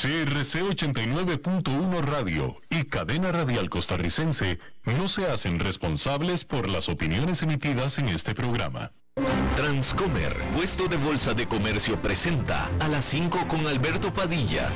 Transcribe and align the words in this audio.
CRC 0.00 0.62
89.1 0.62 2.00
Radio 2.02 2.60
y 2.70 2.84
Cadena 2.84 3.32
Radial 3.32 3.68
Costarricense 3.68 4.60
no 4.84 5.08
se 5.08 5.26
hacen 5.26 5.58
responsables 5.58 6.44
por 6.44 6.68
las 6.68 6.88
opiniones 6.88 7.42
emitidas 7.42 7.98
en 7.98 8.08
este 8.08 8.32
programa. 8.32 8.92
Transcomer, 9.56 10.36
puesto 10.52 10.86
de 10.86 10.98
bolsa 10.98 11.34
de 11.34 11.48
comercio, 11.48 12.00
presenta 12.00 12.70
a 12.78 12.86
las 12.86 13.06
5 13.06 13.48
con 13.48 13.66
Alberto 13.66 14.12
Padilla. 14.12 14.70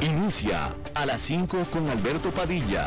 Inicia 0.00 0.72
a 0.94 1.04
las 1.04 1.20
5 1.22 1.66
con 1.72 1.90
Alberto 1.90 2.30
Padilla 2.30 2.86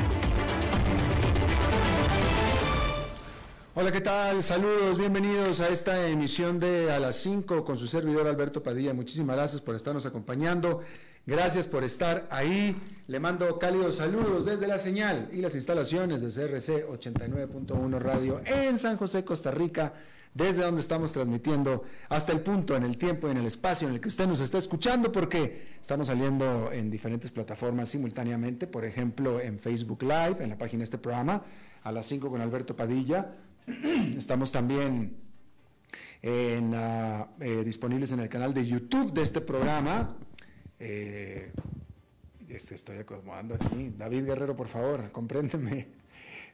Hola, 3.73 3.89
¿qué 3.93 4.01
tal? 4.01 4.43
Saludos, 4.43 4.97
bienvenidos 4.97 5.61
a 5.61 5.69
esta 5.69 6.09
emisión 6.09 6.59
de 6.59 6.91
A 6.91 6.99
las 6.99 7.15
5 7.15 7.63
con 7.63 7.77
su 7.77 7.87
servidor 7.87 8.27
Alberto 8.27 8.61
Padilla. 8.61 8.93
Muchísimas 8.93 9.37
gracias 9.37 9.61
por 9.61 9.75
estarnos 9.75 10.05
acompañando. 10.05 10.81
Gracias 11.25 11.69
por 11.69 11.85
estar 11.85 12.27
ahí. 12.31 12.75
Le 13.07 13.19
mando 13.21 13.57
cálidos 13.59 13.95
saludos 13.95 14.43
desde 14.43 14.67
la 14.67 14.77
señal 14.77 15.29
y 15.31 15.37
las 15.37 15.55
instalaciones 15.55 16.19
de 16.19 16.27
CRC 16.27 16.85
89.1 16.85 17.97
Radio 17.97 18.41
en 18.43 18.77
San 18.77 18.97
José, 18.97 19.23
Costa 19.23 19.51
Rica, 19.51 19.93
desde 20.33 20.63
donde 20.63 20.81
estamos 20.81 21.13
transmitiendo 21.13 21.85
hasta 22.09 22.33
el 22.33 22.41
punto, 22.41 22.75
en 22.75 22.83
el 22.83 22.97
tiempo 22.97 23.29
y 23.29 23.31
en 23.31 23.37
el 23.37 23.45
espacio 23.45 23.87
en 23.87 23.93
el 23.93 24.01
que 24.01 24.09
usted 24.09 24.27
nos 24.27 24.41
está 24.41 24.57
escuchando, 24.57 25.13
porque 25.13 25.77
estamos 25.79 26.07
saliendo 26.07 26.73
en 26.73 26.91
diferentes 26.91 27.31
plataformas 27.31 27.87
simultáneamente, 27.87 28.67
por 28.67 28.83
ejemplo, 28.83 29.39
en 29.39 29.59
Facebook 29.59 30.03
Live, 30.03 30.37
en 30.41 30.49
la 30.49 30.57
página 30.57 30.79
de 30.79 30.85
este 30.85 30.97
programa, 30.97 31.41
a 31.83 31.91
las 31.93 32.05
5 32.07 32.29
con 32.29 32.41
Alberto 32.41 32.75
Padilla. 32.75 33.33
Estamos 34.17 34.51
también 34.51 35.17
en, 36.21 36.73
ah, 36.75 37.29
eh, 37.39 37.63
disponibles 37.63 38.11
en 38.11 38.19
el 38.19 38.29
canal 38.29 38.53
de 38.53 38.65
YouTube 38.65 39.13
de 39.13 39.21
este 39.21 39.41
programa 39.41 40.15
eh, 40.83 41.51
este, 42.49 42.73
estoy 42.73 42.97
acomodando 42.97 43.53
aquí. 43.55 43.93
David 43.95 44.25
Guerrero, 44.25 44.55
por 44.55 44.67
favor, 44.67 45.11
compréndeme. 45.11 45.87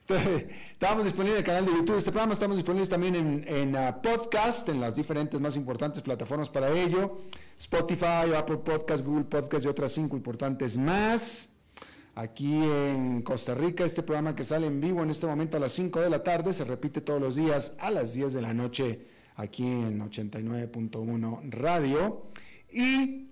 Estamos 0.72 1.04
disponibles 1.04 1.38
en 1.38 1.38
el 1.38 1.44
canal 1.44 1.66
de 1.66 1.72
YouTube 1.72 1.92
de 1.92 1.98
este 1.98 2.10
programa, 2.10 2.32
estamos 2.32 2.56
disponibles 2.56 2.88
también 2.88 3.44
en, 3.46 3.76
uh, 3.76 4.00
podcast, 4.00 4.66
en 4.70 4.80
las 4.80 4.96
diferentes 4.96 5.38
más 5.38 5.54
importantes 5.54 6.02
plataformas 6.02 6.48
para 6.48 6.70
ello, 6.70 7.18
Spotify, 7.58 8.32
Apple 8.34 8.56
Podcast, 8.58 9.04
Google 9.04 9.24
Podcast 9.24 9.66
y 9.66 9.68
otras 9.68 9.92
cinco 9.92 10.16
importantes 10.16 10.78
más. 10.78 11.57
Aquí 12.18 12.52
en 12.64 13.22
Costa 13.22 13.54
Rica, 13.54 13.84
este 13.84 14.02
programa 14.02 14.34
que 14.34 14.42
sale 14.42 14.66
en 14.66 14.80
vivo 14.80 15.04
en 15.04 15.10
este 15.10 15.28
momento 15.28 15.56
a 15.56 15.60
las 15.60 15.70
5 15.70 16.00
de 16.00 16.10
la 16.10 16.24
tarde, 16.24 16.52
se 16.52 16.64
repite 16.64 17.00
todos 17.00 17.20
los 17.20 17.36
días 17.36 17.76
a 17.78 17.92
las 17.92 18.12
10 18.12 18.34
de 18.34 18.42
la 18.42 18.52
noche 18.52 19.06
aquí 19.36 19.62
en 19.62 20.00
89.1 20.00 21.48
Radio. 21.50 22.24
Y 22.72 23.28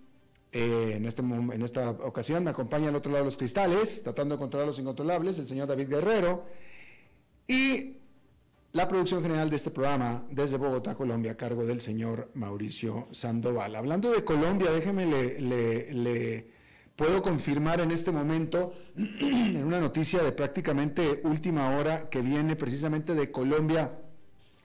eh, 0.52 0.92
en, 0.94 1.04
este, 1.04 1.22
en 1.22 1.62
esta 1.62 1.90
ocasión 1.90 2.44
me 2.44 2.50
acompaña 2.50 2.90
al 2.90 2.94
otro 2.94 3.10
lado 3.10 3.24
de 3.24 3.26
los 3.26 3.36
cristales, 3.36 4.04
tratando 4.04 4.36
de 4.36 4.38
controlar 4.38 4.68
los 4.68 4.78
incontrolables, 4.78 5.36
el 5.40 5.48
señor 5.48 5.66
David 5.66 5.88
Guerrero. 5.88 6.44
Y 7.48 7.96
la 8.70 8.86
producción 8.86 9.20
general 9.20 9.50
de 9.50 9.56
este 9.56 9.72
programa 9.72 10.24
desde 10.30 10.58
Bogotá, 10.58 10.94
Colombia, 10.94 11.32
a 11.32 11.36
cargo 11.36 11.66
del 11.66 11.80
señor 11.80 12.30
Mauricio 12.34 13.08
Sandoval. 13.10 13.74
Hablando 13.74 14.12
de 14.12 14.24
Colombia, 14.24 14.70
déjeme 14.70 15.06
le, 15.06 15.40
le 15.40 16.55
puedo 16.96 17.22
confirmar 17.22 17.80
en 17.80 17.90
este 17.90 18.10
momento, 18.10 18.72
en 18.96 19.62
una 19.62 19.78
noticia 19.78 20.22
de 20.22 20.32
prácticamente 20.32 21.20
última 21.24 21.76
hora 21.76 22.08
que 22.08 22.20
viene 22.22 22.56
precisamente 22.56 23.14
de 23.14 23.30
Colombia. 23.30 23.92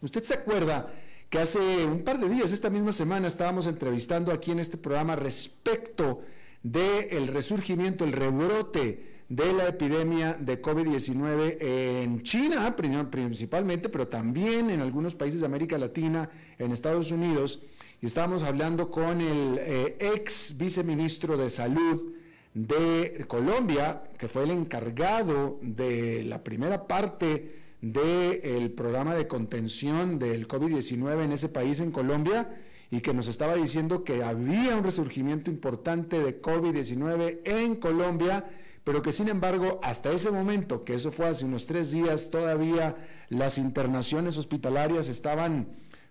¿Usted 0.02 0.24
se 0.24 0.34
acuerda? 0.34 0.92
que 1.32 1.40
hace 1.40 1.86
un 1.86 2.04
par 2.04 2.20
de 2.20 2.28
días, 2.28 2.52
esta 2.52 2.70
misma 2.70 2.92
semana, 2.92 3.26
estábamos 3.26 3.66
entrevistando 3.66 4.34
aquí 4.34 4.52
en 4.52 4.60
este 4.60 4.76
programa 4.76 5.16
respecto 5.16 6.24
del 6.62 7.28
resurgimiento, 7.30 8.04
el 8.04 8.12
rebrote 8.12 9.24
de 9.30 9.54
la 9.54 9.70
epidemia 9.70 10.34
de 10.34 10.62
COVID-19 10.62 11.56
en 11.62 12.22
China 12.24 12.76
principalmente, 13.10 13.88
pero 13.88 14.10
también 14.10 14.70
en 14.70 14.82
algunos 14.82 15.16
países 15.16 15.40
de 15.40 15.46
América 15.46 15.78
Latina, 15.78 16.30
en 16.60 16.74
Estados 16.74 17.12
Unidos. 17.12 17.62
Y 18.02 18.08
estábamos 18.08 18.44
hablando 18.44 18.92
con 18.92 19.22
el 19.22 19.58
eh, 19.58 19.96
ex 20.02 20.58
viceministro 20.58 21.38
de 21.38 21.50
Salud 21.50 22.12
de 22.54 23.26
Colombia, 23.28 24.04
que 24.18 24.28
fue 24.28 24.44
el 24.44 24.52
encargado 24.52 25.60
de 25.62 26.24
la 26.24 26.44
primera 26.44 26.88
parte 26.88 27.62
del 27.82 28.72
programa 28.72 29.16
de 29.16 29.28
contención 29.28 30.20
del 30.20 30.48
COVID-19 30.48 31.24
en 31.24 31.32
ese 31.32 31.50
país, 31.50 31.80
en 31.80 31.92
Colombia, 31.92 32.50
y 32.92 33.00
que 33.00 33.14
nos 33.14 33.28
estaba 33.28 33.56
diciendo 33.56 34.04
que 34.04 34.24
había 34.24 34.76
un 34.76 34.84
resurgimiento 34.84 35.50
importante 35.50 36.20
de 36.20 36.42
COVID-19 36.42 37.40
en 37.46 37.76
Colombia, 37.78 38.46
pero 38.84 39.02
que 39.02 39.14
sin 39.14 39.30
embargo 39.30 39.80
hasta 39.82 40.12
ese 40.12 40.30
momento, 40.30 40.84
que 40.84 40.96
eso 40.96 41.12
fue 41.12 41.28
hace 41.28 41.46
unos 41.46 41.66
tres 41.66 41.92
días, 41.92 42.30
todavía 42.30 42.98
las 43.30 43.58
internaciones 43.58 44.38
hospitalarias 44.38 45.08
estaban 45.08 45.70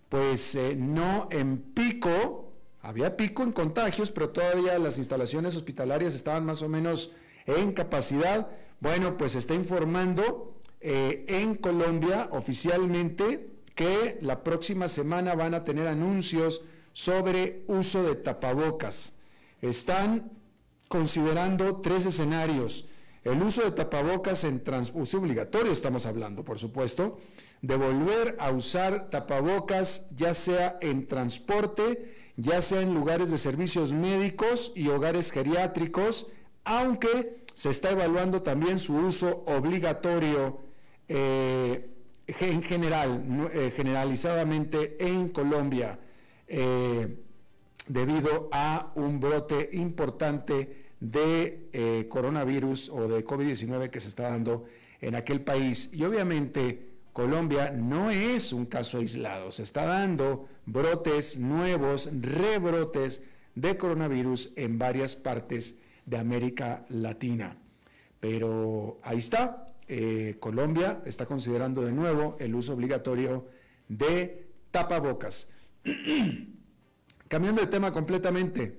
pues 0.08 0.56
eh, 0.56 0.74
no 0.76 1.28
en 1.30 1.58
pico, 1.58 2.49
había 2.82 3.16
pico 3.16 3.42
en 3.42 3.52
contagios, 3.52 4.10
pero 4.10 4.30
todavía 4.30 4.78
las 4.78 4.98
instalaciones 4.98 5.56
hospitalarias 5.56 6.14
estaban 6.14 6.44
más 6.44 6.62
o 6.62 6.68
menos 6.68 7.12
en 7.46 7.72
capacidad. 7.72 8.48
Bueno, 8.80 9.16
pues 9.16 9.34
está 9.34 9.54
informando 9.54 10.56
eh, 10.80 11.24
en 11.28 11.56
Colombia 11.56 12.28
oficialmente 12.32 13.50
que 13.74 14.18
la 14.22 14.42
próxima 14.42 14.88
semana 14.88 15.34
van 15.34 15.54
a 15.54 15.64
tener 15.64 15.86
anuncios 15.86 16.62
sobre 16.92 17.64
uso 17.66 18.02
de 18.02 18.14
tapabocas. 18.14 19.14
Están 19.60 20.32
considerando 20.88 21.76
tres 21.76 22.06
escenarios. 22.06 22.86
El 23.22 23.42
uso 23.42 23.62
de 23.62 23.70
tapabocas 23.72 24.44
en 24.44 24.62
uso 24.94 25.18
obligatorio, 25.18 25.72
estamos 25.72 26.06
hablando, 26.06 26.44
por 26.44 26.58
supuesto, 26.58 27.18
de 27.62 27.76
volver 27.76 28.36
a 28.40 28.50
usar 28.50 29.10
tapabocas 29.10 30.08
ya 30.16 30.32
sea 30.32 30.78
en 30.80 31.06
transporte, 31.06 32.19
ya 32.36 32.62
sea 32.62 32.80
en 32.80 32.94
lugares 32.94 33.30
de 33.30 33.38
servicios 33.38 33.92
médicos 33.92 34.72
y 34.74 34.88
hogares 34.88 35.30
geriátricos, 35.30 36.26
aunque 36.64 37.40
se 37.54 37.70
está 37.70 37.90
evaluando 37.90 38.42
también 38.42 38.78
su 38.78 38.94
uso 38.96 39.44
obligatorio 39.46 40.60
eh, 41.08 41.90
en 42.26 42.62
general, 42.62 43.50
eh, 43.52 43.72
generalizadamente 43.74 44.96
en 45.04 45.30
Colombia, 45.30 45.98
eh, 46.46 47.16
debido 47.86 48.48
a 48.52 48.92
un 48.94 49.18
brote 49.18 49.70
importante 49.72 50.86
de 51.00 52.06
coronavirus 52.08 52.90
o 52.90 53.08
de 53.08 53.24
COVID-19 53.24 53.90
que 53.90 54.00
se 54.00 54.08
está 54.08 54.30
dando 54.30 54.66
en 55.00 55.14
aquel 55.14 55.40
país. 55.40 55.90
Y 55.92 56.04
obviamente 56.04 56.89
Colombia 57.20 57.70
no 57.70 58.10
es 58.10 58.50
un 58.50 58.64
caso 58.64 58.96
aislado, 58.96 59.50
se 59.50 59.62
está 59.62 59.84
dando 59.84 60.48
brotes 60.64 61.38
nuevos, 61.38 62.08
rebrotes 62.18 63.24
de 63.54 63.76
coronavirus 63.76 64.54
en 64.56 64.78
varias 64.78 65.16
partes 65.16 65.78
de 66.06 66.16
América 66.16 66.86
Latina. 66.88 67.58
Pero 68.20 69.00
ahí 69.02 69.18
está, 69.18 69.70
eh, 69.86 70.38
Colombia 70.40 71.02
está 71.04 71.26
considerando 71.26 71.82
de 71.82 71.92
nuevo 71.92 72.36
el 72.40 72.54
uso 72.54 72.72
obligatorio 72.72 73.48
de 73.86 74.46
tapabocas. 74.70 75.50
Cambiando 77.28 77.60
de 77.60 77.66
tema 77.66 77.92
completamente, 77.92 78.78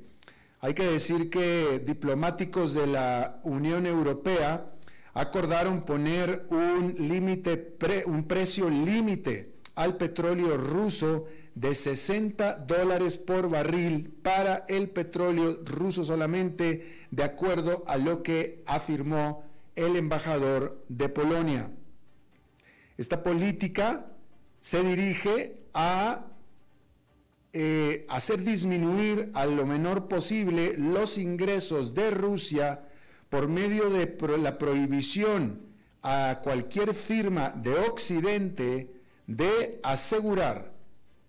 hay 0.62 0.74
que 0.74 0.88
decir 0.88 1.30
que 1.30 1.80
diplomáticos 1.86 2.74
de 2.74 2.88
la 2.88 3.39
Unión 3.44 3.86
Europea 3.86 4.70
acordaron 5.13 5.84
poner 5.84 6.46
un 6.50 6.96
límite, 6.98 7.75
un 8.06 8.24
precio 8.25 8.69
límite 8.69 9.54
al 9.75 9.98
petróleo 9.98 10.58
ruso 10.58 11.25
de 11.56 11.75
60 11.75 12.56
dólares 12.56 13.18
por 13.18 13.50
barril 13.50 14.13
para 14.22 14.66
el 14.69 14.90
petróleo 14.90 15.60
ruso 15.66 16.06
solamente, 16.06 17.06
de 17.12 17.24
acuerdo 17.24 17.84
a 17.88 17.98
lo 17.98 18.24
que 18.24 18.63
afirmó 18.66 19.44
el 19.75 19.96
embajador 19.96 20.84
de 20.88 21.10
Polonia. 21.10 21.72
Esta 22.98 23.24
política 23.24 24.06
se 24.60 24.84
dirige 24.84 25.57
a 25.74 26.25
eh, 27.54 28.06
hacer 28.07 28.44
disminuir 28.44 29.31
a 29.34 29.46
lo 29.46 29.66
menor 29.66 30.07
posible 30.07 30.75
los 30.78 31.18
ingresos 31.18 31.94
de 31.94 32.12
Rusia 32.12 32.84
por 33.31 33.48
medio 33.48 33.89
de 33.89 34.13
la 34.39 34.57
prohibición 34.57 35.62
a 36.04 36.42
cualquier 36.44 36.94
firma 36.94 37.50
de 37.56 37.74
Occidente 37.74 38.92
de 39.25 39.80
asegurar, 39.83 40.74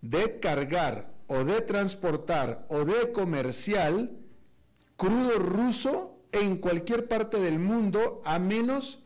de 0.00 0.40
cargar 0.40 1.14
o 1.28 1.44
de 1.44 1.60
transportar 1.60 2.66
o 2.68 2.84
de 2.84 3.12
comercial 3.12 4.10
crudo 4.96 5.38
ruso 5.38 6.18
en 6.32 6.56
cualquier 6.56 7.06
parte 7.06 7.38
del 7.38 7.60
mundo 7.60 8.20
a 8.24 8.40
menos 8.40 9.04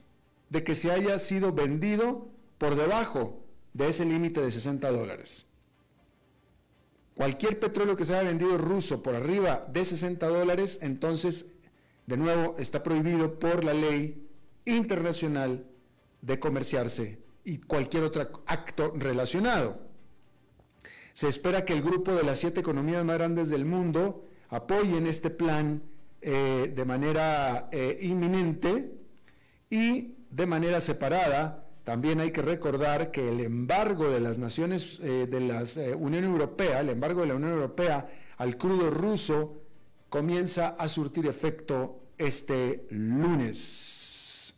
de 0.48 0.64
que 0.64 0.74
se 0.74 0.90
haya 0.90 1.18
sido 1.18 1.52
vendido 1.52 2.30
por 2.56 2.76
debajo 2.76 3.44
de 3.74 3.88
ese 3.88 4.06
límite 4.06 4.40
de 4.40 4.50
60 4.50 4.90
dólares. 4.90 5.44
Cualquier 7.14 7.60
petróleo 7.60 7.94
que 7.94 8.06
se 8.06 8.16
haya 8.16 8.28
vendido 8.28 8.56
ruso 8.56 9.02
por 9.02 9.14
arriba 9.14 9.66
de 9.70 9.84
60 9.84 10.26
dólares, 10.28 10.78
entonces, 10.80 11.46
de 12.06 12.16
nuevo, 12.16 12.54
está 12.58 12.82
prohibido 12.82 13.38
por 13.38 13.64
la 13.64 13.74
ley 13.74 14.28
internacional 14.64 15.66
de 16.22 16.38
comerciarse 16.38 17.20
y 17.44 17.58
cualquier 17.58 18.04
otro 18.04 18.42
acto 18.46 18.92
relacionado. 18.96 19.80
Se 21.12 21.28
espera 21.28 21.64
que 21.64 21.72
el 21.72 21.82
grupo 21.82 22.14
de 22.14 22.22
las 22.22 22.38
siete 22.38 22.60
economías 22.60 23.04
más 23.04 23.16
grandes 23.16 23.48
del 23.48 23.64
mundo 23.64 24.24
apoyen 24.50 25.06
este 25.06 25.30
plan 25.30 25.82
eh, 26.20 26.72
de 26.74 26.84
manera 26.84 27.68
eh, 27.72 27.98
inminente 28.02 28.92
y 29.70 30.14
de 30.30 30.46
manera 30.46 30.80
separada. 30.80 31.64
También 31.84 32.20
hay 32.20 32.32
que 32.32 32.42
recordar 32.42 33.12
que 33.12 33.28
el 33.28 33.40
embargo 33.40 34.10
de 34.10 34.20
las 34.20 34.38
naciones 34.38 35.00
eh, 35.02 35.26
de 35.28 35.40
la 35.40 35.64
Unión 35.96 36.24
Europea, 36.24 36.80
el 36.80 36.90
embargo 36.90 37.20
de 37.22 37.28
la 37.28 37.36
Unión 37.36 37.52
Europea 37.52 38.08
al 38.36 38.56
crudo 38.56 38.90
ruso, 38.90 39.62
comienza 40.08 40.68
a 40.68 40.88
surtir 40.88 41.26
efecto 41.26 42.00
este 42.18 42.86
lunes. 42.90 44.54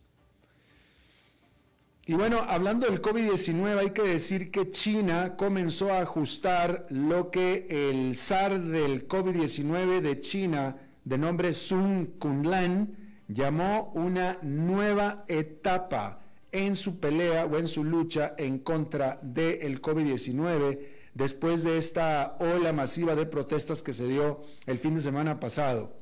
Y 2.05 2.15
bueno, 2.15 2.39
hablando 2.47 2.87
del 2.87 3.01
COVID-19, 3.01 3.77
hay 3.77 3.91
que 3.91 4.01
decir 4.01 4.49
que 4.49 4.71
China 4.71 5.35
comenzó 5.37 5.93
a 5.93 5.99
ajustar 5.99 6.87
lo 6.89 7.29
que 7.29 7.67
el 7.69 8.15
SAR 8.15 8.59
del 8.59 9.07
COVID-19 9.07 10.01
de 10.01 10.19
China, 10.19 10.75
de 11.05 11.17
nombre 11.19 11.53
Sun 11.53 12.15
Kunlan, 12.17 12.95
llamó 13.27 13.91
una 13.93 14.39
nueva 14.41 15.23
etapa 15.27 16.19
en 16.51 16.73
su 16.73 16.99
pelea 16.99 17.45
o 17.45 17.57
en 17.59 17.67
su 17.67 17.83
lucha 17.83 18.33
en 18.39 18.57
contra 18.57 19.19
del 19.21 19.79
COVID-19 19.79 20.79
después 21.13 21.63
de 21.63 21.77
esta 21.77 22.37
ola 22.39 22.73
masiva 22.73 23.15
de 23.15 23.25
protestas 23.25 23.81
que 23.81 23.93
se 23.93 24.07
dio 24.07 24.41
el 24.65 24.79
fin 24.79 24.95
de 24.95 25.01
semana 25.01 25.39
pasado. 25.39 25.93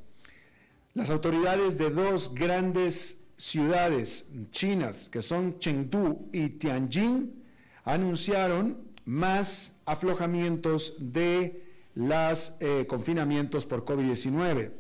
Las 0.93 1.09
autoridades 1.09 1.77
de 1.77 1.89
dos 1.89 2.33
grandes 2.33 3.21
ciudades 3.37 4.25
chinas, 4.51 5.09
que 5.09 5.21
son 5.21 5.59
Chengdu 5.59 6.29
y 6.31 6.49
Tianjin, 6.49 7.43
anunciaron 7.83 8.77
más 9.05 9.79
aflojamientos 9.85 10.95
de 10.99 11.63
los 11.93 12.55
eh, 12.59 12.85
confinamientos 12.87 13.65
por 13.65 13.85
COVID-19. 13.85 14.71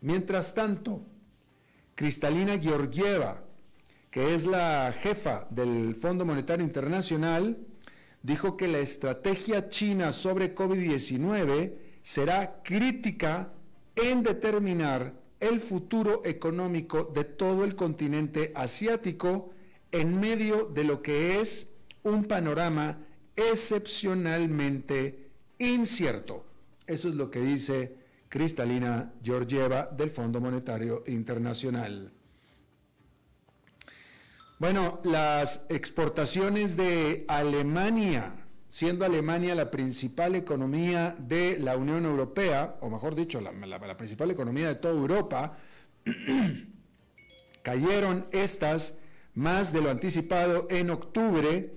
Mientras 0.00 0.54
tanto, 0.54 1.02
Cristalina 1.94 2.58
Georgieva, 2.58 3.42
que 4.10 4.34
es 4.34 4.46
la 4.46 4.94
jefa 4.98 5.46
del 5.50 5.94
Fondo 5.94 6.24
Monetario 6.24 6.64
Internacional, 6.64 7.58
dijo 8.26 8.56
que 8.56 8.66
la 8.66 8.80
estrategia 8.80 9.68
china 9.68 10.10
sobre 10.10 10.52
COVID-19 10.52 11.74
será 12.02 12.60
crítica 12.64 13.52
en 13.94 14.24
determinar 14.24 15.14
el 15.38 15.60
futuro 15.60 16.22
económico 16.24 17.04
de 17.04 17.22
todo 17.22 17.62
el 17.64 17.76
continente 17.76 18.50
asiático 18.56 19.50
en 19.92 20.18
medio 20.18 20.64
de 20.64 20.82
lo 20.82 21.02
que 21.02 21.40
es 21.40 21.68
un 22.02 22.24
panorama 22.24 22.98
excepcionalmente 23.36 25.30
incierto. 25.58 26.44
Eso 26.84 27.08
es 27.08 27.14
lo 27.14 27.30
que 27.30 27.40
dice 27.40 27.96
Cristalina 28.28 29.12
Georgieva 29.22 29.86
del 29.86 30.10
Fondo 30.10 30.40
Monetario 30.40 31.04
Internacional. 31.06 32.15
Bueno, 34.58 35.00
las 35.04 35.66
exportaciones 35.68 36.76
de 36.76 37.24
Alemania 37.28 38.46
siendo 38.68 39.06
Alemania 39.06 39.54
la 39.54 39.70
principal 39.70 40.34
economía 40.34 41.16
de 41.18 41.58
la 41.58 41.78
Unión 41.78 42.04
Europea, 42.04 42.76
o 42.80 42.90
mejor 42.90 43.14
dicho, 43.14 43.40
la, 43.40 43.96
principal 43.96 44.30
economía 44.30 44.68
de 44.68 44.74
toda 44.74 44.92
Europa, 44.92 45.56
cayeron 47.62 48.26
estas 48.32 48.98
más 49.32 49.72
de 49.72 49.80
lo 49.80 49.88
anticipado 49.88 50.66
en 50.68 50.90
octubre 50.90 51.72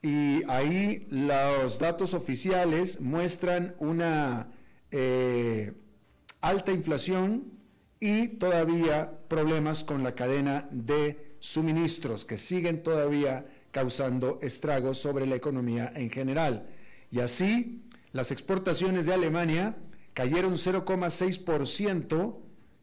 y 0.00 0.42
ahí 0.48 1.06
los 1.10 1.78
datos 1.78 2.14
oficiales 2.14 3.00
muestran 3.02 3.74
una 3.78 4.48
eh, 4.90 5.74
alta 6.40 6.72
inflación 6.72 7.52
y 8.00 8.28
todavía 8.28 9.12
problemas 9.28 9.84
con 9.84 10.02
la 10.02 10.14
cadena 10.14 10.66
de 10.70 11.31
suministros 11.42 12.24
que 12.24 12.38
siguen 12.38 12.84
todavía 12.84 13.44
causando 13.72 14.38
estragos 14.42 14.98
sobre 14.98 15.26
la 15.26 15.34
economía 15.34 15.92
en 15.96 16.08
general. 16.08 16.68
Y 17.10 17.18
así, 17.18 17.82
las 18.12 18.30
exportaciones 18.30 19.06
de 19.06 19.14
Alemania 19.14 19.76
cayeron 20.14 20.52
0,6%, 20.52 22.36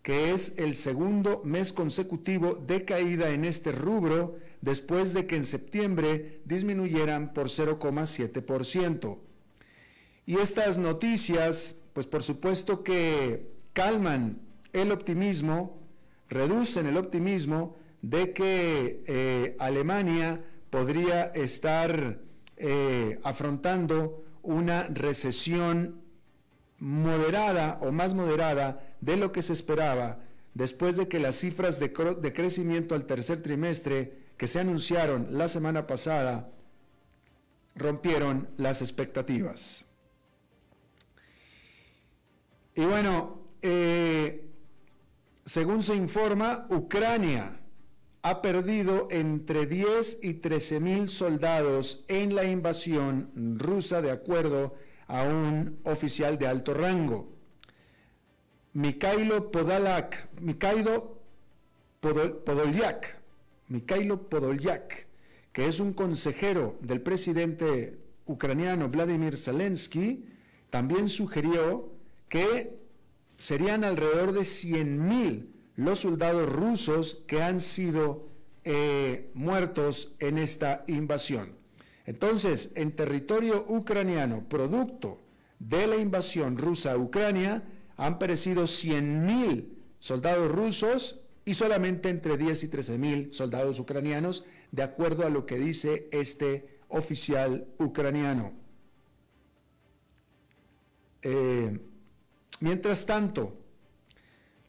que 0.03 0.33
es 0.33 0.55
el 0.57 0.75
segundo 0.75 1.41
mes 1.45 1.71
consecutivo 1.71 2.55
de 2.55 2.83
caída 2.83 3.29
en 3.29 3.45
este 3.45 3.71
rubro, 3.71 4.37
después 4.59 5.13
de 5.13 5.25
que 5.25 5.37
en 5.37 5.45
septiembre 5.45 6.41
disminuyeran 6.43 7.33
por 7.33 7.47
0,7%. 7.47 9.19
Y 10.25 10.35
estas 10.35 10.77
noticias, 10.77 11.77
pues 11.93 12.07
por 12.07 12.23
supuesto 12.23 12.83
que 12.83 13.53
calman 13.71 14.41
el 14.73 14.91
optimismo, 14.91 15.79
reducen 16.27 16.87
el 16.87 16.97
optimismo 16.97 17.78
de 18.01 18.33
que 18.33 19.03
eh, 19.05 19.55
Alemania 19.59 20.43
podría 20.69 21.25
estar 21.25 22.19
eh, 22.57 23.19
afrontando 23.23 24.23
una 24.41 24.83
recesión 24.83 26.01
moderada 26.77 27.77
o 27.81 27.91
más 27.91 28.13
moderada 28.13 28.95
de 29.01 29.17
lo 29.17 29.31
que 29.31 29.41
se 29.41 29.53
esperaba 29.53 30.19
después 30.53 30.95
de 30.95 31.07
que 31.07 31.19
las 31.19 31.35
cifras 31.35 31.79
de, 31.79 31.91
crecimiento 31.91 32.95
al 32.95 33.05
tercer 33.05 33.41
trimestre 33.41 34.29
que 34.37 34.47
se 34.47 34.59
anunciaron 34.59 35.27
la 35.31 35.47
semana 35.47 35.87
pasada 35.87 36.49
rompieron 37.75 38.49
las 38.57 38.81
expectativas. 38.81 39.85
Y 42.75 42.85
bueno, 42.85 43.41
eh, 43.61 44.49
según 45.45 45.83
se 45.83 45.95
informa, 45.95 46.65
Ucrania 46.69 47.58
ha 48.21 48.41
perdido 48.41 49.07
entre 49.11 49.65
10 49.65 50.19
y 50.21 50.35
13 50.35 50.79
mil 50.79 51.09
soldados 51.09 52.03
en 52.07 52.35
la 52.35 52.43
invasión 52.43 53.31
rusa, 53.57 54.01
de 54.01 54.11
acuerdo 54.11 54.75
a 55.07 55.23
un 55.23 55.79
oficial 55.83 56.37
de 56.37 56.47
alto 56.47 56.73
rango. 56.73 57.33
Mikhailo 58.73 59.51
Podolyak, 59.51 60.29
Mikhailo 60.41 61.21
Podolyak, 62.01 63.19
Mikhailo 63.69 64.29
Podolyak, 64.29 65.07
que 65.51 65.67
es 65.67 65.79
un 65.79 65.93
consejero 65.93 66.77
del 66.81 67.01
presidente 67.01 67.99
ucraniano 68.25 68.89
Vladimir 68.89 69.37
Zelensky, 69.37 70.25
también 70.69 71.09
sugirió 71.09 71.91
que 72.27 72.77
serían 73.37 73.83
alrededor 73.83 74.33
de 74.33 74.45
100 74.45 75.07
mil 75.07 75.58
los 75.79 75.99
soldados 75.99 76.51
rusos 76.51 77.23
que 77.25 77.41
han 77.41 77.61
sido 77.61 78.27
eh, 78.65 79.31
muertos 79.33 80.13
en 80.19 80.37
esta 80.37 80.83
invasión. 80.87 81.53
Entonces, 82.05 82.73
en 82.75 82.91
territorio 82.91 83.63
ucraniano, 83.65 84.43
producto 84.49 85.21
de 85.57 85.87
la 85.87 85.95
invasión 85.95 86.57
rusa 86.57 86.91
a 86.91 86.97
Ucrania, 86.97 87.63
han 87.95 88.19
perecido 88.19 88.63
100.000 88.63 89.69
soldados 89.99 90.51
rusos 90.51 91.21
y 91.45 91.53
solamente 91.53 92.09
entre 92.09 92.35
10 92.35 92.65
y 92.65 92.67
13.000 92.67 93.31
soldados 93.31 93.79
ucranianos, 93.79 94.43
de 94.73 94.83
acuerdo 94.83 95.25
a 95.25 95.29
lo 95.29 95.45
que 95.45 95.57
dice 95.57 96.09
este 96.11 96.79
oficial 96.89 97.67
ucraniano. 97.77 98.51
Eh, 101.21 101.79
mientras 102.59 103.05
tanto, 103.05 103.55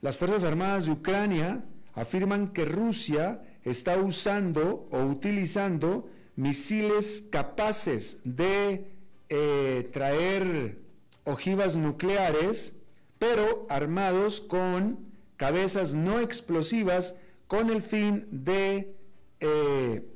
las 0.01 0.17
Fuerzas 0.17 0.45
Armadas 0.45 0.87
de 0.87 0.93
Ucrania 0.93 1.65
afirman 1.95 2.53
que 2.53 2.65
Rusia 2.65 3.43
está 3.65 3.99
usando 3.99 4.89
o 4.91 5.03
utilizando 5.03 6.09
misiles 6.37 7.27
capaces 7.31 8.19
de 8.25 8.91
eh, 9.29 9.91
traer 9.93 10.79
ojivas 11.25 11.77
nucleares, 11.77 12.73
pero 13.19 13.67
armados 13.69 14.41
con 14.41 15.11
cabezas 15.37 15.93
no 15.93 16.21
explosivas 16.21 17.15
con 17.47 17.69
el 17.69 17.83
fin 17.83 18.27
de 18.31 18.97
eh, 19.41 20.07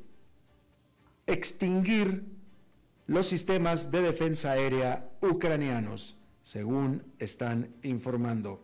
extinguir 1.27 2.25
los 3.07 3.27
sistemas 3.27 3.91
de 3.91 4.01
defensa 4.01 4.53
aérea 4.53 5.11
ucranianos, 5.21 6.17
según 6.43 7.03
están 7.19 7.75
informando. 7.83 8.64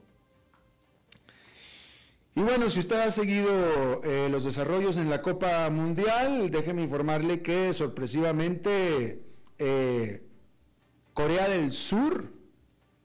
Y 2.41 2.43
bueno, 2.43 2.71
si 2.71 2.79
usted 2.79 2.99
ha 2.99 3.11
seguido 3.11 4.03
eh, 4.03 4.31
los 4.31 4.45
desarrollos 4.45 4.97
en 4.97 5.11
la 5.11 5.21
Copa 5.21 5.69
Mundial, 5.69 6.51
déjeme 6.51 6.81
informarle 6.81 7.43
que 7.43 7.75
sorpresivamente 7.75 9.23
eh, 9.59 10.23
Corea 11.13 11.51
del 11.51 11.71
Sur 11.71 12.33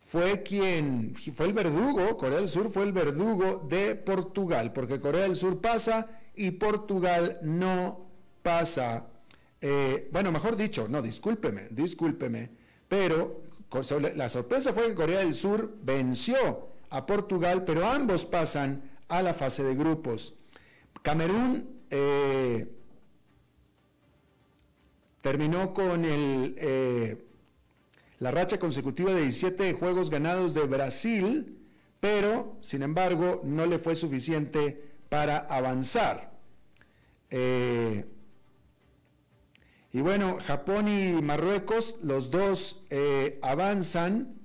fue 0.07 0.41
quien, 0.41 1.13
fue 1.33 1.47
el 1.47 1.51
verdugo, 1.51 2.15
Corea 2.15 2.37
del 2.37 2.47
Sur 2.47 2.71
fue 2.71 2.83
el 2.83 2.93
verdugo 2.93 3.67
de 3.69 3.95
Portugal, 3.95 4.71
porque 4.71 5.01
Corea 5.01 5.23
del 5.23 5.35
Sur 5.35 5.59
pasa 5.59 6.07
y 6.33 6.51
Portugal 6.51 7.39
no 7.41 8.07
pasa. 8.41 9.07
Eh, 9.59 10.07
bueno, 10.13 10.31
mejor 10.31 10.55
dicho, 10.55 10.87
no, 10.87 11.01
discúlpeme, 11.01 11.67
discúlpeme, 11.71 12.51
pero 12.87 13.41
la 14.15 14.29
sorpresa 14.29 14.71
fue 14.71 14.87
que 14.87 14.95
Corea 14.95 15.19
del 15.19 15.35
Sur 15.35 15.75
venció 15.83 16.69
a 16.89 17.05
Portugal, 17.05 17.65
pero 17.65 17.85
ambos 17.85 18.23
pasan 18.23 18.94
a 19.07 19.21
la 19.21 19.33
fase 19.33 19.63
de 19.63 19.75
grupos. 19.75 20.35
Camerún 21.01 21.69
eh, 21.89 22.67
terminó 25.21 25.73
con 25.73 26.03
eh, 26.05 27.25
la 28.19 28.31
racha 28.31 28.57
consecutiva 28.57 29.13
de 29.13 29.21
17 29.21 29.73
juegos 29.73 30.09
ganados 30.09 30.53
de 30.53 30.63
Brasil, 30.63 31.59
pero 31.99 32.57
sin 32.61 32.81
embargo 32.81 33.41
no 33.43 33.65
le 33.65 33.79
fue 33.79 33.95
suficiente 33.95 34.93
para 35.09 35.37
avanzar. 35.37 36.31
Eh, 37.29 38.05
y 39.91 40.01
bueno, 40.01 40.37
Japón 40.45 40.87
y 40.87 41.21
Marruecos, 41.21 41.97
los 42.01 42.29
dos 42.29 42.83
avanzan, 43.41 44.35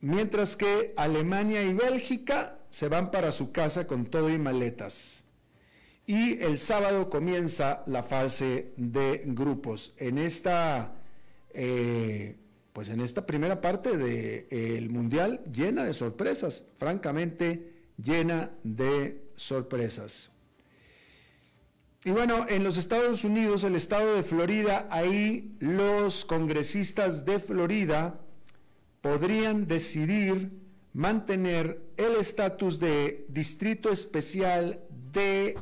mientras 0.00 0.56
que 0.56 0.94
Alemania 0.96 1.62
y 1.64 1.74
Bélgica 1.74 2.55
se 2.76 2.88
van 2.88 3.10
para 3.10 3.32
su 3.32 3.52
casa 3.52 3.86
con 3.86 4.04
todo 4.04 4.28
y 4.28 4.36
maletas. 4.36 5.24
Y 6.06 6.42
el 6.42 6.58
sábado 6.58 7.08
comienza 7.08 7.82
la 7.86 8.02
fase 8.02 8.74
de 8.76 9.22
grupos. 9.24 9.94
En 9.96 10.18
esta, 10.18 10.92
eh, 11.54 12.36
pues 12.74 12.90
en 12.90 13.00
esta 13.00 13.24
primera 13.24 13.62
parte 13.62 13.96
del 13.96 14.90
Mundial 14.90 15.40
llena 15.50 15.84
de 15.84 15.94
sorpresas, 15.94 16.64
francamente 16.76 17.72
llena 17.96 18.50
de 18.62 19.22
sorpresas. 19.36 20.32
Y 22.04 22.10
bueno, 22.10 22.44
en 22.46 22.62
los 22.62 22.76
Estados 22.76 23.24
Unidos, 23.24 23.64
el 23.64 23.74
estado 23.74 24.16
de 24.16 24.22
Florida, 24.22 24.86
ahí 24.90 25.56
los 25.60 26.26
congresistas 26.26 27.24
de 27.24 27.38
Florida 27.38 28.20
podrían 29.00 29.66
decidir 29.66 30.65
mantener 30.96 31.92
el 31.98 32.16
estatus 32.16 32.78
de 32.78 33.26
distrito 33.28 33.90
especial 33.90 34.80
de 35.12 35.58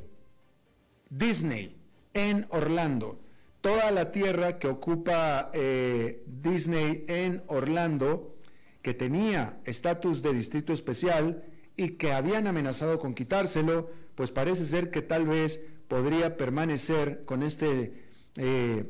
Disney 1.10 1.76
en 2.12 2.46
Orlando. 2.50 3.18
Toda 3.60 3.90
la 3.90 4.12
tierra 4.12 4.60
que 4.60 4.68
ocupa 4.68 5.50
eh, 5.52 6.22
Disney 6.28 7.04
en 7.08 7.42
Orlando, 7.48 8.36
que 8.80 8.94
tenía 8.94 9.58
estatus 9.64 10.22
de 10.22 10.32
distrito 10.32 10.72
especial 10.72 11.42
y 11.76 11.96
que 11.96 12.12
habían 12.12 12.46
amenazado 12.46 13.00
con 13.00 13.12
quitárselo, 13.12 13.90
pues 14.14 14.30
parece 14.30 14.64
ser 14.64 14.92
que 14.92 15.02
tal 15.02 15.26
vez 15.26 15.60
podría 15.88 16.36
permanecer 16.36 17.24
con 17.24 17.42
este 17.42 18.04
eh, 18.36 18.84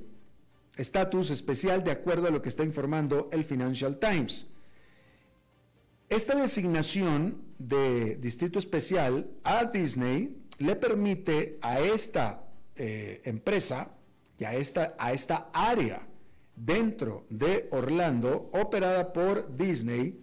estatus 0.77 1.31
especial 1.31 1.83
de 1.85 1.93
acuerdo 1.93 2.29
a 2.29 2.31
lo 2.31 2.43
que 2.43 2.51
está 2.51 2.65
informando 2.65 3.31
el 3.33 3.45
Financial 3.45 3.99
Times. 3.99 4.51
Esta 6.09 6.35
designación 6.35 7.43
de 7.59 8.17
distrito 8.17 8.59
especial 8.59 9.31
a 9.43 9.65
Disney 9.65 10.37
le 10.59 10.77
permite 10.77 11.59
a 11.63 11.81
esta 11.81 12.45
eh, 12.77 13.23
empresa 13.25 13.91
y 14.39 14.45
a 14.45 14.55
esta, 14.55 14.95
a 14.99 15.13
esta 15.13 15.51
área 15.53 16.07
dentro 16.57 17.27
de 17.31 17.69
Orlando, 17.73 18.51
operada 18.53 19.13
por 19.13 19.57
Disney, 19.57 20.21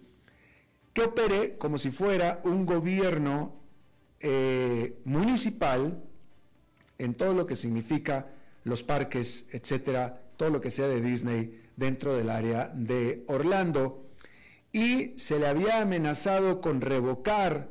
que 0.92 1.02
opere 1.02 1.58
como 1.58 1.78
si 1.78 1.90
fuera 1.90 2.40
un 2.44 2.64
gobierno 2.64 3.60
eh, 4.20 5.00
municipal 5.04 6.02
en 6.98 7.14
todo 7.14 7.34
lo 7.34 7.46
que 7.46 7.56
significa 7.56 8.28
los 8.64 8.82
parques, 8.82 9.46
etcétera, 9.50 10.22
todo 10.36 10.50
lo 10.50 10.60
que 10.60 10.70
sea 10.70 10.86
de 10.86 11.00
Disney 11.00 11.60
dentro 11.76 12.14
del 12.14 12.30
área 12.30 12.70
de 12.74 13.24
Orlando. 13.26 14.11
Y 14.72 15.18
se 15.18 15.38
le 15.38 15.46
había 15.46 15.82
amenazado 15.82 16.60
con 16.60 16.80
revocar 16.80 17.68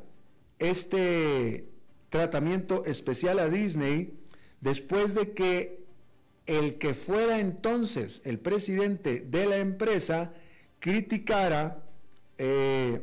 este 0.59 1.67
tratamiento 2.09 2.85
especial 2.85 3.39
a 3.39 3.49
Disney 3.49 4.19
después 4.59 5.15
de 5.15 5.33
que 5.33 5.81
el 6.45 6.77
que 6.77 6.93
fuera 6.93 7.39
entonces 7.39 8.21
el 8.25 8.39
presidente 8.39 9.21
de 9.21 9.45
la 9.45 9.57
empresa 9.57 10.33
criticara 10.79 11.83
eh, 12.37 13.01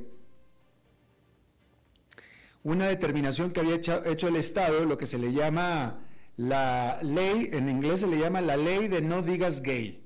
una 2.63 2.89
determinación 2.89 3.51
que 3.51 3.61
había 3.61 3.77
hecho, 3.77 4.05
hecho, 4.05 4.29
el 4.29 4.37
Estado, 4.37 4.85
lo 4.85 4.99
que 4.99 5.07
se 5.07 5.19
le 5.19 5.33
llama 5.33 6.01
la 6.37 7.01
ley, 7.03 7.49
en 7.53 7.69
inglés 7.69 8.01
se 8.01 8.07
le 8.07 8.19
llama 8.19 8.41
la 8.41 8.57
ley 8.57 8.89
de 8.89 9.01
no 9.01 9.23
digas 9.23 9.63
gay 9.63 10.05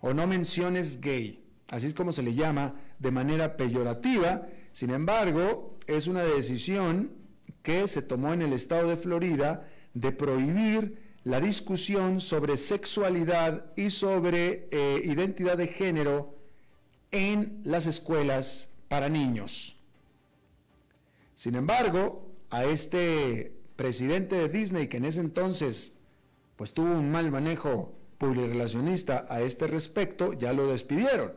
o 0.00 0.14
no 0.14 0.26
menciones 0.26 1.00
gay, 1.00 1.44
así 1.68 1.86
es 1.86 1.94
como 1.94 2.12
se 2.12 2.22
le 2.22 2.34
llama 2.34 2.74
de 2.98 3.10
manera 3.10 3.56
peyorativa, 3.56 4.46
sin 4.72 4.90
embargo, 4.90 5.78
es 5.86 6.06
una 6.06 6.22
decisión 6.22 7.12
que 7.62 7.88
se 7.88 8.02
tomó 8.02 8.32
en 8.32 8.42
el 8.42 8.52
estado 8.52 8.88
de 8.88 8.96
Florida 8.96 9.68
de 9.94 10.12
prohibir 10.12 11.02
la 11.24 11.40
discusión 11.40 12.20
sobre 12.20 12.56
sexualidad 12.56 13.72
y 13.74 13.90
sobre 13.90 14.68
eh, 14.70 15.02
identidad 15.04 15.56
de 15.56 15.66
género 15.66 16.36
en 17.10 17.60
las 17.64 17.86
escuelas 17.86 18.68
para 18.88 19.08
niños. 19.08 19.76
Sin 21.34 21.54
embargo, 21.54 22.30
a 22.50 22.64
este 22.64 23.52
presidente 23.74 24.36
de 24.36 24.48
Disney, 24.48 24.86
que 24.86 24.98
en 24.98 25.04
ese 25.04 25.20
entonces 25.20 25.94
pues 26.56 26.72
tuvo 26.72 26.92
un 26.92 27.10
mal 27.10 27.30
manejo 27.30 27.92
publirelacionista 28.18 29.26
a 29.28 29.42
este 29.42 29.66
respecto, 29.66 30.32
ya 30.32 30.52
lo 30.52 30.68
despidieron. 30.68 31.32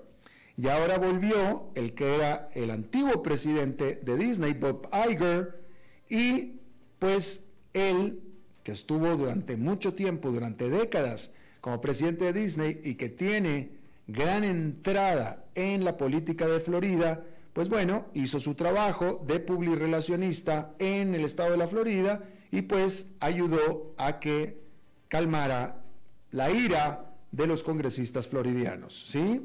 Y 0.59 0.67
ahora 0.67 0.97
volvió 0.97 1.71
el 1.73 1.93
que 1.93 2.15
era 2.15 2.49
el 2.53 2.69
antiguo 2.71 3.23
presidente 3.23 3.97
de 4.03 4.17
Disney, 4.17 4.51
Bob 4.51 4.89
Iger, 5.09 5.63
y 6.09 6.59
pues 6.99 7.45
él, 7.71 8.19
que 8.61 8.73
estuvo 8.73 9.15
durante 9.15 9.55
mucho 9.55 9.93
tiempo, 9.93 10.31
durante 10.31 10.69
décadas, 10.69 11.31
como 11.61 11.79
presidente 11.79 12.25
de 12.25 12.41
Disney 12.41 12.81
y 12.83 12.95
que 12.95 13.07
tiene 13.07 13.71
gran 14.07 14.43
entrada 14.43 15.45
en 15.55 15.85
la 15.85 15.95
política 15.95 16.45
de 16.45 16.59
Florida, 16.59 17.23
pues 17.53 17.69
bueno, 17.69 18.07
hizo 18.13 18.41
su 18.41 18.53
trabajo 18.55 19.23
de 19.25 19.39
publirelacionista 19.39 20.73
en 20.77 21.15
el 21.15 21.23
estado 21.23 21.51
de 21.51 21.57
la 21.57 21.69
Florida 21.69 22.21
y 22.51 22.63
pues 22.63 23.11
ayudó 23.21 23.93
a 23.97 24.19
que 24.19 24.59
calmara 25.07 25.83
la 26.31 26.51
ira 26.51 27.15
de 27.31 27.47
los 27.47 27.63
congresistas 27.63 28.27
floridianos, 28.27 29.05
¿sí? 29.07 29.41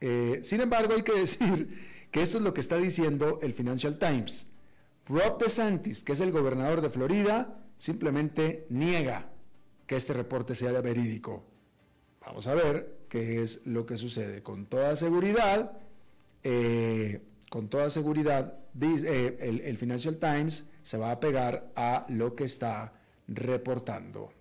Eh, 0.00 0.40
sin 0.42 0.60
embargo, 0.60 0.94
hay 0.94 1.02
que 1.02 1.14
decir 1.14 2.06
que 2.10 2.22
esto 2.22 2.38
es 2.38 2.44
lo 2.44 2.54
que 2.54 2.60
está 2.60 2.76
diciendo 2.76 3.38
el 3.42 3.52
Financial 3.52 3.98
Times. 3.98 4.46
Rob 5.06 5.38
DeSantis, 5.38 6.02
que 6.02 6.12
es 6.12 6.20
el 6.20 6.32
gobernador 6.32 6.80
de 6.80 6.90
Florida, 6.90 7.60
simplemente 7.78 8.66
niega 8.70 9.30
que 9.86 9.96
este 9.96 10.12
reporte 10.12 10.54
sea 10.54 10.80
verídico. 10.80 11.44
Vamos 12.20 12.46
a 12.48 12.54
ver 12.54 13.04
qué 13.08 13.42
es 13.42 13.64
lo 13.66 13.86
que 13.86 13.96
sucede. 13.96 14.42
Con 14.42 14.66
toda 14.66 14.96
seguridad, 14.96 15.78
eh, 16.42 17.22
con 17.50 17.68
toda 17.68 17.88
seguridad, 17.88 18.58
eh, 18.80 19.62
el, 19.64 19.78
Financial 19.78 20.18
Times 20.18 20.68
se 20.82 20.98
va 20.98 21.12
a 21.12 21.20
pegar 21.20 21.72
a 21.76 22.04
lo 22.08 22.34
que 22.34 22.44
está 22.44 22.92
reportando. 23.28 24.32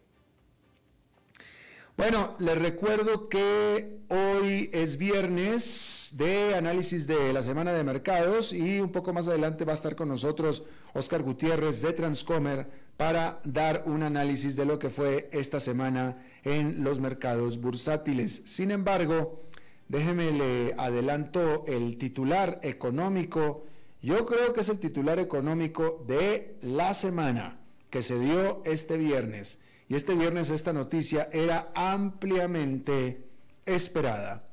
Bueno, 1.97 2.35
les 2.39 2.57
recuerdo 2.57 3.29
que 3.29 3.99
hoy 4.09 4.69
es 4.73 4.97
viernes 4.97 6.11
de 6.13 6.55
análisis 6.55 7.07
de 7.07 7.31
la 7.31 7.41
semana 7.41 7.73
de 7.73 7.83
mercados 7.83 8.51
y 8.53 8.79
un 8.81 8.91
poco 8.91 9.13
más 9.13 9.27
adelante 9.27 9.65
va 9.65 9.71
a 9.71 9.75
estar 9.75 9.95
con 9.95 10.09
nosotros 10.09 10.63
Oscar 10.93 11.23
Gutiérrez 11.23 11.81
de 11.81 11.93
Transcomer 11.93 12.67
para 12.97 13.39
dar 13.43 13.83
un 13.85 14.03
análisis 14.03 14.55
de 14.55 14.65
lo 14.65 14.77
que 14.77 14.89
fue 14.89 15.29
esta 15.31 15.59
semana 15.59 16.23
en 16.43 16.83
los 16.83 16.99
mercados 16.99 17.59
bursátiles. 17.59 18.41
Sin 18.45 18.71
embargo, 18.71 19.45
Déjeme 19.87 20.31
le 20.31 20.73
adelanto 20.77 21.63
el 21.67 21.97
titular 21.97 22.59
económico. 22.63 23.65
Yo 24.01 24.25
creo 24.25 24.53
que 24.53 24.61
es 24.61 24.69
el 24.69 24.79
titular 24.79 25.19
económico 25.19 26.03
de 26.07 26.57
la 26.61 26.93
semana, 26.93 27.59
que 27.89 28.01
se 28.01 28.19
dio 28.19 28.63
este 28.65 28.97
viernes, 28.97 29.59
y 29.87 29.95
este 29.95 30.15
viernes 30.15 30.49
esta 30.49 30.73
noticia 30.73 31.29
era 31.31 31.71
ampliamente 31.75 33.27
esperada, 33.65 34.47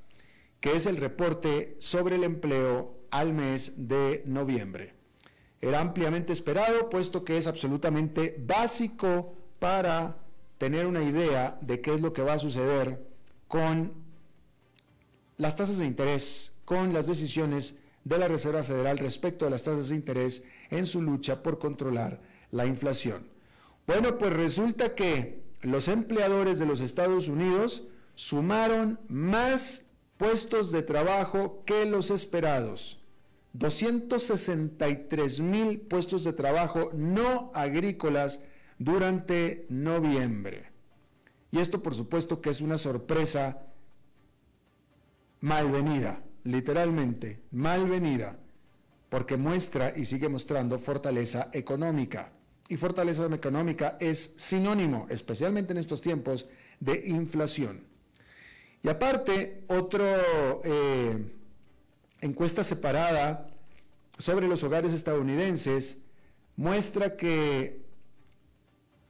que 0.60 0.76
es 0.76 0.86
el 0.86 0.96
reporte 0.96 1.76
sobre 1.78 2.16
el 2.16 2.24
empleo 2.24 3.00
al 3.10 3.32
mes 3.32 3.74
de 3.88 4.22
noviembre. 4.26 4.94
Era 5.60 5.80
ampliamente 5.80 6.32
esperado, 6.32 6.90
puesto 6.90 7.24
que 7.24 7.36
es 7.36 7.46
absolutamente 7.46 8.36
básico 8.44 9.34
para 9.58 10.16
tener 10.58 10.86
una 10.86 11.02
idea 11.02 11.58
de 11.60 11.80
qué 11.80 11.94
es 11.94 12.00
lo 12.00 12.12
que 12.12 12.22
va 12.22 12.34
a 12.34 12.38
suceder 12.38 13.06
con 13.48 13.92
las 15.36 15.56
tasas 15.56 15.78
de 15.78 15.86
interés, 15.86 16.52
con 16.64 16.92
las 16.92 17.06
decisiones 17.06 17.78
de 18.04 18.18
la 18.18 18.28
Reserva 18.28 18.62
Federal 18.62 18.98
respecto 18.98 19.46
a 19.46 19.50
las 19.50 19.62
tasas 19.62 19.88
de 19.88 19.94
interés 19.94 20.44
en 20.70 20.86
su 20.86 21.00
lucha 21.00 21.42
por 21.42 21.58
controlar 21.58 22.20
la 22.50 22.66
inflación. 22.66 23.31
Bueno, 23.86 24.18
pues 24.18 24.32
resulta 24.32 24.94
que 24.94 25.42
los 25.62 25.88
empleadores 25.88 26.58
de 26.58 26.66
los 26.66 26.80
Estados 26.80 27.28
Unidos 27.28 27.86
sumaron 28.14 29.00
más 29.08 29.86
puestos 30.16 30.70
de 30.70 30.82
trabajo 30.82 31.62
que 31.64 31.84
los 31.86 32.10
esperados. 32.10 33.00
263 33.54 35.40
mil 35.40 35.80
puestos 35.80 36.24
de 36.24 36.32
trabajo 36.32 36.90
no 36.94 37.50
agrícolas 37.54 38.40
durante 38.78 39.66
noviembre. 39.68 40.70
Y 41.50 41.58
esto 41.58 41.82
por 41.82 41.94
supuesto 41.94 42.40
que 42.40 42.50
es 42.50 42.60
una 42.60 42.78
sorpresa 42.78 43.66
malvenida, 45.40 46.22
literalmente 46.44 47.42
malvenida, 47.50 48.38
porque 49.10 49.36
muestra 49.36 49.92
y 49.94 50.06
sigue 50.06 50.28
mostrando 50.28 50.78
fortaleza 50.78 51.50
económica. 51.52 52.32
Y 52.69 52.76
fortaleza 52.76 53.26
económica 53.26 53.97
es 54.00 54.33
sinónimo, 54.37 55.07
especialmente 55.11 55.73
en 55.73 55.78
estos 55.78 56.00
tiempos, 56.00 56.47
de 56.81 57.02
inflación. 57.07 57.85
Y 58.83 58.88
aparte, 58.88 59.64
otra 59.69 60.23
eh, 60.64 61.33
encuesta 62.21 62.64
separada 62.64 63.49
sobre 64.19 64.49
los 64.49 64.62
hogares 64.62 64.92
estadounidenses 64.92 65.99
muestra 66.57 67.16
que 67.16 67.83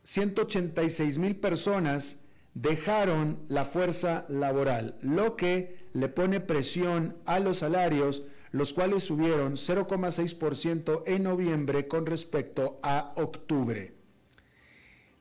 186 0.04 1.18
mil 1.18 1.37
personas 1.37 2.18
dejaron 2.54 3.38
la 3.49 3.64
fuerza 3.64 4.26
laboral, 4.28 4.97
lo 5.00 5.37
que 5.37 5.88
le 5.92 6.09
pone 6.09 6.40
presión 6.40 7.16
a 7.25 7.40
los 7.40 7.59
salarios, 7.59 8.23
los 8.52 8.75
cuales 8.75 9.02
subieron 9.04 9.54
0,6% 9.54 11.02
en 11.06 11.23
noviembre 11.23 11.88
con 11.88 12.06
respecto 12.06 12.78
a 12.82 13.14
octubre. 13.16 13.94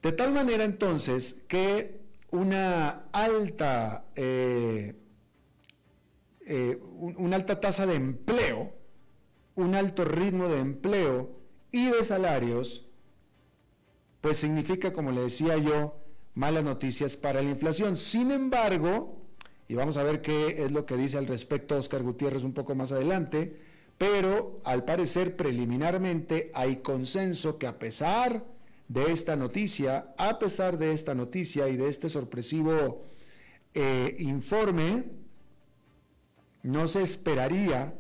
De 0.02 0.12
tal 0.12 0.34
manera 0.34 0.66
entonces 0.66 1.42
que 1.48 2.02
una 2.32 3.06
alta, 3.12 4.06
eh, 4.16 4.96
eh, 6.46 6.82
alta 7.32 7.60
tasa 7.60 7.86
de 7.86 7.96
empleo, 7.96 8.74
un 9.56 9.76
alto 9.76 10.04
ritmo 10.04 10.48
de 10.50 10.60
empleo 10.60 11.40
y 11.72 11.86
de 11.86 12.04
salarios, 12.04 12.86
pues 14.20 14.38
significa, 14.38 14.92
como 14.92 15.12
le 15.12 15.22
decía 15.22 15.58
yo, 15.58 15.96
malas 16.34 16.64
noticias 16.66 17.16
para 17.16 17.42
la 17.42 17.50
inflación. 17.50 17.96
Sin 17.96 18.32
embargo, 18.32 19.21
y 19.72 19.75
vamos 19.75 19.96
a 19.96 20.04
ver 20.04 20.20
qué 20.20 20.66
es 20.66 20.74
lo 20.74 20.86
que 20.86 20.98
dice 20.98 21.18
al 21.18 21.28
respecto 21.28 21.78
Oscar 21.78 22.04
Gutiérrez 22.04 22.44
un 22.44 22.51
poco 22.51 22.75
más 22.75 22.92
adelante, 22.92 23.56
pero 23.98 24.60
al 24.66 24.84
parecer 24.84 25.38
preliminarmente 25.38 26.51
hay 26.54 26.82
consenso 26.82 27.58
que 27.58 27.68
a 27.68 27.80
pesar 27.80 28.44
de 28.90 29.13
esta 29.13 29.38
noticia, 29.38 30.13
a 30.18 30.40
pesar 30.40 30.78
de 30.78 30.92
esta 30.92 31.16
noticia 31.16 31.70
y 31.70 31.78
de 31.78 31.88
este 31.88 32.10
sorpresivo 32.10 33.06
eh, 33.74 34.13
informe, 34.20 35.05
no 36.64 36.90
se 36.90 37.01
esperaría 37.01 37.94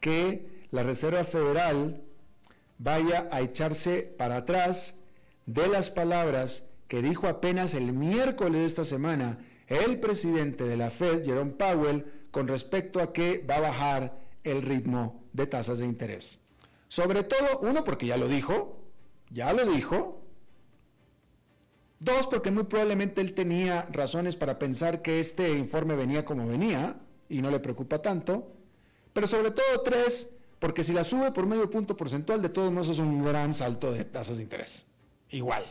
que 0.00 0.64
la 0.70 0.82
Reserva 0.82 1.24
Federal 1.24 2.00
vaya 2.78 3.28
a 3.30 3.42
echarse 3.42 4.14
para 4.16 4.38
atrás 4.38 4.94
de 5.44 5.68
las 5.68 5.90
palabras 5.90 6.64
que 6.88 7.02
dijo 7.02 7.28
apenas 7.28 7.74
el 7.74 7.92
miércoles 7.92 8.60
de 8.60 8.64
esta 8.64 8.86
semana 8.86 9.40
el 9.70 9.98
presidente 9.98 10.64
de 10.64 10.76
la 10.76 10.90
Fed, 10.90 11.24
Jerome 11.24 11.52
Powell, 11.52 12.04
con 12.30 12.46
respecto 12.46 13.00
a 13.00 13.12
que 13.12 13.38
va 13.48 13.56
a 13.56 13.60
bajar 13.60 14.20
el 14.44 14.62
ritmo 14.62 15.24
de 15.32 15.46
tasas 15.46 15.78
de 15.78 15.86
interés. 15.86 16.40
Sobre 16.88 17.22
todo, 17.22 17.60
uno, 17.62 17.84
porque 17.84 18.06
ya 18.06 18.16
lo 18.16 18.28
dijo, 18.28 18.84
ya 19.30 19.52
lo 19.52 19.64
dijo. 19.64 20.22
Dos, 22.00 22.26
porque 22.26 22.50
muy 22.50 22.64
probablemente 22.64 23.20
él 23.20 23.32
tenía 23.32 23.88
razones 23.92 24.34
para 24.34 24.58
pensar 24.58 25.02
que 25.02 25.20
este 25.20 25.52
informe 25.52 25.94
venía 25.94 26.24
como 26.24 26.46
venía 26.46 26.96
y 27.28 27.40
no 27.40 27.50
le 27.50 27.60
preocupa 27.60 28.02
tanto. 28.02 28.52
Pero 29.12 29.26
sobre 29.26 29.52
todo, 29.52 29.82
tres, 29.84 30.30
porque 30.58 30.82
si 30.82 30.92
la 30.92 31.04
sube 31.04 31.30
por 31.30 31.46
medio 31.46 31.70
punto 31.70 31.96
porcentual, 31.96 32.42
de 32.42 32.48
todos 32.48 32.72
modos 32.72 32.88
es 32.88 32.98
un 32.98 33.24
gran 33.24 33.54
salto 33.54 33.92
de 33.92 34.04
tasas 34.04 34.38
de 34.38 34.42
interés 34.42 34.86
igual. 35.30 35.64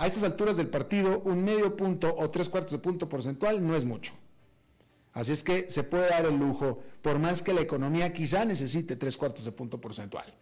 A 0.00 0.06
estas 0.06 0.24
alturas 0.24 0.56
del 0.56 0.68
partido, 0.68 1.20
un 1.26 1.44
medio 1.44 1.76
punto 1.76 2.16
o 2.16 2.30
tres 2.30 2.48
cuartos 2.48 2.72
de 2.72 2.78
punto 2.78 3.06
porcentual 3.06 3.62
no 3.62 3.76
es 3.76 3.84
mucho. 3.84 4.14
Así 5.12 5.32
es 5.32 5.42
que 5.42 5.70
se 5.70 5.82
puede 5.82 6.08
dar 6.08 6.24
el 6.24 6.38
lujo, 6.38 6.82
por 7.02 7.18
más 7.18 7.42
que 7.42 7.52
la 7.52 7.60
economía 7.60 8.10
quizá 8.10 8.46
necesite 8.46 8.96
tres 8.96 9.18
cuartos 9.18 9.44
de 9.44 9.52
punto 9.52 9.78
porcentual. 9.78 10.34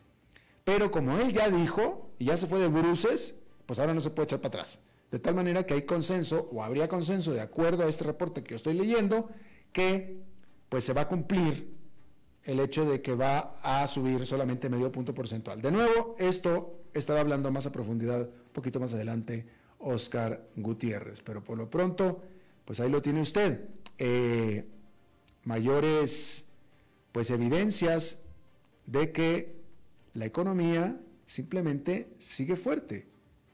Pero 0.63 0.93
como 0.93 1.19
él 1.19 1.33
ya 1.33 1.51
dijo, 1.51 2.13
y 2.21 2.27
ya 2.27 2.37
se 2.37 2.47
fue 2.47 2.61
de 2.61 2.69
bruces, 2.69 3.35
pues 3.67 3.81
ahora 3.81 3.95
no 3.95 4.01
se 4.01 4.11
puede 4.11 4.27
echar 4.27 4.39
para 4.39 4.61
atrás. 4.61 4.79
De 5.11 5.19
tal 5.19 5.35
manera 5.35 5.67
que 5.67 5.75
hay 5.75 5.83
consenso, 5.83 6.49
o 6.53 6.63
habría 6.63 6.89
consenso 6.89 7.33
de 7.33 7.41
acuerdo 7.41 7.83
a 7.83 7.89
este 7.89 8.05
reporte 8.05 8.45
que 8.45 8.51
yo 8.51 8.57
estoy 8.57 8.75
leyendo, 8.75 9.29
que 9.73 10.23
pues 10.69 10.85
se 10.85 10.93
va 10.93 11.01
a 11.01 11.09
cumplir 11.09 11.75
el 12.45 12.61
hecho 12.61 12.89
de 12.89 13.03
que 13.03 13.17
va 13.17 13.59
a 13.61 13.85
subir 13.89 14.25
solamente 14.25 14.69
medio 14.69 14.93
punto 14.93 15.13
porcentual. 15.13 15.61
De 15.61 15.73
nuevo, 15.73 16.15
esto 16.21 16.78
estará 16.95 17.21
hablando 17.21 17.51
más 17.51 17.67
a 17.67 17.73
profundidad 17.73 18.23
un 18.23 18.53
poquito 18.53 18.81
más 18.81 18.93
adelante 18.93 19.47
Oscar 19.79 20.49
Gutiérrez, 20.57 21.21
pero 21.21 21.43
por 21.43 21.57
lo 21.59 21.71
pronto, 21.71 22.23
pues 22.65 22.81
ahí 22.81 22.91
lo 22.91 23.03
tiene 23.03 23.21
usted. 23.21 23.69
Eh, 23.99 24.65
mayores 25.45 26.47
pues 27.13 27.31
evidencias 27.31 28.21
de 28.87 29.13
que 29.13 29.57
la 30.15 30.27
economía 30.27 31.01
simplemente 31.27 32.09
sigue 32.19 32.57
fuerte, 32.57 33.09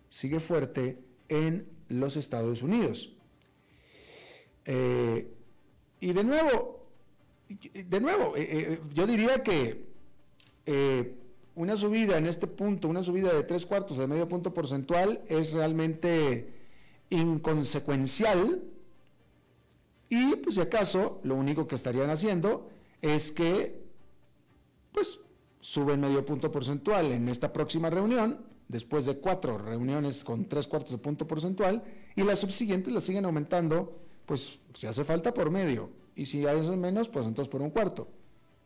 sigue 0.09 0.41
fuerte 0.41 0.99
en 1.29 1.67
los 1.89 2.17
Estados 2.17 2.63
Unidos. 2.63 3.17
Eh, 4.65 5.31
y 6.01 6.13
de 6.13 6.25
nuevo, 6.25 6.89
de 7.49 8.01
nuevo, 8.01 8.35
eh, 8.37 8.81
yo 8.93 9.07
diría 9.07 9.43
que 9.43 9.85
una 11.57 11.77
subida 11.77 12.19
en 12.19 12.27
este 12.27 12.47
punto, 12.47 12.89
una 12.89 13.03
subida 13.03 13.33
de 13.33 13.45
tres 13.45 13.65
cuartos 13.67 13.99
de 13.99 14.07
medio 14.07 14.29
punto 14.29 14.53
porcentual 14.53 15.23
es 15.29 15.53
realmente 15.53 16.53
inconsecuencial 17.11 18.63
y 20.09 20.37
pues 20.37 20.57
si 20.57 20.61
acaso 20.61 21.21
lo 21.23 21.37
único 21.37 21.67
que 21.67 21.77
estarían 21.77 22.11
haciendo 22.11 22.69
es 23.03 23.31
que 23.31 23.83
pues 24.93 25.21
suben 25.61 26.01
medio 26.01 26.25
punto 26.25 26.51
porcentual 26.51 27.13
en 27.13 27.29
esta 27.29 27.53
próxima 27.53 27.91
reunión, 27.91 28.39
después 28.69 29.07
de 29.07 29.19
cuatro 29.19 29.59
reuniones 29.59 30.25
con 30.25 30.47
tres 30.47 30.67
cuartos 30.67 30.93
de 30.93 30.99
punto 30.99 31.27
porcentual 31.27 31.83
y 32.17 32.23
las 32.23 32.41
subsiguientes 32.41 32.93
las 32.93 33.05
siguen 33.05 33.25
aumentando 33.25 33.97
pues 34.27 34.59
si 34.73 34.87
hace 34.87 35.05
falta 35.05 35.33
por 35.33 35.51
medio 35.51 35.91
y 36.17 36.27
si 36.27 36.47
hace 36.47 36.77
menos 36.77 37.09
pues 37.09 37.27
entonces 37.27 37.51
por 37.51 37.63
un 37.63 37.71
cuarto. 37.71 38.09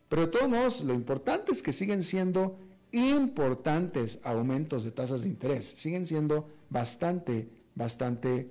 Pero 0.07 0.23
de 0.23 0.27
todos 0.29 0.49
modos, 0.49 0.81
lo 0.81 0.93
importante 0.93 1.51
es 1.51 1.61
que 1.61 1.71
siguen 1.71 2.03
siendo 2.03 2.57
importantes 2.91 4.19
aumentos 4.23 4.83
de 4.83 4.91
tasas 4.91 5.21
de 5.21 5.29
interés. 5.29 5.65
Siguen 5.65 6.05
siendo 6.05 6.47
bastante, 6.69 7.49
bastante 7.75 8.49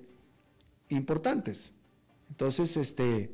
importantes. 0.89 1.73
Entonces, 2.29 2.77
este, 2.77 3.31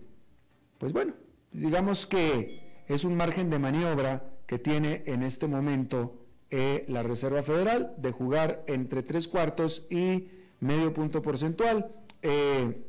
pues 0.77 0.93
bueno, 0.93 1.13
digamos 1.51 2.05
que 2.05 2.83
es 2.87 3.03
un 3.03 3.15
margen 3.15 3.49
de 3.49 3.59
maniobra 3.59 4.23
que 4.45 4.59
tiene 4.59 5.03
en 5.05 5.23
este 5.23 5.47
momento 5.47 6.21
eh, 6.49 6.85
la 6.87 7.03
Reserva 7.03 7.41
Federal 7.41 7.95
de 7.97 8.11
jugar 8.11 8.63
entre 8.67 9.03
tres 9.03 9.27
cuartos 9.27 9.87
y 9.89 10.27
medio 10.59 10.93
punto 10.93 11.21
porcentual. 11.21 11.91
Eh, 12.21 12.85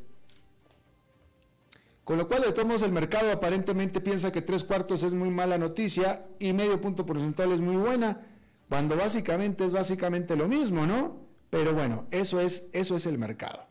con 2.06 2.18
lo 2.18 2.28
cual, 2.28 2.42
de 2.42 2.52
todos 2.52 2.68
modos, 2.68 2.82
el 2.82 2.92
mercado 2.92 3.32
aparentemente 3.32 4.00
piensa 4.00 4.30
que 4.30 4.40
tres 4.40 4.62
cuartos 4.62 5.02
es 5.02 5.12
muy 5.12 5.28
mala 5.28 5.58
noticia 5.58 6.24
y 6.38 6.52
medio 6.52 6.80
punto 6.80 7.04
porcentual 7.04 7.50
es 7.50 7.60
muy 7.60 7.74
buena, 7.74 8.20
cuando 8.68 8.96
básicamente 8.96 9.64
es 9.64 9.72
básicamente 9.72 10.36
lo 10.36 10.46
mismo, 10.46 10.86
¿no? 10.86 11.18
Pero 11.50 11.74
bueno, 11.74 12.06
eso 12.12 12.38
es, 12.40 12.68
eso 12.72 12.94
es 12.94 13.06
el 13.06 13.18
mercado. 13.18 13.66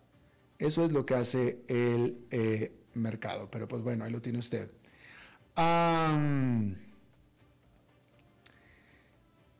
Eso 0.60 0.84
es 0.84 0.92
lo 0.92 1.06
que 1.06 1.16
hace 1.16 1.64
el 1.70 2.26
eh, 2.30 2.74
mercado. 2.94 3.50
Pero 3.50 3.70
pues 3.70 3.82
bueno, 3.82 4.04
ahí 4.04 4.12
lo 4.12 4.22
tiene 4.22 4.40
usted. 4.40 4.70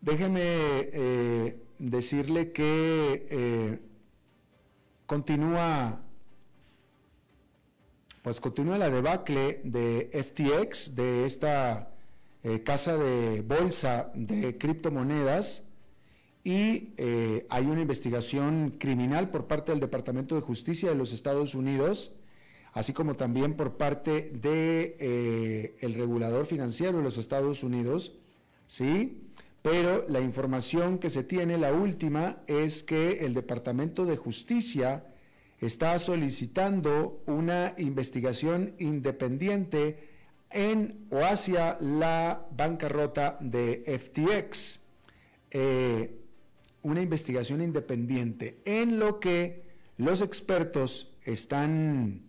déjeme 0.02 0.42
eh, 0.42 1.64
decirle 1.80 2.52
que 2.52 3.26
eh, 3.30 3.80
continúa, 5.06 6.02
pues 8.26 8.42
continúa 8.42 8.80
la 8.80 8.90
debacle 8.90 9.62
de 9.64 10.10
FTX, 10.12 10.96
de 10.96 11.28
esta 11.28 11.92
eh, 12.44 12.64
casa 12.64 12.98
de 12.98 13.44
bolsa 13.44 14.10
de 14.16 14.58
criptomonedas, 14.58 15.62
y 16.44 16.90
eh, 16.98 17.46
hay 17.52 17.68
una 17.68 17.82
investigación 17.82 18.78
criminal 18.80 19.30
por 19.30 19.46
parte 19.46 19.74
del 19.74 19.80
Departamento 19.80 20.34
de 20.34 20.42
Justicia 20.42 20.90
de 20.90 20.96
los 20.96 21.14
Estados 21.14 21.54
Unidos, 21.54 22.14
así 22.74 22.94
como 22.94 23.16
también 23.16 23.54
por 23.54 23.78
parte 23.78 24.32
del 24.32 24.42
de, 24.42 25.76
el 25.82 25.94
regulador 25.94 26.48
financiero 26.48 26.98
de 26.98 27.04
los 27.04 27.20
Estados 27.20 27.62
Unidos, 27.62 28.14
¿sí? 28.66 29.22
pero 29.62 30.04
la 30.08 30.20
información 30.20 30.98
que 30.98 31.12
se 31.12 31.24
tiene, 31.24 31.60
la 31.60 31.74
última, 31.74 32.38
es 32.48 32.82
que 32.82 33.24
el 33.24 33.36
Departamento 33.36 34.04
de 34.04 34.18
Justicia 34.18 35.04
está 35.66 35.98
solicitando 36.00 37.22
una 37.26 37.74
investigación 37.78 38.76
independiente 38.80 40.10
en 40.50 41.08
o 41.10 41.24
hacia 41.24 41.78
la 41.80 42.48
bancarrota 42.52 43.38
de 43.42 43.84
FTX. 44.00 44.80
Eh, 45.52 46.22
una 46.82 47.02
investigación 47.02 47.62
independiente 47.62 48.62
en 48.66 49.00
lo 49.00 49.20
que 49.20 49.64
los 49.98 50.22
expertos 50.22 51.12
están 51.24 52.22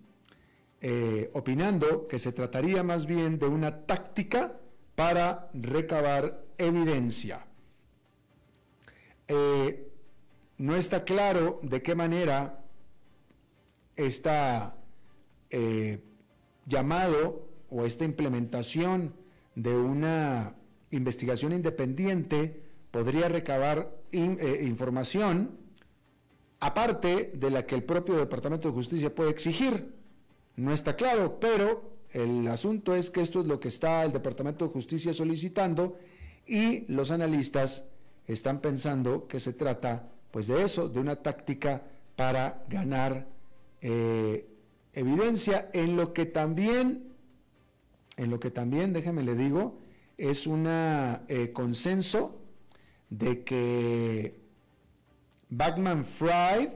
eh, 0.81 1.31
opinando 1.35 2.07
que 2.07 2.19
se 2.19 2.33
trataría 2.33 2.83
más 2.83 3.07
bien 3.07 3.39
de 3.39 3.47
una 3.47 3.87
táctica 3.87 4.59
para 4.95 5.51
recabar 5.53 6.43
evidencia. 6.59 7.47
Eh, 9.29 9.89
no 10.59 10.77
está 10.77 11.05
claro 11.05 11.61
de 11.63 11.83
qué 11.83 11.95
manera 11.95 12.66
está 13.97 14.77
eh, 15.51 16.03
llamado 16.67 17.49
o 17.71 17.85
esta 17.85 18.05
implementación 18.05 19.15
de 19.55 19.77
una 19.77 20.55
investigación 20.91 21.53
independiente 21.53 22.63
podría 22.91 23.29
recabar 23.29 23.97
eh, 24.13 24.65
información 24.67 25.59
aparte 26.61 27.33
de 27.35 27.51
la 27.51 27.67
que 27.67 27.75
el 27.75 27.85
propio 27.85 28.17
Departamento 28.17 28.69
de 28.69 28.75
Justicia 28.75 29.15
puede 29.15 29.31
exigir. 29.31 29.95
No 30.57 30.73
está 30.73 30.97
claro, 30.97 31.39
pero 31.39 31.97
el 32.13 32.49
asunto 32.49 32.95
es 32.95 33.11
que 33.11 33.21
esto 33.21 33.41
es 33.41 33.47
lo 33.47 33.61
que 33.61 33.69
está 33.69 34.05
el 34.05 34.13
Departamento 34.13 34.67
de 34.67 34.73
Justicia 34.73 35.13
solicitando 35.13 35.99
y 36.47 36.91
los 36.93 37.11
analistas 37.11 37.85
están 38.27 38.61
pensando 38.61 39.27
que 39.27 39.41
se 39.41 39.53
trata 39.53 40.09
pues 40.31 40.47
de 40.47 40.63
eso, 40.63 40.89
de 40.89 41.01
una 41.01 41.17
táctica 41.17 41.83
para 42.17 42.65
ganar 42.69 43.27
eh, 43.89 44.49
evidencia 44.95 45.71
en 45.73 45.95
lo 45.95 46.13
que 46.13 46.27
también, 46.27 47.15
en 48.17 48.31
lo 48.31 48.41
que 48.41 48.51
también, 48.51 48.93
déjeme 48.93 49.23
le 49.23 49.37
digo, 49.37 49.79
es 50.19 50.49
un 50.49 50.67
eh, 50.67 51.53
consenso 51.53 52.41
de 53.11 53.45
que 53.45 54.41
Backman 55.51 56.05
Fried, 56.05 56.71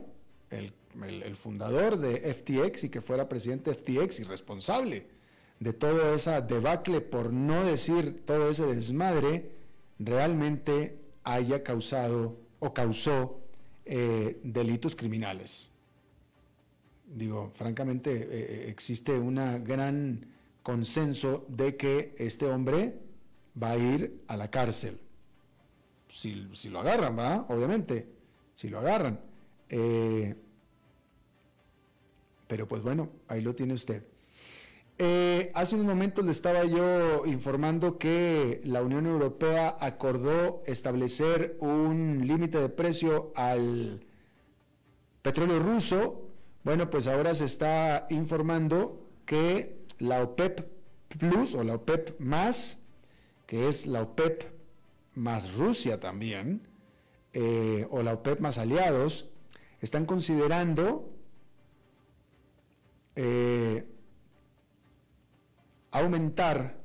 el, 0.51 1.35
fundador 1.35 1.97
de 1.97 2.33
FTX 2.33 2.85
y 2.85 2.89
que 2.91 3.01
fuera 3.01 3.29
presidente 3.29 3.73
de 3.73 3.77
FTX 3.77 4.21
y 4.21 4.23
responsable 4.23 5.09
de 5.59 5.73
toda 5.73 6.15
esa 6.15 6.41
debacle, 6.41 7.01
por 7.01 7.33
no 7.33 7.65
decir 7.65 8.23
todo 8.25 8.51
ese 8.51 8.67
desmadre, 8.67 9.51
realmente 9.99 10.97
haya 11.25 11.65
causado 11.65 12.39
o 12.61 12.73
causó 12.73 13.41
eh, 13.85 14.39
delitos 14.45 14.95
criminales. 14.95 15.70
Digo, 17.11 17.51
francamente, 17.55 18.13
eh, 18.13 18.29
eh, 18.31 18.65
existe 18.69 19.19
un 19.19 19.35
gran 19.65 20.25
consenso 20.63 21.45
de 21.49 21.77
que 21.77 22.15
este 22.19 22.47
hombre 22.47 22.95
va 23.61 23.73
a 23.73 23.79
ir 23.79 24.23
a 24.29 24.37
la 24.37 24.51
cárcel. 24.51 24.99
Si, 26.09 26.49
si 26.55 26.71
lo 26.71 26.81
agarran, 26.81 27.19
¿va? 27.19 27.47
Obviamente, 27.49 28.09
si 28.55 28.69
lo 28.69 28.79
agarran. 28.79 29.21
pero 32.49 32.67
pues 32.67 32.83
bueno, 32.83 33.11
ahí 33.29 33.43
lo 33.43 33.55
tiene 33.55 33.75
usted. 33.75 34.03
Eh, 35.03 35.51
hace 35.55 35.77
unos 35.77 35.87
momentos 35.87 36.23
le 36.27 36.31
estaba 36.31 36.63
yo 36.67 37.25
informando 37.25 37.97
que 37.97 38.61
la 38.65 38.83
Unión 38.83 39.07
Europea 39.07 39.75
acordó 39.81 40.63
establecer 40.67 41.57
un 41.61 42.27
límite 42.27 42.59
de 42.59 42.69
precio 42.69 43.33
al 43.35 44.05
petróleo 45.23 45.59
ruso. 45.59 46.30
Bueno, 46.71 46.89
pues 46.89 47.09
ahora 47.09 47.35
se 47.35 47.47
está 47.47 48.07
informando 48.11 49.05
que 49.27 49.81
la 49.99 50.23
OPEP 50.23 50.69
Plus 51.19 51.57
o 51.57 51.65
la 51.65 51.75
OPEP 51.75 52.21
más, 52.21 52.79
que 53.45 53.67
es 53.67 53.89
la 53.89 54.03
OPEP 54.03 54.45
más 55.17 55.55
Rusia 55.55 55.99
también, 55.99 56.69
eh, 57.33 57.89
o 57.91 58.05
la 58.05 58.13
OPEP 58.13 58.39
más 58.39 58.57
aliados, 58.57 59.31
están 59.81 60.07
considerando 60.07 61.13
eh, 63.17 63.85
aumentar 65.91 66.77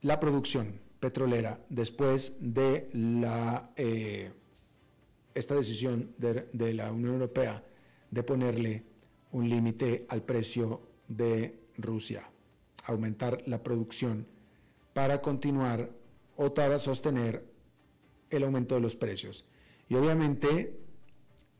la 0.00 0.18
producción 0.18 0.80
petrolera 0.98 1.60
después 1.68 2.36
de 2.40 2.90
la, 2.92 3.70
eh, 3.76 4.32
esta 5.34 5.54
decisión 5.54 6.14
de, 6.18 6.74
la 6.74 6.92
Unión 6.92 7.14
Europea 7.14 7.62
de 8.10 8.22
ponerle 8.22 8.84
un 9.32 9.48
límite 9.48 10.06
al 10.08 10.22
precio 10.22 10.80
de 11.08 11.58
Rusia, 11.76 12.30
aumentar 12.84 13.42
la 13.46 13.62
producción 13.62 14.26
para 14.92 15.20
continuar 15.20 15.90
o 16.36 16.54
para 16.54 16.78
sostener 16.78 17.44
el 18.30 18.44
aumento 18.44 18.76
de 18.76 18.80
los 18.80 18.94
precios. 18.94 19.44
Y 19.88 19.96
obviamente, 19.96 20.78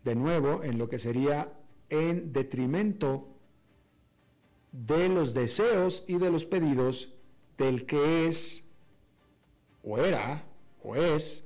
de 0.04 0.14
nuevo, 0.14 0.62
en 0.62 0.78
lo 0.78 0.88
que 0.88 0.98
sería 0.98 1.52
en 1.90 2.32
detrimento 2.32 3.28
de 4.70 5.08
los 5.08 5.34
deseos 5.34 6.04
y 6.06 6.18
de 6.18 6.30
los 6.30 6.44
pedidos 6.44 7.12
del 7.58 7.86
que 7.86 8.26
es 8.26 8.64
o 9.82 9.98
era 9.98 10.44
o 10.82 10.96
es 10.96 11.43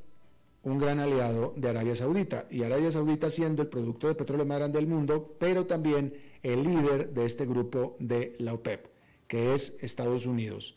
un 0.71 0.79
gran 0.79 1.01
aliado 1.01 1.55
de 1.57 1.69
Arabia 1.69 1.97
Saudita. 1.97 2.47
Y 2.51 2.63
Arabia 2.63 2.91
Saudita 2.91 3.31
siendo 3.31 3.63
el 3.63 3.69
producto 3.69 4.09
de 4.09 4.15
petróleo 4.15 4.47
más 4.47 4.59
grande 4.59 4.79
del 4.79 4.89
mundo, 4.89 5.37
pero 5.39 5.67
también 5.67 6.15
el 6.43 6.65
líder 6.65 7.13
de 7.13 7.25
este 7.25 7.47
grupo 7.47 7.97
de 7.99 8.37
la 8.39 8.55
OPEP, 8.55 8.87
que 9.27 9.55
es 9.55 9.77
Estados 9.81 10.27
Unidos, 10.27 10.77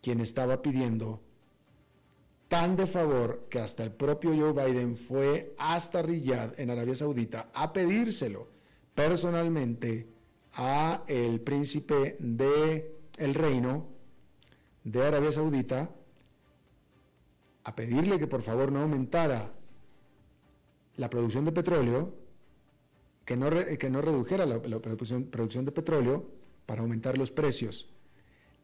quien 0.00 0.20
estaba 0.20 0.62
pidiendo 0.62 1.20
tan 2.48 2.76
de 2.76 2.86
favor 2.86 3.46
que 3.48 3.58
hasta 3.58 3.82
el 3.82 3.92
propio 3.92 4.30
Joe 4.36 4.52
Biden 4.52 4.96
fue 4.96 5.54
hasta 5.58 6.02
Riyadh 6.02 6.58
en 6.58 6.70
Arabia 6.70 6.94
Saudita 6.94 7.50
a 7.52 7.72
pedírselo 7.72 8.48
personalmente 8.94 10.08
a 10.52 11.02
el 11.08 11.40
príncipe 11.40 12.16
de 12.20 12.94
el 13.16 13.34
reino 13.34 13.88
de 14.84 15.02
Arabia 15.04 15.32
Saudita 15.32 15.90
a 17.64 17.74
pedirle 17.74 18.18
que 18.18 18.26
por 18.26 18.42
favor 18.42 18.70
no 18.70 18.82
aumentara 18.82 19.52
la 20.96 21.10
producción 21.10 21.44
de 21.44 21.52
petróleo, 21.52 22.14
que 23.24 23.36
no, 23.36 23.50
que 23.50 23.90
no 23.90 24.00
redujera 24.00 24.46
la, 24.46 24.60
producción, 24.60 25.24
producción, 25.24 25.64
de 25.64 25.72
petróleo 25.72 26.30
para 26.66 26.82
aumentar 26.82 27.18
los 27.18 27.30
precios. 27.30 27.88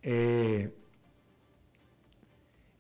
Eh, 0.03 0.73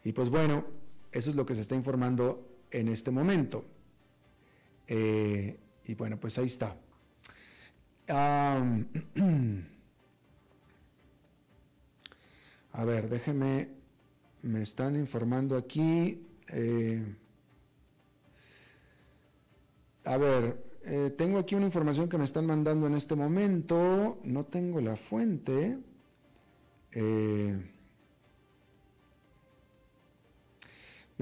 y 0.05 0.13
pues 0.13 0.29
bueno, 0.31 0.65
eso 1.11 1.31
es 1.31 1.37
lo 1.37 1.45
que 1.47 1.55
se 1.55 1.63
está 1.63 1.75
informando 1.75 2.47
en 2.71 2.89
este 2.89 3.11
momento. 3.11 3.65
Eh, 4.87 5.59
y 5.85 5.95
bueno, 5.95 6.21
pues 6.21 6.37
ahí 6.39 6.47
está. 6.47 6.77
a 12.73 12.85
ver, 12.85 13.09
déjeme, 13.09 13.80
me 14.43 14.63
están 14.63 14.97
informando 14.97 15.57
aquí. 15.57 16.27
Eh, 16.53 17.05
a 20.05 20.17
ver, 20.17 20.65
eh, 20.83 21.15
tengo 21.17 21.39
aquí 21.39 21.55
una 21.55 21.67
información 21.67 22.09
que 22.09 22.19
me 22.19 22.25
están 22.25 22.47
mandando 22.47 22.87
en 22.87 22.95
este 22.95 23.15
momento. 23.15 24.19
No 24.25 24.45
tengo 24.45 24.81
la 24.81 24.97
fuente. 24.97 25.79
Eh, 26.93 27.59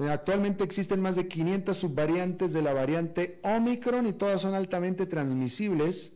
actualmente 0.07 0.63
existen 0.63 1.01
más 1.01 1.17
de 1.17 1.27
500 1.27 1.75
subvariantes 1.75 2.53
de 2.53 2.61
la 2.61 2.73
variante 2.73 3.39
Omicron 3.43 4.07
y 4.07 4.13
todas 4.13 4.41
son 4.41 4.53
altamente 4.53 5.05
transmisibles. 5.05 6.13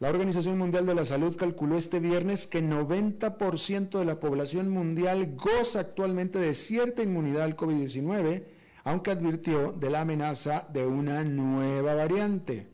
La 0.00 0.08
Organización 0.08 0.56
Mundial 0.56 0.86
de 0.86 0.94
la 0.94 1.04
Salud 1.04 1.36
calculó 1.36 1.76
este 1.76 2.00
viernes 2.00 2.46
que 2.46 2.62
90% 2.62 3.98
de 3.98 4.04
la 4.06 4.18
población 4.18 4.70
mundial 4.70 5.34
goza 5.36 5.80
actualmente 5.80 6.38
de 6.38 6.54
cierta 6.54 7.02
inmunidad 7.02 7.42
al 7.42 7.54
COVID-19, 7.54 8.44
aunque 8.84 9.10
advirtió 9.10 9.72
de 9.72 9.90
la 9.90 10.00
amenaza 10.00 10.66
de 10.72 10.86
una 10.86 11.22
nueva 11.22 11.92
variante. 11.92 12.66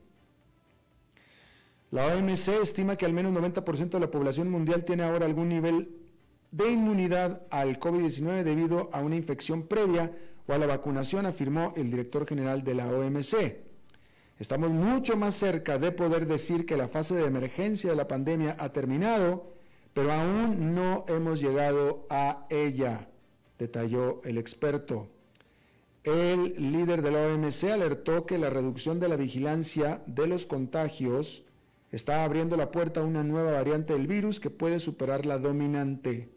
La 1.91 2.07
OMC 2.07 2.61
estima 2.62 2.95
que 2.95 3.07
al 3.07 3.12
menos 3.12 3.33
90% 3.33 3.91
de 3.91 4.01
la 4.01 4.11
población 4.12 4.49
mundial 4.49 4.85
tiene 4.85 5.03
ahora 5.03 5.27
algún 5.27 5.49
nivel 5.49 5.97
de 6.53 6.71
inmunidad 6.71 7.43
al 7.51 7.81
COVID-19 7.81 8.45
debido 8.45 8.89
a 8.93 9.01
una 9.01 9.17
infección 9.17 9.67
previa 9.67 10.12
o 10.47 10.53
a 10.53 10.59
la 10.59 10.67
vacunación, 10.67 11.27
afirmó 11.27 11.75
el 11.77 11.91
director 11.91 12.25
general 12.25 12.62
de 12.62 12.75
la 12.77 12.87
OMC. 12.87 13.66
Estamos 14.38 14.70
mucho 14.70 15.16
más 15.16 15.35
cerca 15.35 15.79
de 15.79 15.92
poder 15.92 16.27
decir 16.27 16.66
que 16.66 16.77
la 16.77 16.88
fase 16.88 17.14
de 17.14 17.25
emergencia 17.25 17.90
de 17.90 17.96
la 17.96 18.07
pandemia 18.07 18.55
ha 18.59 18.70
terminado, 18.70 19.55
pero 19.94 20.12
aún 20.12 20.75
no 20.75 21.07
hemos 21.09 21.40
llegado 21.40 22.07
a 22.11 22.46
ella, 22.51 23.09
detalló 23.59 24.20
el 24.25 24.37
experto. 24.37 25.09
El 26.05 26.70
líder 26.70 27.01
de 27.01 27.11
la 27.11 27.27
OMC 27.27 27.64
alertó 27.72 28.27
que 28.27 28.38
la 28.38 28.51
reducción 28.51 29.01
de 29.01 29.09
la 29.09 29.16
vigilancia 29.16 30.03
de 30.07 30.27
los 30.27 30.44
contagios 30.44 31.42
está 31.90 32.22
abriendo 32.22 32.59
la 32.59 32.70
puerta 32.70 33.01
a 33.01 33.05
una 33.05 33.25
nueva 33.25 33.53
variante 33.53 33.94
del 33.94 34.07
virus 34.07 34.38
que 34.38 34.51
puede 34.51 34.81
superar 34.81 35.25
la 35.25 35.38
dominante. 35.38 36.29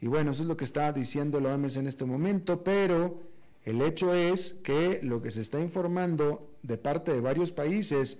Y 0.00 0.06
bueno, 0.06 0.30
eso 0.30 0.42
es 0.42 0.48
lo 0.48 0.56
que 0.56 0.64
está 0.64 0.92
diciendo 0.92 1.40
la 1.40 1.54
OMS 1.54 1.76
en 1.76 1.86
este 1.86 2.06
momento, 2.06 2.64
pero 2.64 3.31
el 3.64 3.80
hecho 3.82 4.14
es 4.14 4.54
que 4.54 5.00
lo 5.02 5.22
que 5.22 5.30
se 5.30 5.40
está 5.40 5.60
informando 5.60 6.50
de 6.62 6.78
parte 6.78 7.12
de 7.12 7.20
varios 7.20 7.52
países, 7.52 8.18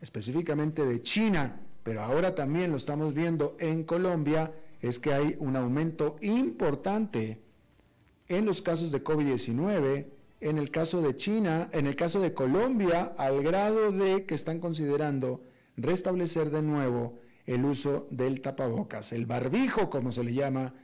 específicamente 0.00 0.84
de 0.84 1.02
China, 1.02 1.60
pero 1.82 2.02
ahora 2.02 2.34
también 2.34 2.70
lo 2.70 2.76
estamos 2.76 3.14
viendo 3.14 3.56
en 3.58 3.84
Colombia, 3.84 4.52
es 4.80 4.98
que 4.98 5.14
hay 5.14 5.36
un 5.38 5.56
aumento 5.56 6.16
importante 6.20 7.40
en 8.28 8.44
los 8.44 8.60
casos 8.60 8.90
de 8.92 9.02
COVID-19, 9.02 10.06
en 10.40 10.58
el 10.58 10.70
caso 10.70 11.00
de 11.00 11.16
China, 11.16 11.70
en 11.72 11.86
el 11.86 11.96
caso 11.96 12.20
de 12.20 12.34
Colombia, 12.34 13.14
al 13.16 13.42
grado 13.42 13.92
de 13.92 14.26
que 14.26 14.34
están 14.34 14.58
considerando 14.58 15.42
restablecer 15.76 16.50
de 16.50 16.62
nuevo 16.62 17.20
el 17.46 17.64
uso 17.64 18.06
del 18.10 18.40
tapabocas, 18.40 19.12
el 19.12 19.26
barbijo, 19.26 19.88
como 19.88 20.12
se 20.12 20.24
le 20.24 20.34
llama 20.34 20.74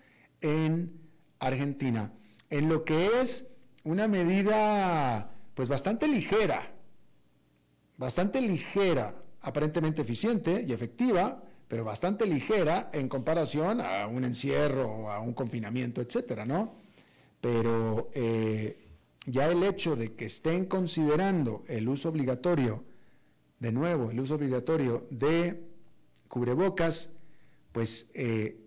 en 0.40 0.92
Argentina, 1.40 2.12
en 2.50 2.68
lo 2.68 2.84
que 2.84 3.20
es 3.20 3.47
una 3.84 4.08
medida 4.08 5.30
pues 5.54 5.68
bastante 5.68 6.06
ligera, 6.08 6.70
bastante 7.96 8.40
ligera, 8.40 9.14
aparentemente 9.42 10.02
eficiente 10.02 10.64
y 10.66 10.72
efectiva, 10.72 11.42
pero 11.66 11.84
bastante 11.84 12.26
ligera 12.26 12.90
en 12.92 13.08
comparación 13.08 13.80
a 13.80 14.06
un 14.06 14.24
encierro 14.24 15.10
a 15.10 15.20
un 15.20 15.34
confinamiento, 15.34 16.00
etcétera, 16.00 16.46
¿no? 16.46 16.74
Pero 17.40 18.10
eh, 18.14 18.88
ya 19.26 19.50
el 19.50 19.62
hecho 19.62 19.94
de 19.94 20.14
que 20.14 20.26
estén 20.26 20.64
considerando 20.64 21.64
el 21.68 21.88
uso 21.88 22.08
obligatorio, 22.08 22.84
de 23.58 23.72
nuevo, 23.72 24.10
el 24.10 24.20
uso 24.20 24.36
obligatorio 24.36 25.06
de 25.10 25.68
cubrebocas, 26.28 27.10
pues 27.72 28.08
eh, 28.14 28.64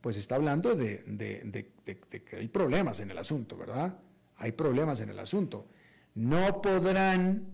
pues 0.00 0.16
está 0.16 0.36
hablando 0.36 0.74
de, 0.74 1.04
que 1.84 2.36
hay 2.36 2.48
problemas 2.48 3.00
en 3.00 3.10
el 3.10 3.18
asunto, 3.18 3.56
¿verdad? 3.56 3.98
Hay 4.40 4.52
problemas 4.52 5.00
en 5.00 5.10
el 5.10 5.18
asunto. 5.18 5.66
No 6.14 6.62
podrán, 6.62 7.46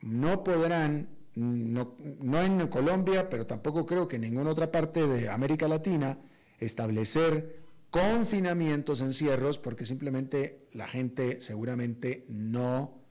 no 0.00 0.42
podrán, 0.42 1.10
no, 1.34 1.96
en 2.42 2.66
Colombia, 2.68 3.28
pero 3.28 3.46
tampoco 3.46 3.84
creo 3.84 4.08
que 4.08 4.16
en 4.16 4.22
ninguna 4.22 4.50
otra 4.50 4.72
parte 4.72 5.06
de 5.06 5.28
América 5.28 5.68
Latina, 5.68 6.18
establecer 6.58 7.60
confinamientos, 7.90 9.02
encierros, 9.02 9.58
porque 9.58 9.84
simplemente 9.84 10.66
la 10.72 10.88
gente 10.88 11.42
seguramente 11.42 12.24
no 12.28 13.02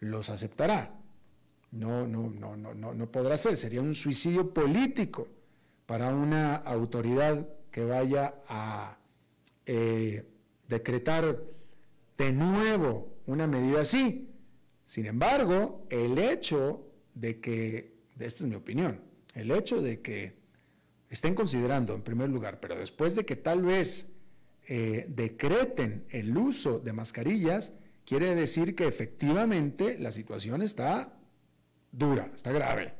los 0.00 0.30
aceptará. 0.30 0.98
No, 1.70 2.06
no, 2.06 2.30
no, 2.30 2.56
no, 2.56 2.72
no, 2.72 2.94
no 2.94 3.12
podrá 3.12 3.36
ser. 3.36 3.58
Sería 3.58 3.82
un 3.82 3.94
suicidio 3.94 4.54
político 4.54 5.28
para 5.84 6.14
una 6.14 6.56
autoridad 6.56 7.46
que 7.70 7.84
vaya 7.84 8.36
a 8.48 8.96
eh, 9.66 10.26
decretar 10.66 11.57
de 12.18 12.32
nuevo 12.32 13.16
una 13.26 13.46
medida 13.46 13.82
así. 13.82 14.28
Sin 14.84 15.06
embargo, 15.06 15.86
el 15.88 16.18
hecho 16.18 16.86
de 17.14 17.40
que, 17.40 17.94
esta 18.18 18.44
es 18.44 18.50
mi 18.50 18.56
opinión, 18.56 19.00
el 19.34 19.50
hecho 19.52 19.80
de 19.80 20.00
que 20.00 20.36
estén 21.08 21.34
considerando 21.34 21.94
en 21.94 22.02
primer 22.02 22.28
lugar, 22.28 22.58
pero 22.60 22.76
después 22.76 23.14
de 23.14 23.24
que 23.24 23.36
tal 23.36 23.62
vez 23.62 24.08
eh, 24.66 25.06
decreten 25.08 26.04
el 26.10 26.36
uso 26.36 26.80
de 26.80 26.92
mascarillas, 26.92 27.72
quiere 28.04 28.34
decir 28.34 28.74
que 28.74 28.86
efectivamente 28.86 29.98
la 29.98 30.12
situación 30.12 30.62
está 30.62 31.18
dura, 31.92 32.32
está 32.34 32.50
grave. 32.52 32.94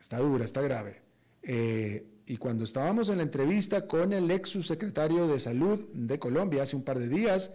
Está 0.00 0.18
dura, 0.18 0.44
está 0.44 0.62
grave. 0.62 1.02
Eh, 1.42 2.06
y 2.26 2.36
cuando 2.36 2.64
estábamos 2.64 3.08
en 3.08 3.18
la 3.18 3.24
entrevista 3.24 3.86
con 3.86 4.12
el 4.12 4.30
ex 4.30 4.50
subsecretario 4.50 5.26
de 5.26 5.40
Salud 5.40 5.88
de 5.92 6.18
Colombia 6.18 6.62
hace 6.62 6.76
un 6.76 6.84
par 6.84 6.98
de 6.98 7.08
días, 7.08 7.52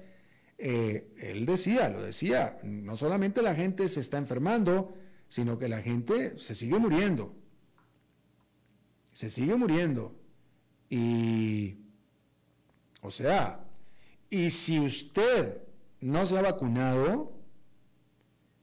eh, 0.58 1.14
él 1.18 1.46
decía, 1.46 1.90
lo 1.90 2.02
decía, 2.02 2.60
no 2.64 2.98
solamente 2.98 3.42
la 3.42 3.56
gente 3.56 3.88
se 3.88 4.00
está 4.00 4.18
enfermando, 4.18 4.96
sino 5.30 5.58
que 5.58 5.70
la 5.70 5.82
gente 5.82 6.38
se 6.40 6.56
sigue 6.56 6.80
muriendo. 6.80 7.36
Se 9.14 9.30
sigue 9.30 9.56
muriendo. 9.56 10.16
Y, 10.90 11.78
o 13.02 13.12
sea, 13.12 13.66
y 14.30 14.50
si 14.50 14.80
usted 14.80 15.62
no 16.02 16.26
se 16.26 16.38
ha 16.38 16.42
vacunado, 16.42 17.34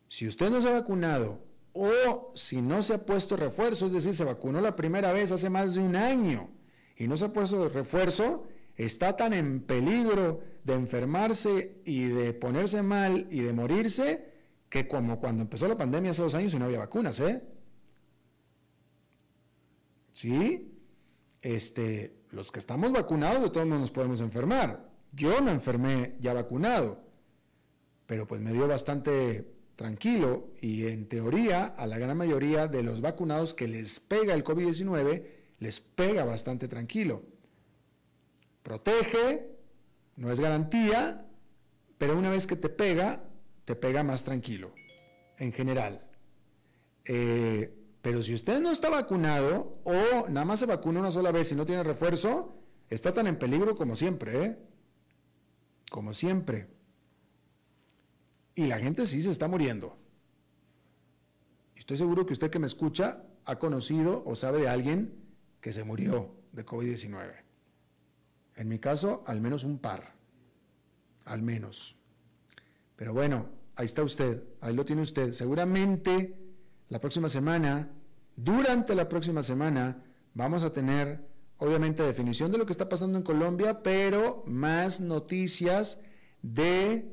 si 0.09 0.27
usted 0.27 0.51
no 0.51 0.61
se 0.61 0.69
ha 0.69 0.73
vacunado 0.73 1.44
o 1.75 2.31
si 2.35 2.63
no 2.63 2.83
se 2.83 2.95
ha 2.95 3.05
puesto 3.05 3.37
refuerzo, 3.37 3.87
es 3.87 3.93
decir, 3.93 4.15
se 4.15 4.25
vacunó 4.25 4.61
la 4.61 4.77
primera 4.77 5.13
vez 5.13 5.33
hace 5.33 5.51
más 5.51 5.75
de 5.75 5.81
un 5.81 5.97
año 5.97 6.49
y 6.97 7.09
no 7.09 7.17
se 7.17 7.27
ha 7.27 7.33
puesto 7.33 7.69
refuerzo, 7.69 8.47
está 8.77 9.17
tan 9.17 9.33
en 9.33 9.61
peligro 9.61 10.41
de 10.63 10.75
enfermarse 10.75 11.83
y 11.85 12.05
de 12.05 12.33
ponerse 12.33 12.83
mal 12.83 13.27
y 13.29 13.41
de 13.41 13.53
morirse 13.53 14.33
que 14.69 14.87
como 14.87 15.19
cuando 15.19 15.43
empezó 15.43 15.67
la 15.67 15.77
pandemia 15.77 16.13
hace 16.13 16.23
dos 16.23 16.35
años 16.35 16.55
y 16.55 16.59
no 16.59 16.65
había 16.65 16.79
vacunas, 16.79 17.19
¿eh? 17.21 17.43
¿Sí? 20.13 20.73
Este, 21.43 22.23
los 22.31 22.53
que 22.53 22.61
estamos 22.61 22.93
vacunados 22.93 23.43
de 23.43 23.51
todos 23.51 23.67
modos 23.67 23.81
nos 23.81 23.91
podemos 23.91 24.21
enfermar. 24.21 24.89
Yo 25.13 25.43
me 25.43 25.51
enfermé 25.51 26.17
ya 26.21 26.33
vacunado, 26.35 27.03
pero 28.07 28.29
pues 28.29 28.41
me 28.41 28.53
dio 28.53 28.69
bastante 28.69 29.54
tranquilo 29.77 30.49
y 30.61 30.87
en 30.87 31.09
teoría 31.09 31.67
a 31.67 31.87
la 31.87 31.99
gran 31.99 32.17
mayoría 32.17 32.69
de 32.69 32.83
los 32.83 33.01
vacunados 33.01 33.55
que 33.55 33.69
les 33.69 34.01
pega 34.01 34.35
el 34.35 34.45
COVID-19 34.45 35.25
les 35.59 35.81
pega 35.81 36.25
bastante 36.25 36.69
tranquilo. 36.69 37.23
Protege, 38.63 39.51
no 40.17 40.31
es 40.31 40.41
garantía, 40.41 41.27
pero 41.99 42.19
una 42.19 42.31
vez 42.31 42.47
que 42.47 42.57
te 42.57 42.69
pega, 42.69 43.25
te 43.65 43.75
pega 43.75 44.03
más 44.03 44.25
tranquilo, 44.25 44.73
en 45.39 45.53
general. 45.53 46.07
Eh, 47.05 47.75
pero 48.03 48.23
si 48.23 48.35
usted 48.35 48.61
no 48.61 48.71
está 48.71 48.91
vacunado 48.91 49.81
o 49.85 50.29
nada 50.29 50.45
más 50.45 50.61
se 50.61 50.67
vacuna 50.67 51.01
una 51.01 51.11
sola 51.11 51.33
vez 51.33 51.51
y 51.53 51.55
no 51.55 51.65
tiene 51.65 51.83
refuerzo, 51.83 52.59
está 52.91 53.13
tan 53.13 53.27
en 53.27 53.39
peligro 53.39 53.77
como 53.77 53.97
siempre, 53.97 54.45
¿eh? 54.45 54.59
Como 55.91 56.13
siempre. 56.13 56.74
Y 58.55 58.67
la 58.67 58.79
gente 58.79 59.07
sí 59.07 59.23
se 59.23 59.31
está 59.31 59.49
muriendo. 59.49 59.97
Estoy 61.75 61.97
seguro 61.97 62.25
que 62.25 62.33
usted 62.33 62.51
que 62.51 62.59
me 62.59 62.67
escucha 62.67 63.25
ha 63.45 63.59
conocido 63.59 64.23
o 64.27 64.37
sabe 64.37 64.61
de 64.61 64.69
alguien 64.69 65.13
que 65.61 65.73
se 65.73 65.85
murió 65.85 66.35
de 66.53 66.65
COVID-19. 66.65 67.33
En 68.57 68.69
mi 68.69 68.79
caso, 68.79 69.25
al 69.27 69.41
menos 69.41 69.65
un 69.65 69.79
par. 69.79 70.15
Al 71.25 71.43
menos. 71.43 71.97
Pero 72.97 73.13
bueno, 73.13 73.49
ahí 73.77 73.87
está 73.87 74.03
usted, 74.03 74.45
ahí 74.61 74.75
lo 74.75 74.85
tiene 74.85 75.03
usted. 75.03 75.33
Seguramente 75.33 76.39
la 76.89 77.01
próxima 77.01 77.29
semana, 77.29 77.91
durante 78.37 78.95
la 78.95 79.09
próxima 79.09 79.43
semana, 79.43 80.03
vamos 80.35 80.63
a 80.63 80.73
tener, 80.73 81.27
obviamente, 81.59 82.03
definición 82.03 82.53
de 82.53 82.59
lo 82.59 82.67
que 82.67 82.73
está 82.73 82.89
pasando 82.89 83.19
en 83.19 83.25
Colombia, 83.25 83.83
pero 83.83 84.45
más 84.47 85.01
noticias 85.01 86.01
de 86.43 87.11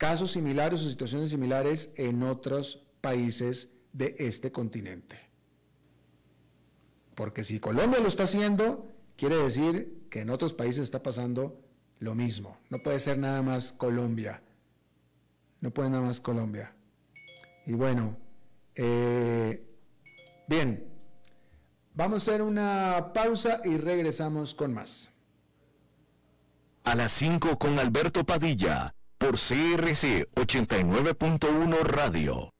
casos 0.00 0.30
similares 0.30 0.82
o 0.82 0.88
situaciones 0.88 1.28
similares 1.28 1.92
en 1.96 2.22
otros 2.22 2.86
países 3.02 3.68
de 3.92 4.14
este 4.18 4.50
continente. 4.50 5.18
Porque 7.14 7.44
si 7.44 7.60
Colombia 7.60 8.00
lo 8.00 8.08
está 8.08 8.22
haciendo, 8.22 8.90
quiere 9.18 9.36
decir 9.36 10.06
que 10.08 10.20
en 10.20 10.30
otros 10.30 10.54
países 10.54 10.84
está 10.84 11.02
pasando 11.02 11.60
lo 11.98 12.14
mismo. 12.14 12.56
No 12.70 12.82
puede 12.82 12.98
ser 12.98 13.18
nada 13.18 13.42
más 13.42 13.72
Colombia. 13.72 14.42
No 15.60 15.70
puede 15.70 15.90
nada 15.90 16.02
más 16.02 16.18
Colombia. 16.18 16.72
Y 17.66 17.74
bueno, 17.74 18.16
eh, 18.76 19.62
bien, 20.48 20.88
vamos 21.92 22.26
a 22.26 22.30
hacer 22.30 22.40
una 22.40 23.10
pausa 23.12 23.60
y 23.66 23.76
regresamos 23.76 24.54
con 24.54 24.72
más. 24.72 25.10
a 26.84 26.94
las 26.94 27.12
5 27.12 27.58
con 27.58 27.78
Alberto 27.78 28.24
Padilla 28.24 28.94
por 29.20 29.32
CRC 29.32 30.28
89.1 30.34 31.82
Radio. 31.82 32.54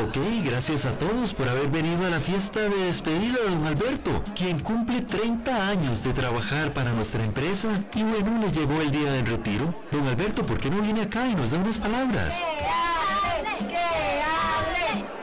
Ok, 0.00 0.16
gracias 0.44 0.86
a 0.86 0.96
todos 0.96 1.34
por 1.34 1.48
haber 1.48 1.68
venido 1.68 2.06
a 2.06 2.10
la 2.10 2.20
fiesta 2.20 2.60
de 2.60 2.84
despedida 2.84 3.36
de 3.42 3.50
don 3.50 3.66
Alberto, 3.66 4.22
quien 4.36 4.60
cumple 4.60 5.00
30 5.00 5.68
años 5.68 6.04
de 6.04 6.12
trabajar 6.12 6.72
para 6.72 6.92
nuestra 6.92 7.24
empresa 7.24 7.84
y 7.94 8.04
bueno, 8.04 8.40
le 8.40 8.52
llegó 8.52 8.80
el 8.80 8.92
día 8.92 9.10
del 9.10 9.26
retiro. 9.26 9.74
Don 9.90 10.06
Alberto, 10.06 10.46
¿por 10.46 10.58
qué 10.58 10.70
no 10.70 10.80
viene 10.80 11.02
acá 11.02 11.26
y 11.26 11.34
nos 11.34 11.50
da 11.50 11.58
unas 11.58 11.76
palabras? 11.76 12.40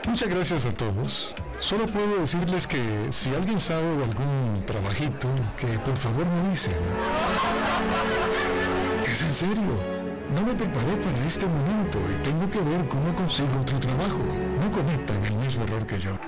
Muchas 0.06 0.28
gracias 0.28 0.66
a 0.66 0.72
todos. 0.72 1.34
Solo 1.58 1.86
puedo 1.86 2.18
decirles 2.18 2.66
que 2.66 2.82
si 3.10 3.34
alguien 3.34 3.58
sabe 3.58 3.96
de 3.96 4.04
algún 4.04 4.62
trabajito, 4.66 5.28
que 5.56 5.66
por 5.78 5.96
favor 5.96 6.26
me 6.26 6.50
dicen. 6.50 6.74
Es 9.04 9.22
en 9.22 9.30
serio. 9.30 9.94
No 10.30 10.42
me 10.42 10.54
preparé 10.54 10.96
para 10.96 11.26
este 11.26 11.46
momento 11.46 11.98
y 12.10 12.22
tengo 12.22 12.48
que 12.50 12.60
ver 12.60 12.86
cómo 12.88 13.14
consigo 13.14 13.60
otro 13.60 13.78
trabajo. 13.78 14.24
No 14.60 14.70
cometan 14.70 15.24
el 15.24 15.36
mismo 15.36 15.64
error 15.64 15.86
que 15.86 15.98
yo. 15.98 16.18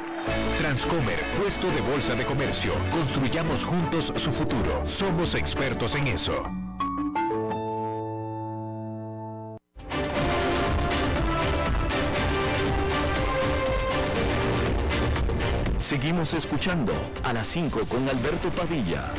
Transcomer, 0.58 1.18
puesto 1.40 1.66
de 1.68 1.80
bolsa 1.80 2.14
de 2.14 2.24
comercio. 2.24 2.72
Construyamos 2.92 3.64
juntos 3.64 4.12
su 4.16 4.32
futuro. 4.32 4.86
Somos 4.86 5.34
expertos 5.34 5.94
en 5.96 6.06
eso. 6.08 6.65
Seguimos 15.86 16.34
escuchando 16.34 16.92
a 17.22 17.32
las 17.32 17.46
5 17.46 17.82
con 17.88 18.08
Alberto 18.08 18.50
Padilla. 18.50 19.14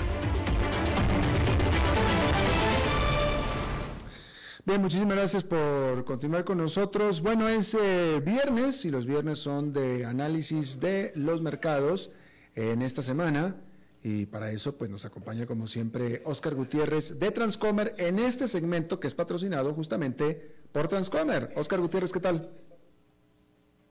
Bien, 4.66 4.82
muchísimas 4.82 5.16
gracias 5.16 5.46
por 5.46 6.04
continuar 6.04 6.44
con 6.44 6.58
nosotros. 6.58 7.22
Bueno, 7.22 7.48
es 7.48 7.74
eh, 7.74 8.22
viernes 8.22 8.84
y 8.84 8.92
los 8.92 9.06
viernes 9.06 9.40
son 9.40 9.72
de 9.72 10.04
análisis 10.04 10.82
de 10.82 11.14
los 11.16 11.42
mercados 11.42 12.12
en 12.54 12.82
esta 12.82 13.02
semana. 13.02 13.56
Y 14.04 14.26
para 14.26 14.52
eso, 14.52 14.76
pues 14.76 14.92
nos 14.92 15.06
acompaña 15.06 15.46
como 15.46 15.70
siempre 15.70 16.22
Oscar 16.26 16.54
Gutiérrez 16.54 17.18
de 17.18 17.32
Transcomer 17.32 17.96
en 17.98 18.20
este 18.20 18.46
segmento 18.46 19.00
que 19.00 19.08
es 19.08 19.16
patrocinado 19.16 19.74
justamente 19.74 20.54
por 20.74 20.90
Transcomer. 20.90 21.54
Oscar 21.56 21.80
Gutiérrez, 21.80 22.12
¿qué 22.12 22.20
tal? 22.20 22.50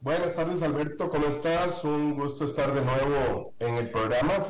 Buenas 0.01 0.35
tardes, 0.35 0.63
Alberto, 0.63 1.11
¿cómo 1.11 1.27
estás? 1.27 1.83
Un 1.83 2.15
gusto 2.15 2.45
estar 2.45 2.73
de 2.75 2.83
nuevo 2.85 3.55
en 3.59 3.77
el 3.77 3.91
programa. 3.91 4.47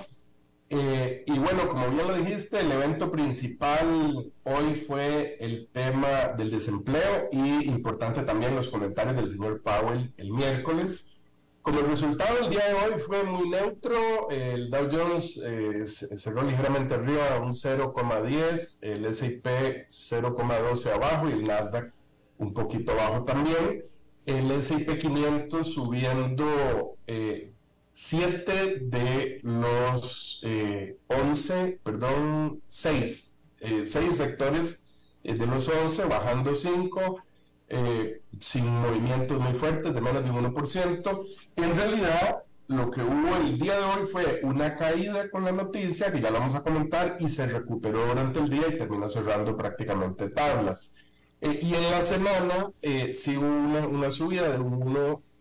Eh, 0.69 1.25
y 1.27 1.39
bueno, 1.39 1.69
como 1.69 1.89
bien 1.89 2.07
lo 2.09 2.15
dijiste, 2.15 2.61
el 2.61 2.73
evento 2.73 3.11
principal 3.11 4.33
hoy 4.43 4.75
fue 4.75 5.37
el 5.41 5.69
tema 5.73 6.35
del 6.37 6.51
desempleo 6.51 7.29
y 7.31 7.65
importante 7.69 8.23
también 8.23 8.57
los 8.57 8.69
comentarios 8.69 9.17
del 9.17 9.29
señor 9.29 9.63
Powell 9.63 10.13
el 10.17 10.33
miércoles. 10.33 11.17
Como 11.63 11.81
el 11.81 11.87
resultado 11.87 12.37
del 12.41 12.51
día 12.51 12.67
de 12.67 12.75
hoy 12.75 13.01
fue 13.01 13.23
muy 13.23 13.49
neutro, 13.49 14.29
el 14.31 14.69
Dow 14.69 14.89
Jones 14.91 15.41
eh, 15.43 15.87
cerró 15.87 16.43
ligeramente 16.43 16.95
arriba, 16.95 17.41
un 17.41 17.53
0,10, 17.53 18.79
el 18.83 19.07
S&P 19.07 19.87
0,12 19.89 20.93
abajo 20.93 21.29
y 21.29 21.33
el 21.33 21.45
Nasdaq 21.45 21.93
un 22.39 22.53
poquito 22.53 22.93
abajo 22.93 23.25
también. 23.25 23.81
El 24.27 24.51
S&P 24.51 24.99
500 24.99 25.73
subiendo 25.73 26.97
eh, 27.07 27.53
de 28.81 29.41
los 29.43 30.41
eh, 30.43 30.99
11, 31.07 31.81
perdón, 31.83 32.61
seis, 32.69 33.39
eh, 33.61 33.85
seis 33.87 34.19
sectores 34.19 34.95
de 35.23 35.47
los 35.47 35.69
11, 35.69 36.05
bajando 36.05 36.55
5, 36.55 37.21
eh, 37.69 38.21
sin 38.41 38.69
movimientos 38.69 39.41
muy 39.41 39.55
fuertes, 39.55 39.95
de 39.95 40.01
menos 40.01 40.23
de 40.23 40.31
un 40.31 40.55
1%. 40.55 41.27
En 41.57 41.75
realidad, 41.75 42.45
lo 42.69 42.91
que 42.91 43.03
hubo 43.03 43.37
el 43.37 43.59
día 43.59 43.79
de 43.79 43.85
hoy 43.85 44.07
fue 44.07 44.41
una 44.43 44.77
caída 44.77 45.31
con 45.31 45.45
la 45.45 45.53
noticia, 45.53 46.12
que 46.12 46.21
ya 46.21 46.31
la 46.31 46.39
vamos 46.39 46.55
a 46.55 46.62
comentar, 46.62 47.17
y 47.19 47.29
se 47.29 47.47
recuperó 47.47 48.07
durante 48.07 48.39
el 48.41 48.49
día 48.49 48.69
y 48.69 48.77
terminó 48.77 49.09
cerrando 49.09 49.57
prácticamente 49.57 50.31
tablas. 50.31 50.95
Y 51.40 51.75
en 51.75 51.90
la 51.90 52.03
semana 52.03 52.70
sí 53.12 53.37
hubo 53.37 53.46
una, 53.46 53.87
una 53.87 54.11
subida 54.11 54.49
de 54.49 54.59
un 54.59 54.81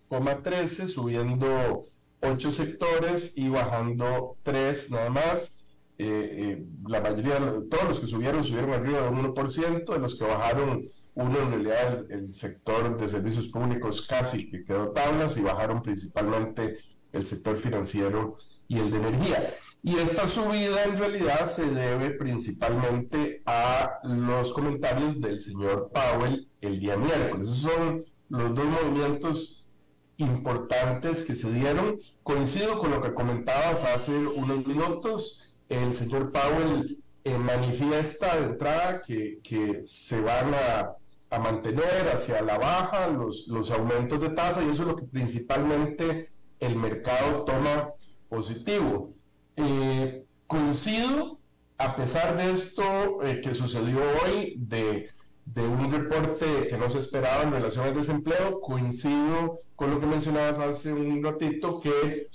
1,13, 0.09 0.87
subiendo 0.87 1.85
ocho 2.21 2.51
sectores 2.51 3.37
y 3.37 3.49
bajando 3.49 4.37
tres 4.43 4.91
nada 4.91 5.09
más. 5.09 5.65
Eh, 5.97 6.07
eh, 6.07 6.65
la 6.87 6.99
mayoría, 6.99 7.37
todos 7.69 7.85
los 7.87 7.99
que 7.99 8.07
subieron, 8.07 8.43
subieron 8.43 8.73
arriba 8.73 9.01
de 9.01 9.09
un 9.09 9.33
1%, 9.33 9.93
de 9.93 9.99
los 9.99 10.15
que 10.15 10.25
bajaron, 10.25 10.83
uno 11.13 11.39
en 11.39 11.49
realidad 11.51 12.11
el, 12.11 12.33
sector 12.33 12.97
de 12.97 13.07
servicios 13.07 13.47
públicos 13.47 14.05
casi 14.05 14.49
que 14.49 14.65
quedó 14.65 14.91
tablas 14.91 15.37
y 15.37 15.41
bajaron 15.41 15.81
principalmente 15.81 16.79
el 17.13 17.25
sector 17.25 17.57
financiero 17.57 18.37
y 18.67 18.79
el 18.79 18.91
de 18.91 18.97
energía. 18.97 19.53
Y 19.83 19.97
esta 19.97 20.25
subida 20.25 20.83
en 20.83 20.97
realidad 20.97 21.45
se 21.45 21.65
debe 21.65 22.09
principalmente 22.09 23.43
a 23.45 23.99
los 24.03 24.51
comentarios 24.51 25.21
del 25.21 25.39
señor 25.39 25.91
Powell 25.93 26.47
el 26.61 26.79
día 26.79 26.97
miércoles. 26.97 27.47
Esos 27.47 27.71
son 27.71 28.03
los 28.29 28.55
dos 28.55 28.65
movimientos 28.65 29.71
importantes 30.17 31.23
que 31.23 31.35
se 31.35 31.51
dieron. 31.51 31.97
Coincido 32.23 32.79
con 32.79 32.91
lo 32.91 33.01
que 33.01 33.13
comentabas 33.13 33.83
hace 33.83 34.11
unos 34.11 34.65
minutos. 34.65 35.55
El 35.69 35.93
señor 35.93 36.31
Powell 36.31 37.03
eh, 37.23 37.37
manifiesta 37.37 38.37
de 38.37 38.45
entrada 38.45 39.01
que, 39.01 39.39
que 39.43 39.81
se 39.83 40.21
van 40.21 40.53
a, 40.53 40.95
a, 41.29 41.39
mantener 41.39 42.07
hacia 42.13 42.41
la 42.41 42.57
baja 42.57 43.07
los, 43.07 43.47
los 43.47 43.71
aumentos 43.71 44.21
de 44.21 44.29
tasa 44.29 44.63
y 44.63 44.69
eso 44.69 44.83
es 44.83 44.87
lo 44.87 44.95
que 44.95 45.05
principalmente 45.05 46.29
el 46.59 46.75
mercado 46.75 47.43
toma 47.43 47.89
positivo. 48.29 49.11
Eh, 49.55 50.25
coincido, 50.47 51.39
a 51.77 51.95
pesar 51.95 52.37
de 52.37 52.51
esto 52.51 53.21
eh, 53.23 53.41
que 53.41 53.53
sucedió 53.53 53.99
hoy, 54.23 54.55
de 54.57 55.09
un 55.67 55.91
reporte 55.91 56.67
que 56.67 56.77
no 56.77 56.89
se 56.89 56.99
esperaba 56.99 57.43
en 57.43 57.51
relación 57.51 57.85
al 57.85 57.95
desempleo, 57.95 58.59
coincido 58.61 59.57
con 59.75 59.91
lo 59.91 59.99
que 59.99 60.07
mencionabas 60.07 60.59
hace 60.59 60.91
un 60.91 61.23
ratito, 61.23 61.79
que 61.79 62.29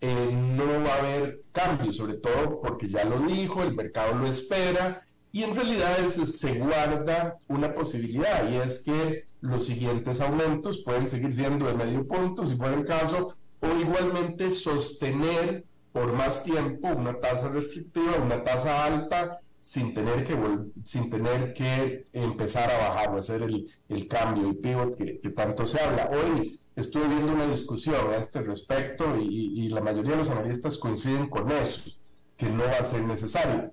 eh, 0.00 0.30
no 0.32 0.64
va 0.84 0.94
a 0.94 0.98
haber 0.98 1.42
cambios, 1.52 1.96
sobre 1.96 2.14
todo 2.14 2.60
porque 2.60 2.88
ya 2.88 3.04
lo 3.04 3.20
dijo, 3.20 3.62
el 3.62 3.74
mercado 3.74 4.14
lo 4.14 4.26
espera, 4.26 5.02
y 5.32 5.42
en 5.42 5.54
realidad 5.54 6.06
se 6.08 6.58
guarda 6.58 7.36
una 7.48 7.74
posibilidad, 7.74 8.48
y 8.50 8.56
es 8.56 8.80
que 8.80 9.24
los 9.40 9.66
siguientes 9.66 10.20
aumentos 10.20 10.82
pueden 10.84 11.06
seguir 11.06 11.32
siendo 11.32 11.66
de 11.66 11.74
medio 11.74 12.06
punto, 12.06 12.44
si 12.44 12.56
fuera 12.56 12.76
el 12.76 12.84
caso, 12.84 13.34
o 13.64 13.80
igualmente 13.80 14.50
sostener 14.50 15.64
por 15.92 16.12
más 16.12 16.42
tiempo 16.42 16.88
una 16.88 17.18
tasa 17.20 17.48
restrictiva, 17.48 18.16
una 18.22 18.42
tasa 18.42 18.84
alta, 18.84 19.40
sin 19.60 19.94
tener 19.94 20.24
que, 20.24 20.36
sin 20.82 21.08
tener 21.08 21.54
que 21.54 22.04
empezar 22.12 22.70
a 22.70 22.88
bajar 22.88 23.14
o 23.14 23.18
hacer 23.18 23.42
el, 23.42 23.70
el 23.88 24.08
cambio, 24.08 24.48
el 24.48 24.56
pivot 24.56 24.96
que, 24.96 25.20
que, 25.20 25.30
tanto 25.30 25.66
se 25.66 25.80
habla. 25.80 26.10
Hoy 26.12 26.60
estuve 26.76 27.06
viendo 27.08 27.32
una 27.32 27.46
discusión 27.46 28.10
a 28.10 28.16
este 28.16 28.42
respecto 28.42 29.16
y, 29.18 29.64
y, 29.64 29.68
la 29.68 29.80
mayoría 29.80 30.12
de 30.12 30.18
los 30.18 30.30
analistas 30.30 30.76
coinciden 30.76 31.30
con 31.30 31.50
eso, 31.50 31.90
que 32.36 32.50
no 32.50 32.64
va 32.64 32.78
a 32.80 32.84
ser 32.84 33.04
necesario. 33.04 33.72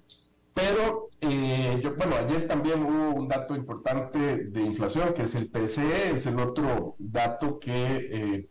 Pero, 0.54 1.10
eh, 1.20 1.80
yo, 1.82 1.96
bueno, 1.96 2.16
ayer 2.16 2.48
también 2.48 2.84
hubo 2.84 3.16
un 3.16 3.28
dato 3.28 3.56
importante 3.56 4.46
de 4.46 4.62
inflación, 4.62 5.14
que 5.14 5.24
es 5.24 5.36
el 5.36 5.50
PCE, 5.50 6.12
es 6.14 6.26
el 6.26 6.40
otro 6.40 6.96
dato 7.00 7.60
que, 7.60 7.74
eh, 8.12 8.48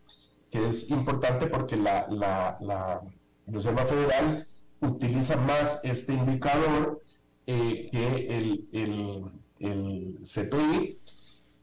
que 0.51 0.67
es 0.67 0.89
importante 0.89 1.47
porque 1.47 1.77
la, 1.77 2.07
la, 2.09 3.01
Reserva 3.47 3.85
Federal 3.85 4.47
utiliza 4.81 5.35
más 5.35 5.79
este 5.83 6.13
indicador 6.13 7.01
eh, 7.47 7.89
que 7.91 8.37
el, 8.37 8.69
el, 8.71 9.31
el 9.59 10.19
CPI, 10.23 10.99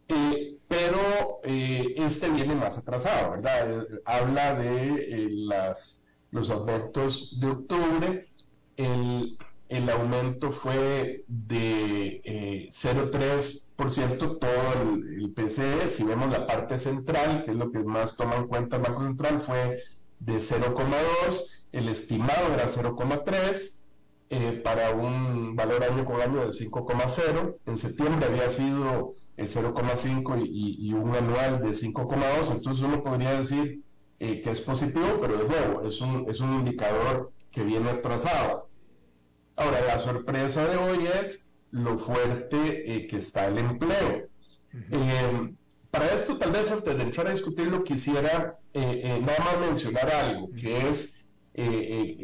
eh, 0.09 0.57
pero 0.67 1.41
eh, 1.45 1.95
este 1.97 2.29
viene 2.31 2.55
más 2.55 2.77
atrasado, 2.77 3.33
¿verdad? 3.33 3.87
habla 4.05 4.55
de 4.55 5.29
las, 5.31 6.09
los 6.31 6.51
aumentos 6.51 7.39
de 7.41 7.47
octubre, 7.47 8.27
el, 8.77 9.39
el 9.69 9.89
aumento 9.91 10.51
fue 10.51 11.25
de 11.29 12.69
0,3% 12.71 14.39
todo 14.39 14.83
el, 14.83 15.23
el, 15.23 15.31
PCE, 15.33 15.89
si 15.89 16.05
vemos 16.05 16.31
la 16.31 16.47
parte 16.47 16.79
central, 16.79 17.43
que 17.45 17.51
es 17.51 17.57
lo 17.57 17.71
que 17.71 17.81
más 17.81 18.17
toma 18.17 18.37
en 18.37 18.47
cuenta 18.47 18.77
el 18.77 18.83
Banco 18.83 19.05
Central, 19.05 19.41
fue 19.41 19.79
de 20.21 20.37
0,2, 20.37 21.67
el 21.73 21.89
estimado 21.89 22.55
era 22.55 22.65
0,3, 22.67 23.79
eh, 24.31 24.61
para 24.63 24.91
un 24.91 25.57
valor 25.57 25.83
año 25.83 26.05
con 26.05 26.21
año 26.21 26.41
de 26.41 26.49
5,0. 26.49 27.57
En 27.65 27.79
septiembre 27.79 28.27
había 28.27 28.51
sido 28.51 29.15
el 29.39 29.49
0,5 29.49 30.43
y, 30.47 30.87
y, 30.87 30.93
un 30.93 31.15
anual 31.17 31.63
de 31.63 31.71
5,2. 31.71 32.53
Entonces 32.53 32.85
uno 32.85 33.03
podría 33.03 33.33
decir 33.33 33.81
eh, 34.21 34.43
que 34.43 34.51
es 34.51 34.61
positivo, 34.61 35.19
pero 35.21 35.39
de 35.39 35.49
nuevo 35.49 35.83
es 35.83 36.01
un, 36.03 36.27
es 36.29 36.41
un 36.41 36.57
indicador 36.57 37.33
que 37.51 37.65
viene 37.65 37.89
atrasado. 37.89 38.68
Ahora, 39.59 39.85
la 39.85 39.99
sorpresa 39.99 40.65
de 40.69 40.77
hoy 40.77 41.09
es 41.21 41.51
lo 41.73 41.99
fuerte 41.99 42.95
eh, 42.95 43.09
que 43.09 43.17
está 43.17 43.49
el 43.49 43.59
empleo. 43.59 44.29
Eh, 44.73 45.55
para 45.91 46.15
esto, 46.15 46.39
tal 46.39 46.53
vez 46.53 46.71
antes 46.71 46.97
de 46.97 47.03
entrar 47.03 47.27
a 47.27 47.33
discutirlo, 47.33 47.83
quisiera 47.83 48.57
eh, 48.73 49.19
nada 49.21 49.39
más 49.41 49.61
mencionar 49.61 50.09
algo, 50.11 50.51
que 50.53 50.89
es 50.89 51.27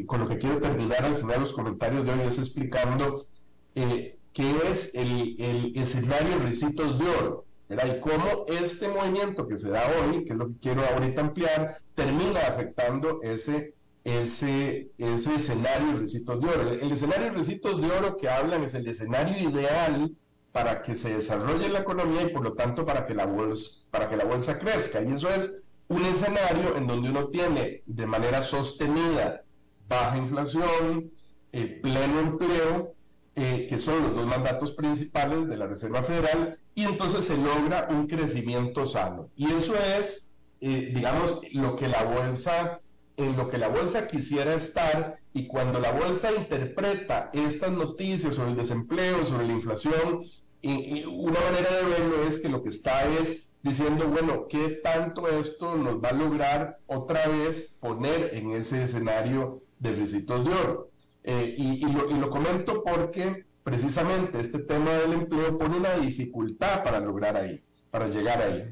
con 0.05 0.21
lo 0.21 0.29
que 0.29 0.37
quiero 0.37 0.61
terminar 0.61 1.03
al 1.03 1.17
final 1.17 1.41
los 1.41 1.51
comentarios 1.51 2.05
de 2.05 2.13
hoy, 2.13 2.21
es 2.25 2.39
explicando 2.39 3.25
qué 3.73 4.53
es 4.69 4.95
el, 4.95 5.35
el 5.37 5.73
escenario 5.75 6.39
Ricitos 6.39 6.97
de 6.97 7.05
Oro. 7.05 7.45
Y 7.67 7.99
cómo 7.99 8.45
este 8.47 8.87
movimiento 8.87 9.45
que 9.45 9.57
se 9.57 9.71
da 9.71 9.83
hoy, 9.89 10.23
que 10.23 10.31
es 10.31 10.39
lo 10.39 10.47
que 10.47 10.59
quiero 10.61 10.85
ahorita 10.85 11.19
ampliar, 11.19 11.79
termina 11.95 12.39
afectando 12.41 13.19
ese, 13.23 13.73
ese, 14.05 14.91
ese 14.99 15.35
escenario 15.35 15.95
recitos 15.99 16.39
de 16.39 16.47
oro. 16.47 16.69
El, 16.69 16.91
escenario 16.91 17.31
recitos 17.31 17.81
de 17.81 17.91
oro 17.91 18.15
que 18.15 18.29
hablan 18.29 18.63
es 18.63 18.75
el 18.75 18.87
escenario 18.87 19.49
ideal 19.49 20.15
para 20.51 20.81
que 20.83 20.95
se 20.95 21.15
desarrolle 21.15 21.67
la 21.67 21.79
economía 21.79 22.21
y 22.21 22.29
por 22.29 22.43
lo 22.43 22.53
tanto 22.53 22.85
para 22.85 23.05
que 23.05 23.15
la 23.15 23.25
bolsa, 23.25 23.87
para 23.89 24.07
que 24.07 24.15
la 24.15 24.23
bolsa 24.23 24.59
crezca. 24.59 25.01
Y 25.01 25.11
eso 25.11 25.27
es 25.29 25.57
un 25.87 26.05
escenario 26.05 26.77
en 26.77 26.85
donde 26.85 27.09
uno 27.09 27.27
tiene 27.29 27.81
de 27.87 28.05
manera 28.05 28.41
sostenida 28.43 29.43
baja 29.89 30.17
inflación, 30.17 31.11
eh, 31.51 31.79
pleno 31.81 32.19
empleo, 32.19 32.93
eh, 33.35 33.65
que 33.67 33.79
son 33.79 34.01
los 34.03 34.15
dos 34.15 34.25
mandatos 34.27 34.71
principales 34.71 35.47
de 35.47 35.57
la 35.57 35.65
Reserva 35.65 36.03
Federal, 36.03 36.59
y 36.75 36.83
entonces 36.83 37.25
se 37.25 37.37
logra 37.37 37.87
un 37.89 38.07
crecimiento 38.07 38.85
sano. 38.85 39.29
Y 39.35 39.51
eso 39.51 39.73
es, 39.75 40.35
eh, 40.61 40.91
digamos, 40.93 41.41
lo 41.53 41.75
que 41.75 41.87
la 41.87 42.03
bolsa, 42.03 42.81
en 43.17 43.37
lo 43.37 43.49
que 43.49 43.57
la 43.57 43.69
bolsa 43.69 44.07
quisiera 44.07 44.53
estar, 44.53 45.17
y 45.33 45.47
cuando 45.47 45.79
la 45.79 45.91
bolsa 45.91 46.31
interpreta 46.33 47.29
estas 47.33 47.71
noticias 47.71 48.35
sobre 48.35 48.51
el 48.51 48.57
desempleo, 48.57 49.25
sobre 49.25 49.47
la 49.47 49.53
inflación, 49.53 50.23
y, 50.61 51.03
una 51.05 51.39
manera 51.41 51.69
de 51.77 51.83
verlo 51.83 52.23
es 52.27 52.39
que 52.39 52.49
lo 52.49 52.63
que 52.63 52.69
está 52.69 53.07
es 53.07 53.53
diciendo, 53.61 54.07
bueno, 54.07 54.47
¿qué 54.47 54.69
tanto 54.83 55.27
esto 55.27 55.75
nos 55.75 56.03
va 56.03 56.09
a 56.09 56.13
lograr 56.13 56.79
otra 56.87 57.27
vez 57.27 57.77
poner 57.79 58.31
en 58.33 58.51
ese 58.51 58.83
escenario 58.83 59.61
de 59.79 59.93
recitos 59.93 60.43
de 60.45 60.51
oro? 60.51 60.89
Eh, 61.23 61.55
y, 61.57 61.85
lo, 61.85 62.09
y, 62.09 62.13
lo, 62.15 62.29
comento 62.29 62.83
porque 62.83 63.45
precisamente 63.63 64.39
este 64.39 64.59
tema 64.59 64.91
del 64.93 65.13
empleo 65.13 65.57
pone 65.57 65.77
una 65.77 65.95
dificultad 65.95 66.83
para 66.83 66.99
lograr 66.99 67.35
ahí, 67.35 67.63
para 67.89 68.07
llegar 68.07 68.41
ahí. 68.41 68.63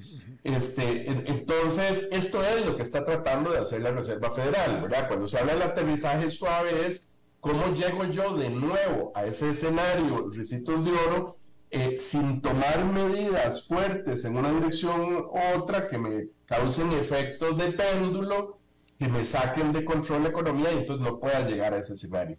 Este, 0.44 1.10
entonces, 1.10 2.10
esto 2.12 2.44
es 2.44 2.66
lo 2.66 2.76
que 2.76 2.84
está 2.84 3.06
tratando 3.06 3.52
de 3.52 3.60
hacer 3.60 3.82
la 3.82 3.92
Reserva 3.92 4.30
Federal, 4.32 4.82
¿verdad? 4.82 5.08
Cuando 5.08 5.26
se 5.26 5.38
habla 5.38 5.54
del 5.54 5.62
aterrizaje 5.62 6.30
suave 6.30 6.86
es 6.86 7.22
cómo 7.40 7.74
llego 7.74 8.06
yo 8.06 8.36
de 8.36 8.50
nuevo 8.50 9.12
a 9.16 9.26
ese 9.26 9.50
escenario, 9.50 10.28
recitos 10.30 10.86
de 10.86 10.92
oro, 10.92 11.36
eh, 11.76 11.98
sin 11.98 12.40
tomar 12.40 12.86
medidas 12.86 13.68
fuertes 13.68 14.24
en 14.26 14.38
una 14.38 14.52
dirección 14.52 15.02
u 15.02 15.32
otra 15.56 15.88
que 15.88 15.98
me 15.98 16.28
causen 16.46 16.92
efectos 16.92 17.58
de 17.58 17.72
péndulo, 17.72 18.60
que 19.00 19.08
me 19.08 19.26
saquen 19.26 19.74
de 19.74 19.84
control 19.84 20.22
la 20.22 20.30
economía 20.30 20.72
y 20.72 20.78
entonces 20.78 21.04
no 21.04 21.20
pueda 21.20 21.48
llegar 21.48 21.74
a 21.74 21.80
ese 21.80 21.94
escenario. 21.94 22.38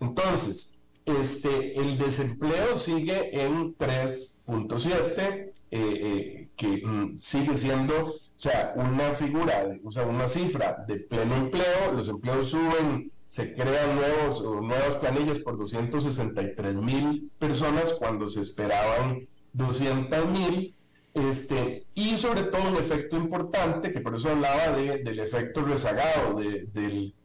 Entonces, 0.00 0.82
este, 1.06 1.78
el 1.78 1.96
desempleo 1.96 2.76
sigue 2.76 3.42
en 3.42 3.74
3.7, 3.76 5.53
eh, 5.76 5.80
eh, 5.80 6.48
que 6.56 6.86
mm, 6.86 7.18
sigue 7.18 7.56
siendo, 7.56 8.04
o 8.04 8.14
sea, 8.36 8.74
una 8.76 9.12
figura, 9.12 9.76
o 9.82 9.90
sea, 9.90 10.06
una 10.06 10.28
cifra 10.28 10.84
de 10.86 10.98
pleno 10.98 11.34
empleo, 11.34 11.92
los 11.92 12.08
empleos 12.08 12.50
suben, 12.50 13.10
se 13.26 13.54
crean 13.54 13.96
nuevos, 13.96 14.40
nuevas 14.62 14.94
planillas 15.00 15.40
por 15.40 15.56
263 15.56 16.76
mil 16.76 17.28
personas 17.40 17.94
cuando 17.94 18.28
se 18.28 18.42
esperaban 18.42 19.26
200 19.52 20.30
mil, 20.30 20.76
este, 21.12 21.86
y 21.94 22.16
sobre 22.18 22.44
todo 22.44 22.68
un 22.68 22.76
efecto 22.76 23.16
importante, 23.16 23.92
que 23.92 24.00
por 24.00 24.14
eso 24.14 24.30
hablaba 24.30 24.76
de, 24.76 24.98
del 24.98 25.18
efecto 25.18 25.64
rezagado 25.64 26.38
de, 26.38 26.68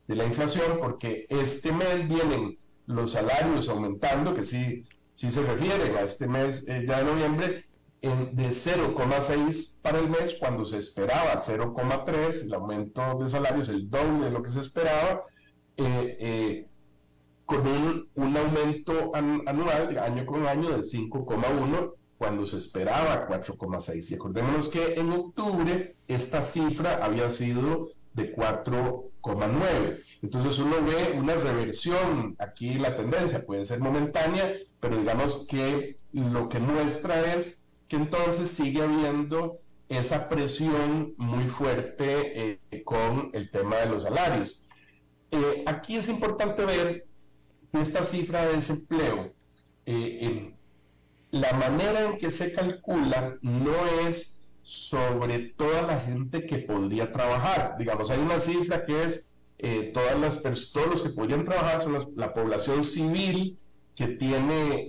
de 0.07 0.15
la 0.15 0.25
inflación, 0.25 0.79
porque 0.81 1.27
este 1.29 1.71
mes 1.71 2.07
vienen 2.07 2.57
los 2.87 3.11
salarios 3.11 3.69
aumentando, 3.69 4.33
que 4.33 4.43
sí, 4.43 4.85
sí 5.13 5.29
se 5.29 5.43
refieren 5.43 5.95
a 5.95 6.01
este 6.01 6.25
mes 6.25 6.67
eh, 6.67 6.83
ya 6.87 7.03
de 7.03 7.03
noviembre, 7.03 7.65
en, 8.01 8.35
de 8.35 8.47
0,6 8.47 9.81
para 9.81 9.99
el 9.99 10.09
mes, 10.09 10.35
cuando 10.39 10.63
se 10.65 10.77
esperaba 10.77 11.35
0,3, 11.35 12.45
el 12.45 12.53
aumento 12.53 13.19
de 13.19 13.29
salarios, 13.29 13.69
el 13.69 13.89
doble 13.89 14.25
de 14.25 14.31
lo 14.31 14.41
que 14.41 14.49
se 14.49 14.61
esperaba, 14.61 15.25
eh, 15.77 16.17
eh, 16.19 16.67
con 17.45 17.65
un, 17.65 18.09
un 18.15 18.37
aumento 18.37 19.11
anual, 19.15 19.97
año 19.97 20.25
con 20.25 20.45
año, 20.45 20.69
de 20.69 20.83
5,1 20.83 21.93
cuando 22.17 22.45
se 22.45 22.57
esperaba 22.57 23.27
4,6. 23.27 24.11
Y 24.11 24.15
acordémonos 24.15 24.69
que 24.69 24.93
en 24.95 25.11
octubre 25.11 25.95
esta 26.07 26.41
cifra 26.41 27.03
había 27.03 27.29
sido 27.29 27.87
de 28.13 28.35
4,9. 28.35 29.99
Entonces 30.21 30.59
uno 30.59 30.75
ve 30.83 31.17
una 31.17 31.35
reversión, 31.35 32.35
aquí 32.37 32.73
la 32.75 32.95
tendencia 32.95 33.45
puede 33.45 33.65
ser 33.65 33.79
momentánea, 33.79 34.53
pero 34.79 34.97
digamos 34.97 35.47
que 35.47 35.97
lo 36.11 36.49
que 36.49 36.59
muestra 36.59 37.33
es 37.33 37.68
que 37.89 37.95
entonces 37.95 38.49
sigue 38.51 38.81
habiendo 38.81 39.57
esa 39.89 40.29
presión 40.29 41.15
muy 41.17 41.47
fuerte 41.47 42.59
eh, 42.71 42.83
con 42.83 43.31
el 43.33 43.49
tema 43.49 43.77
de 43.77 43.87
los 43.87 44.03
salarios. 44.03 44.61
Eh, 45.31 45.63
aquí 45.65 45.97
es 45.97 46.07
importante 46.07 46.63
ver 46.63 47.07
esta 47.73 48.03
cifra 48.03 48.45
de 48.45 48.55
desempleo, 48.55 49.33
eh, 49.85 50.53
la 51.31 51.53
manera 51.53 52.05
en 52.05 52.17
que 52.17 52.31
se 52.31 52.53
calcula 52.53 53.37
no 53.41 53.73
es 54.07 54.39
sobre 54.61 55.39
toda 55.39 55.81
la 55.81 55.99
gente 55.99 56.45
que 56.45 56.59
podría 56.59 57.11
trabajar. 57.11 57.75
Digamos, 57.77 58.09
hay 58.11 58.19
una 58.19 58.39
cifra 58.39 58.85
que 58.85 59.03
es 59.03 59.25
todas 59.93 60.19
las 60.19 60.71
todos 60.71 60.87
los 60.87 61.01
que 61.03 61.09
podrían 61.09 61.43
trabajar 61.43 61.81
son 61.81 62.13
la 62.15 62.33
población 62.33 62.83
civil 62.83 63.59
que 63.93 64.07
tiene 64.07 64.87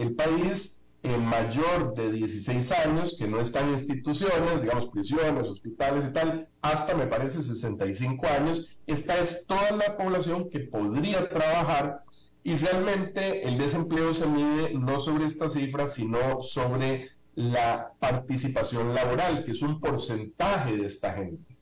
el 0.00 0.14
país 0.14 0.79
mayor 1.02 1.94
de 1.94 2.12
16 2.12 2.72
años, 2.72 3.16
que 3.18 3.26
no 3.26 3.40
está 3.40 3.60
en 3.60 3.70
instituciones, 3.70 4.60
digamos, 4.60 4.88
prisiones, 4.90 5.48
hospitales 5.48 6.06
y 6.06 6.12
tal, 6.12 6.48
hasta 6.60 6.94
me 6.94 7.06
parece 7.06 7.42
65 7.42 8.26
años. 8.26 8.78
Esta 8.86 9.18
es 9.18 9.46
toda 9.46 9.70
la 9.72 9.96
población 9.96 10.50
que 10.50 10.60
podría 10.60 11.28
trabajar 11.28 12.00
y 12.42 12.56
realmente 12.56 13.46
el 13.46 13.58
desempleo 13.58 14.14
se 14.14 14.26
mide 14.26 14.74
no 14.74 14.98
sobre 14.98 15.26
esta 15.26 15.48
cifra, 15.48 15.86
sino 15.86 16.42
sobre 16.42 17.08
la 17.34 17.92
participación 17.98 18.94
laboral, 18.94 19.44
que 19.44 19.52
es 19.52 19.62
un 19.62 19.80
porcentaje 19.80 20.76
de 20.76 20.86
esta 20.86 21.14
gente. 21.14 21.56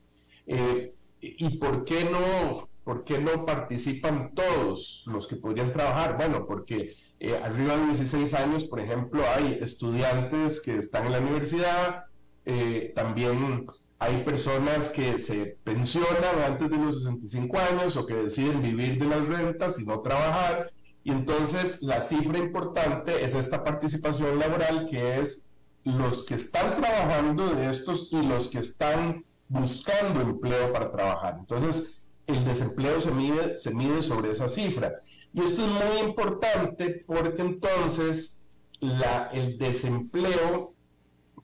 Eh, 0.46 0.94
¿Y 1.20 1.58
por 1.58 1.84
qué, 1.84 2.04
no, 2.04 2.68
por 2.84 3.04
qué 3.04 3.18
no 3.18 3.44
participan 3.44 4.32
todos 4.34 5.04
los 5.06 5.26
que 5.26 5.36
podrían 5.36 5.72
trabajar? 5.72 6.16
Bueno, 6.16 6.46
porque 6.46 6.94
eh, 7.20 7.40
arriba 7.42 7.76
de 7.76 7.86
16 7.86 8.34
años, 8.34 8.64
por 8.64 8.80
ejemplo, 8.80 9.22
hay 9.36 9.58
estudiantes 9.60 10.60
que 10.60 10.76
están 10.76 11.06
en 11.06 11.12
la 11.12 11.20
universidad, 11.20 12.04
eh, 12.44 12.92
también 12.94 13.66
hay 13.98 14.22
personas 14.22 14.92
que 14.92 15.18
se 15.18 15.58
pensionan 15.64 16.38
antes 16.46 16.70
de 16.70 16.76
los 16.76 17.02
65 17.02 17.58
años 17.58 17.96
o 17.96 18.06
que 18.06 18.14
deciden 18.14 18.62
vivir 18.62 18.98
de 18.98 19.06
las 19.06 19.26
rentas 19.26 19.80
y 19.80 19.84
no 19.84 20.00
trabajar. 20.00 20.70
Y 21.02 21.10
entonces 21.10 21.82
la 21.82 22.00
cifra 22.00 22.38
importante 22.38 23.24
es 23.24 23.34
esta 23.34 23.64
participación 23.64 24.38
laboral 24.38 24.86
que 24.88 25.18
es 25.18 25.50
los 25.84 26.24
que 26.24 26.34
están 26.34 26.76
trabajando 26.80 27.54
de 27.54 27.68
estos 27.68 28.08
y 28.12 28.22
los 28.22 28.48
que 28.48 28.58
están 28.58 29.24
buscando 29.48 30.20
empleo 30.20 30.72
para 30.72 30.92
trabajar. 30.92 31.36
Entonces, 31.38 32.00
el 32.26 32.44
desempleo 32.44 33.00
se 33.00 33.10
mide, 33.10 33.56
se 33.58 33.74
mide 33.74 34.02
sobre 34.02 34.30
esa 34.30 34.48
cifra. 34.48 34.94
Y 35.32 35.40
esto 35.40 35.64
es 35.64 35.68
muy 35.68 36.08
importante 36.08 37.04
porque 37.06 37.42
entonces 37.42 38.42
la, 38.80 39.28
el 39.32 39.58
desempleo 39.58 40.74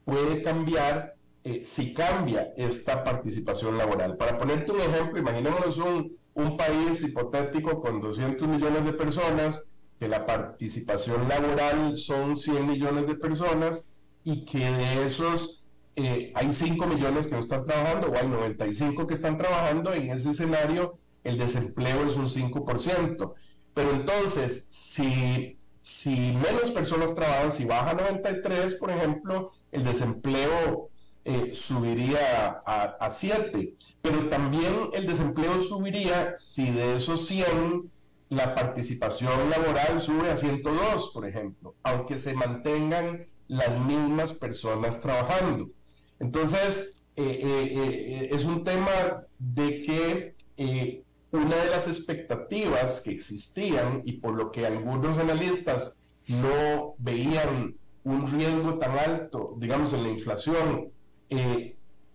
puede 0.05 0.43
cambiar 0.43 1.14
eh, 1.45 1.62
si 1.62 1.93
cambia 1.93 2.53
esta 2.57 3.05
participación 3.05 3.76
laboral. 3.76 4.16
Para 4.16 4.39
ponerte 4.39 4.72
un 4.72 4.80
ejemplo, 4.80 5.18
imaginémonos 5.18 5.76
un, 5.76 6.11
un 6.32 6.57
país 6.57 7.03
hipotético 7.03 7.80
con 7.82 8.01
200 8.01 8.49
millones 8.49 8.85
de 8.85 8.95
personas, 8.95 9.68
que 9.99 10.09
la 10.09 10.24
participación 10.24 11.28
laboral 11.28 11.97
son 11.97 12.37
100 12.37 12.66
millones 12.66 13.07
de 13.07 13.14
personas, 13.16 13.93
y 14.24 14.47
que 14.47 14.59
de 14.59 15.05
esos 15.05 15.66
eh, 15.97 16.32
hay 16.35 16.53
5 16.53 16.87
millones 16.87 17.26
que 17.26 17.35
no 17.35 17.41
están 17.41 17.64
trabajando 17.64 18.09
o 18.09 18.16
hay 18.16 18.26
95 18.26 19.07
que 19.07 19.14
están 19.14 19.37
trabajando, 19.37 19.93
en 19.93 20.11
ese 20.11 20.30
escenario 20.30 20.95
el 21.24 21.39
desempleo 21.39 22.05
es 22.07 22.16
un 22.16 22.26
5%. 22.26 23.32
Pero 23.75 23.91
entonces, 23.91 24.68
si, 24.70 25.59
si 25.83 26.33
menos 26.33 26.70
personas 26.70 27.14
trabajan, 27.14 27.53
si 27.53 27.64
baja 27.64 27.95
93, 27.95 28.77
por 28.77 28.91
ejemplo, 28.91 29.51
el 29.72 29.85
desempleo 29.85 30.91
eh, 31.25 31.51
subiría 31.53 32.62
a, 32.64 32.83
a 33.01 33.11
7. 33.11 33.75
Pero 34.01 34.29
también 34.29 34.91
el 34.93 35.07
desempleo 35.07 35.61
subiría 35.61 36.37
si 36.37 36.70
de 36.70 36.97
esos 36.97 37.27
100 37.27 37.91
la 38.29 38.55
participación 38.55 39.51
laboral 39.51 40.01
sube 40.01 40.31
a 40.31 40.37
102, 40.37 41.11
por 41.12 41.27
ejemplo, 41.27 41.75
aunque 41.83 42.18
se 42.18 42.35
mantengan 42.35 43.20
las 43.49 43.79
mismas 43.81 44.33
personas 44.33 45.01
trabajando. 45.01 45.70
Entonces, 46.18 47.03
eh, 47.16 47.41
eh, 47.43 48.29
es 48.33 48.45
un 48.45 48.64
tema 48.64 49.25
de 49.39 49.83
que 49.83 51.03
una 51.35 51.57
de 51.57 51.70
las 51.70 51.87
expectativas 51.87 53.01
que 53.01 53.11
existían 53.11 54.03
y 54.05 54.14
por 54.14 54.35
lo 54.35 54.51
que 54.51 54.66
algunos 54.66 55.18
analistas 55.18 55.99
no 56.28 56.95
veían 56.99 57.76
un 58.05 58.26
riesgo 58.26 58.78
tan 58.78 58.99
alto, 58.99 59.55
digamos, 59.59 59.93
en 59.93 60.03
la 60.03 60.11
inflación, 60.11 60.91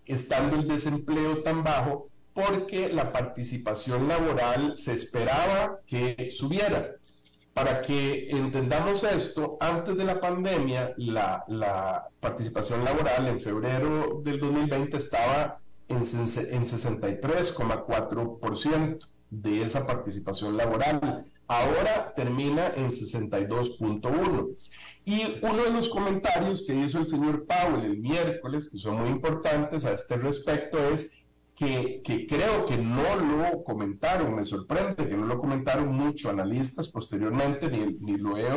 estando 0.06 0.56
el 0.56 0.68
desempleo 0.68 1.44
tan 1.44 1.64
bajo, 1.64 2.06
porque 2.34 2.90
la 2.90 3.12
participación 3.12 4.08
laboral 4.08 4.78
se 4.78 4.94
esperaba 4.94 5.80
que 5.86 6.30
subiera. 6.32 6.96
Para 7.54 7.82
que 7.82 8.30
entendamos 8.30 9.04
esto, 9.04 9.58
antes 9.60 9.98
de 9.98 10.06
la 10.06 10.20
pandemia, 10.20 10.94
la, 10.98 12.08
participación 12.20 12.86
laboral 12.86 13.28
en 13.28 13.42
febrero 13.42 14.22
del 14.24 14.40
2020 14.40 14.96
estaba 14.96 15.60
en, 15.90 15.98
en 15.98 16.04
63,4% 16.04 19.00
de 19.30 19.64
esa 19.64 19.86
participación 19.86 20.58
laboral. 20.58 21.26
Ahora 21.48 22.14
termina 22.16 22.74
en 22.76 22.90
62.1. 22.90 24.56
Y 25.06 25.38
uno 25.42 25.64
de 25.64 25.72
los 25.72 25.90
comentarios 25.90 26.66
que 26.66 26.76
hizo 26.76 27.00
el 27.00 27.08
señor 27.08 27.46
Powell 27.46 27.86
el 27.86 27.98
miércoles, 27.98 28.70
que 28.70 28.78
son 28.78 29.02
muy 29.02 29.10
importantes 29.10 29.86
a 29.86 29.94
este 29.94 30.18
respecto, 30.18 30.78
es 30.78 31.24
que, 31.56 32.02
creo 32.28 32.66
que 32.66 32.78
no 32.78 33.16
lo 33.16 33.64
comentaron, 33.64 34.36
me 34.36 34.46
sorprende 34.46 35.08
que 35.08 35.18
no 35.18 35.26
lo 35.26 35.40
comentaron 35.40 35.94
mucho 35.94 36.30
analistas 36.30 36.88
posteriormente, 36.88 37.70
ni, 37.70 37.98
ni 38.00 38.18
lo 38.18 38.38
he 38.38 38.48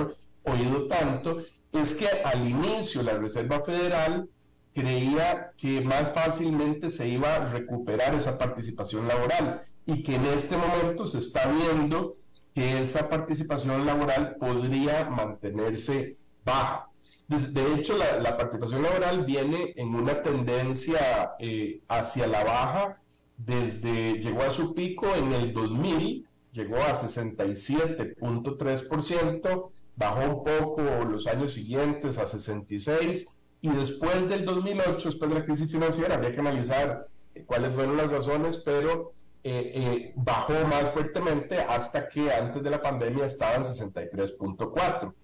oído 0.44 0.86
tanto, 0.86 1.38
es 1.72 1.96
que 1.96 2.06
al 2.06 2.48
inicio 2.48 3.02
la 3.02 3.14
Reserva 3.14 3.62
Federal 3.62 4.28
creía 4.72 5.52
que 5.56 5.80
más 5.80 6.12
fácilmente 6.12 6.90
se 6.90 7.08
iba 7.08 7.36
a 7.36 7.46
recuperar 7.46 8.14
esa 8.14 8.38
participación 8.38 9.06
laboral 9.06 9.62
y 9.86 10.02
que 10.02 10.16
en 10.16 10.26
este 10.26 10.56
momento 10.56 11.06
se 11.06 11.18
está 11.18 11.46
viendo 11.46 12.14
que 12.54 12.80
esa 12.80 13.08
participación 13.08 13.86
laboral 13.86 14.34
podría 14.38 15.08
mantenerse 15.08 16.16
baja. 16.44 16.88
De 17.28 17.74
hecho, 17.74 17.96
la, 17.96 18.36
participación 18.36 18.82
laboral 18.82 19.24
viene 19.24 19.72
en 19.76 19.94
una 19.94 20.20
tendencia 20.22 21.34
eh, 21.38 21.80
hacia 21.88 22.26
la 22.26 22.44
baja 22.44 23.00
desde, 23.38 24.20
llegó 24.20 24.42
a 24.42 24.50
su 24.50 24.74
pico 24.74 25.06
en 25.14 25.32
el 25.32 25.54
2000, 25.54 26.28
llegó 26.52 26.76
a 26.76 26.92
67.3%, 26.92 29.70
bajó 29.96 30.20
un 30.20 30.44
poco 30.44 30.82
los 31.08 31.26
años 31.26 31.52
siguientes 31.52 32.18
a 32.18 32.26
66 32.26 33.41
y 33.62 33.70
después 33.70 34.28
del 34.28 34.44
2008, 34.44 35.08
después 35.08 35.30
de 35.30 35.38
la 35.38 35.44
crisis 35.44 35.72
financiera, 35.72 36.16
habría 36.16 36.32
que 36.32 36.40
analizar 36.40 37.08
eh, 37.34 37.44
cuáles 37.46 37.74
fueron 37.74 37.96
las 37.96 38.10
razones, 38.10 38.58
pero 38.58 39.14
eh, 39.42 40.12
bajó 40.16 40.52
más 40.68 40.90
fuertemente 40.90 41.58
hasta 41.58 42.08
que 42.08 42.30
antes 42.30 42.62
de 42.62 42.70
la 42.70 42.82
pandemia 42.82 43.24
estaba 43.24 43.54
en 43.54 43.62
63.4. 43.62 45.14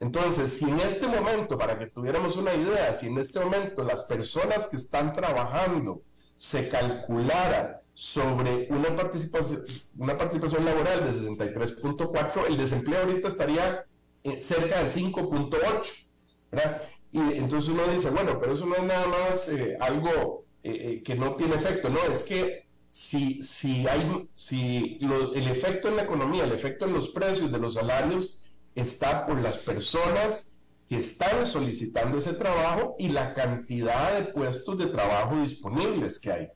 Entonces, 0.00 0.58
si 0.58 0.68
en 0.68 0.80
este 0.80 1.06
momento, 1.06 1.56
para 1.56 1.78
que 1.78 1.86
tuviéramos 1.86 2.36
una 2.36 2.52
idea, 2.54 2.94
si 2.94 3.06
en 3.06 3.18
este 3.18 3.40
momento 3.40 3.84
las 3.84 4.02
personas 4.02 4.66
que 4.66 4.76
están 4.76 5.12
trabajando 5.12 6.02
se 6.36 6.68
calculara 6.68 7.80
sobre 7.94 8.66
una 8.70 8.94
participación, 8.96 9.64
una 9.96 10.18
participación 10.18 10.64
laboral 10.64 11.04
de 11.04 11.12
63.4, 11.12 12.46
el 12.48 12.56
desempleo 12.56 13.02
ahorita 13.02 13.28
estaría 13.28 13.84
eh, 14.24 14.42
cerca 14.42 14.82
de 14.82 14.88
5.8, 14.88 16.06
¿verdad? 16.50 16.82
Y 17.14 17.20
entonces 17.38 17.70
uno 17.70 17.86
dice, 17.86 18.10
bueno, 18.10 18.40
pero 18.40 18.54
eso 18.54 18.66
no 18.66 18.74
es 18.74 18.82
nada 18.82 19.06
más 19.06 19.48
eh, 19.48 19.76
algo 19.78 20.46
eh, 20.64 21.00
que 21.04 21.14
no 21.14 21.36
tiene 21.36 21.54
efecto, 21.54 21.88
no, 21.88 22.00
es 22.12 22.24
que 22.24 22.66
si, 22.90 23.40
si 23.40 23.86
hay, 23.86 24.28
si 24.32 24.98
el 25.00 25.46
efecto 25.46 25.86
en 25.86 25.94
la 25.94 26.02
economía, 26.02 26.42
el 26.42 26.50
efecto 26.50 26.86
en 26.86 26.92
los 26.92 27.10
precios 27.10 27.52
de 27.52 27.58
los 27.60 27.74
salarios, 27.74 28.42
está 28.74 29.26
por 29.26 29.40
las 29.40 29.58
personas 29.58 30.58
que 30.88 30.96
están 30.96 31.46
solicitando 31.46 32.18
ese 32.18 32.32
trabajo 32.32 32.96
y 32.98 33.10
la 33.10 33.32
cantidad 33.32 34.18
de 34.18 34.32
puestos 34.32 34.76
de 34.76 34.86
trabajo 34.86 35.36
disponibles 35.36 36.18
que 36.18 36.32
hay. 36.32 36.48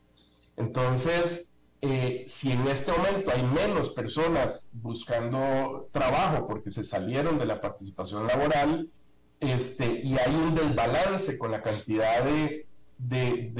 Entonces, 0.56 1.56
eh, 1.82 2.24
si 2.26 2.50
en 2.50 2.66
este 2.66 2.90
momento 2.90 3.30
hay 3.30 3.44
menos 3.44 3.90
personas 3.90 4.70
buscando 4.72 5.88
trabajo 5.92 6.48
porque 6.48 6.72
se 6.72 6.82
salieron 6.82 7.38
de 7.38 7.46
la 7.46 7.60
participación 7.60 8.26
laboral, 8.26 8.90
este, 9.40 10.00
y 10.02 10.16
hay 10.18 10.34
un 10.34 10.54
desbalance 10.54 11.38
con 11.38 11.50
la 11.50 11.62
cantidad 11.62 12.24
de, 12.24 12.66
de, 12.98 13.52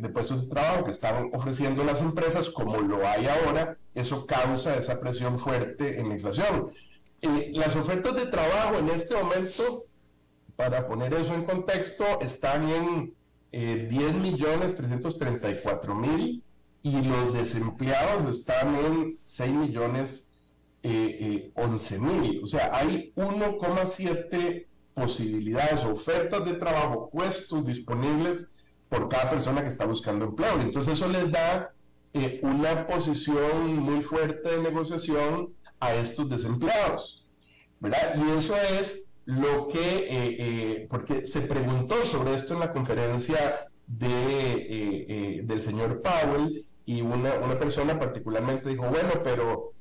de, 0.00 0.08
puestos 0.08 0.42
de 0.42 0.48
trabajo 0.48 0.84
que 0.84 0.90
están 0.90 1.30
ofreciendo 1.34 1.84
las 1.84 2.00
empresas, 2.00 2.48
como 2.48 2.78
lo 2.78 3.06
hay 3.06 3.26
ahora, 3.26 3.76
eso 3.94 4.26
causa 4.26 4.76
esa 4.76 4.98
presión 5.00 5.38
fuerte 5.38 6.00
en 6.00 6.08
la 6.08 6.14
inflación. 6.14 6.70
Eh, 7.20 7.52
las 7.54 7.76
ofertas 7.76 8.14
de 8.14 8.26
trabajo 8.26 8.78
en 8.78 8.88
este 8.88 9.14
momento, 9.14 9.84
para 10.54 10.86
poner 10.86 11.12
eso 11.14 11.34
en 11.34 11.44
contexto, 11.44 12.20
están 12.20 12.68
en 12.68 13.14
eh, 13.52 13.86
10 13.90 14.14
millones 14.14 14.74
334 14.74 15.94
mil 15.94 16.42
y 16.82 17.02
los 17.02 17.34
desempleados 17.34 18.38
están 18.38 18.76
en 18.76 19.18
6 19.24 19.52
millones 19.52 20.34
eh, 20.82 21.50
11 21.54 21.94
eh, 21.94 21.98
mil. 21.98 22.40
O 22.42 22.46
sea, 22.46 22.70
hay 22.72 23.12
1,7 23.16 24.66
posibilidades, 24.96 25.84
ofertas 25.84 26.42
de 26.46 26.54
trabajo, 26.54 27.10
puestos 27.12 27.66
disponibles 27.66 28.56
por 28.88 29.10
cada 29.10 29.28
persona 29.28 29.60
que 29.60 29.68
está 29.68 29.84
buscando 29.84 30.24
empleo. 30.24 30.58
Entonces 30.60 30.94
eso 30.94 31.06
les 31.06 31.30
da 31.30 31.74
eh, 32.14 32.40
una 32.42 32.86
posición 32.86 33.76
muy 33.76 34.00
fuerte 34.00 34.48
de 34.48 34.62
negociación 34.62 35.52
a 35.78 35.94
estos 35.94 36.30
desempleados, 36.30 37.26
¿verdad? 37.78 38.14
Y 38.16 38.38
eso 38.38 38.56
es 38.56 39.12
lo 39.26 39.68
que, 39.68 39.78
eh, 39.78 40.06
eh, 40.38 40.86
porque 40.88 41.26
se 41.26 41.42
preguntó 41.42 42.06
sobre 42.06 42.34
esto 42.34 42.54
en 42.54 42.60
la 42.60 42.72
conferencia 42.72 43.68
de, 43.86 44.08
eh, 44.08 45.40
del 45.44 45.60
señor 45.60 46.00
Powell 46.00 46.64
y 46.86 47.02
una, 47.02 47.34
una, 47.34 47.58
persona 47.58 47.98
particularmente 47.98 48.70
dijo, 48.70 48.88
bueno, 48.88 49.12
pero 49.22 49.72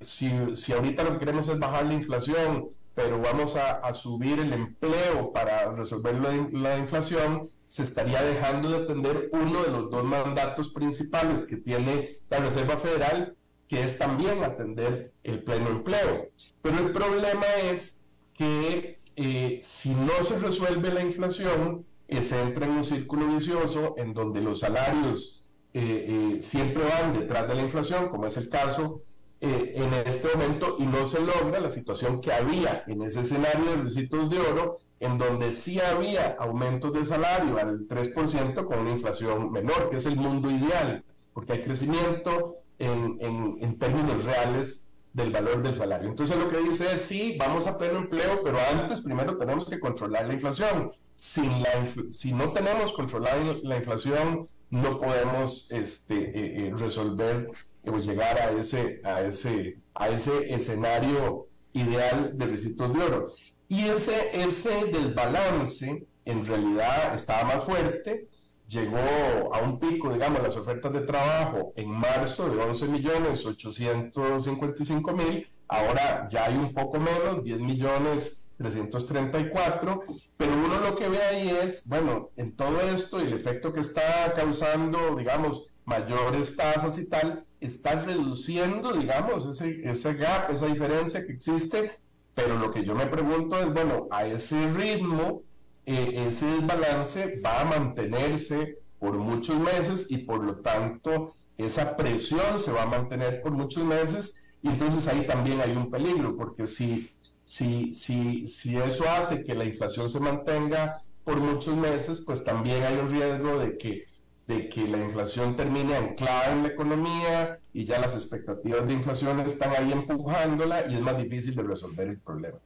si, 0.00 0.30
si, 0.54 0.72
ahorita 0.72 1.02
lo 1.02 1.12
que 1.12 1.18
queremos 1.18 1.48
es 1.48 1.58
bajar 1.58 1.86
la 1.86 1.94
inflación, 1.94 2.68
pero 2.96 3.20
vamos 3.20 3.56
a, 3.56 3.92
subir 3.92 4.40
el 4.40 4.54
empleo 4.54 5.30
para 5.30 5.70
resolver 5.74 6.14
la, 6.14 6.48
la, 6.50 6.78
inflación, 6.78 7.42
se 7.66 7.82
estaría 7.82 8.22
dejando 8.22 8.70
de 8.70 8.84
atender 8.84 9.28
uno 9.32 9.64
de 9.64 9.70
los 9.70 9.90
dos 9.90 10.02
mandatos 10.02 10.70
principales 10.70 11.44
que 11.44 11.58
tiene 11.58 12.20
la 12.30 12.38
Reserva 12.38 12.78
Federal, 12.78 13.36
que 13.68 13.84
es 13.84 13.98
también 13.98 14.42
atender 14.42 15.12
el 15.24 15.44
pleno 15.44 15.68
empleo. 15.68 16.30
Pero 16.62 16.78
el 16.78 16.92
problema 16.92 17.44
es 17.64 18.02
que 18.32 18.98
eh, 19.14 19.60
si 19.62 19.90
no 19.90 20.24
se 20.24 20.38
resuelve 20.38 20.90
la 20.90 21.02
inflación, 21.02 21.84
eh, 22.08 22.22
se 22.22 22.40
entra 22.40 22.64
en 22.64 22.72
un 22.72 22.84
círculo 22.84 23.26
vicioso 23.26 23.94
en 23.98 24.14
donde 24.14 24.40
los 24.40 24.60
salarios 24.60 25.50
eh, 25.74 26.38
siempre 26.40 26.82
van 26.82 27.12
detrás 27.12 27.46
de 27.46 27.56
la 27.56 27.62
inflación, 27.62 28.08
como 28.08 28.24
es 28.26 28.38
el 28.38 28.48
caso 28.48 29.02
en 29.40 29.92
este 29.92 30.28
momento, 30.34 30.76
y 30.78 30.86
no 30.86 31.06
se 31.06 31.20
logra 31.20 31.60
la 31.60 31.70
situación 31.70 32.20
que 32.20 32.32
había 32.32 32.84
en 32.86 33.02
ese 33.02 33.20
escenario 33.20 33.64
de 33.64 33.82
recitos 33.82 34.30
de 34.30 34.38
oro, 34.38 34.78
en 34.98 35.18
donde 35.18 35.52
sí 35.52 35.78
había 35.80 36.36
aumentos 36.38 36.92
de 36.92 37.04
salario 37.04 37.58
al 37.58 37.86
3% 37.86 38.64
con 38.64 38.78
una 38.78 38.90
inflación 38.90 39.52
menor, 39.52 39.90
que 39.90 39.96
es 39.96 40.06
el 40.06 40.16
mundo 40.16 40.50
ideal, 40.50 41.04
porque 41.34 41.52
hay 41.52 41.62
crecimiento, 41.62 42.54
en, 42.78 43.78
términos 43.78 44.24
reales 44.24 44.88
del 45.12 45.30
valor 45.30 45.62
del 45.62 45.74
salario. 45.74 46.08
Entonces 46.08 46.36
lo 46.36 46.50
que 46.50 46.58
dice 46.58 46.92
es, 46.92 47.02
sí, 47.02 47.36
vamos 47.38 47.66
a 47.66 47.78
pleno 47.78 47.98
empleo, 47.98 48.42
pero 48.44 48.58
antes 48.72 49.00
primero 49.00 49.36
tenemos 49.38 49.64
que 49.66 49.80
controlar 49.80 50.26
la 50.26 50.34
inflación. 50.34 50.90
Sin 51.14 51.62
la, 51.62 51.70
si 52.10 52.32
no 52.32 52.52
tenemos 52.52 52.92
controlada 52.92 53.38
la 53.62 53.76
inflación, 53.76 54.46
no 54.68 54.98
podemos 54.98 55.70
este, 55.70 56.16
eh, 56.16 56.68
eh, 56.68 56.72
resolver 56.76 57.50
pues, 57.92 58.06
llegar 58.06 58.38
a 58.38 58.50
ese, 58.50 59.00
a, 59.04 59.22
ese, 59.22 59.78
a 59.94 60.08
ese 60.08 60.52
escenario 60.54 61.48
ideal 61.72 62.36
de 62.36 62.46
recitos 62.46 62.92
de 62.92 63.02
oro. 63.02 63.28
Y 63.68 63.86
ese, 63.86 64.30
ese 64.32 64.86
desbalance 64.86 66.06
en 66.24 66.44
realidad 66.44 67.14
estaba 67.14 67.44
más 67.44 67.64
fuerte 67.64 68.28
llegó 68.68 69.54
a 69.54 69.60
un 69.60 69.78
pico, 69.78 70.12
digamos, 70.12 70.42
las 70.42 70.56
ofertas 70.56 70.92
de 70.92 71.00
trabajo 71.00 71.72
en 71.76 71.88
marzo 71.90 72.48
de 72.48 72.60
11 72.62 72.88
millones 72.88 73.46
855 73.46 75.12
mil, 75.12 75.46
ahora 75.68 76.26
ya 76.28 76.46
hay 76.46 76.56
un 76.56 76.72
poco 76.72 76.98
menos, 76.98 77.44
10 77.44 77.60
millones 77.60 78.44
334, 78.58 80.00
pero 80.36 80.52
uno 80.52 80.80
lo 80.80 80.96
que 80.96 81.08
ve 81.08 81.22
ahí 81.22 81.48
es, 81.62 81.86
bueno, 81.88 82.30
en 82.36 82.56
todo 82.56 82.80
esto 82.80 83.20
y 83.20 83.26
el 83.26 83.34
efecto 83.34 83.72
que 83.72 83.80
está 83.80 84.32
causando, 84.34 85.14
digamos, 85.14 85.72
mayores 85.86 86.54
tasas 86.56 86.98
y 86.98 87.08
tal, 87.08 87.44
está 87.60 87.94
reduciendo, 87.94 88.92
digamos, 88.92 89.46
ese, 89.46 89.88
ese 89.88 90.14
gap, 90.14 90.50
esa 90.50 90.66
diferencia 90.66 91.24
que 91.24 91.32
existe, 91.32 91.92
pero 92.34 92.58
lo 92.58 92.70
que 92.70 92.84
yo 92.84 92.94
me 92.94 93.06
pregunto 93.06 93.58
es, 93.58 93.72
bueno, 93.72 94.08
a 94.10 94.26
ese 94.26 94.66
ritmo, 94.68 95.42
eh, 95.86 96.26
ese 96.26 96.46
desbalance 96.46 97.40
va 97.40 97.62
a 97.62 97.64
mantenerse 97.64 98.78
por 98.98 99.16
muchos 99.16 99.58
meses 99.58 100.06
y 100.10 100.18
por 100.18 100.44
lo 100.44 100.56
tanto 100.56 101.32
esa 101.56 101.96
presión 101.96 102.58
se 102.58 102.72
va 102.72 102.82
a 102.82 102.86
mantener 102.86 103.40
por 103.40 103.52
muchos 103.52 103.84
meses 103.84 104.56
y 104.62 104.68
entonces 104.68 105.06
ahí 105.06 105.26
también 105.26 105.60
hay 105.60 105.72
un 105.72 105.90
peligro, 105.90 106.36
porque 106.36 106.66
si, 106.66 107.10
si, 107.44 107.94
si, 107.94 108.46
si 108.48 108.76
eso 108.76 109.08
hace 109.08 109.44
que 109.44 109.54
la 109.54 109.64
inflación 109.64 110.08
se 110.08 110.18
mantenga 110.18 110.98
por 111.24 111.36
muchos 111.36 111.76
meses, 111.76 112.20
pues 112.20 112.42
también 112.42 112.82
hay 112.82 112.96
un 112.96 113.10
riesgo 113.10 113.58
de 113.58 113.78
que, 113.78 114.04
de 114.46 114.68
que 114.68 114.86
la 114.86 114.98
inflación 114.98 115.56
termine 115.56 115.96
anclada 115.96 116.52
en 116.52 116.62
la 116.62 116.68
economía 116.68 117.58
y 117.72 117.84
ya 117.84 117.98
las 117.98 118.14
expectativas 118.14 118.86
de 118.86 118.92
inflación 118.92 119.40
están 119.40 119.72
ahí 119.74 119.90
empujándola 119.90 120.86
y 120.88 120.94
es 120.94 121.00
más 121.00 121.18
difícil 121.18 121.54
de 121.54 121.62
resolver 121.62 122.08
el 122.08 122.18
problema. 122.18 122.58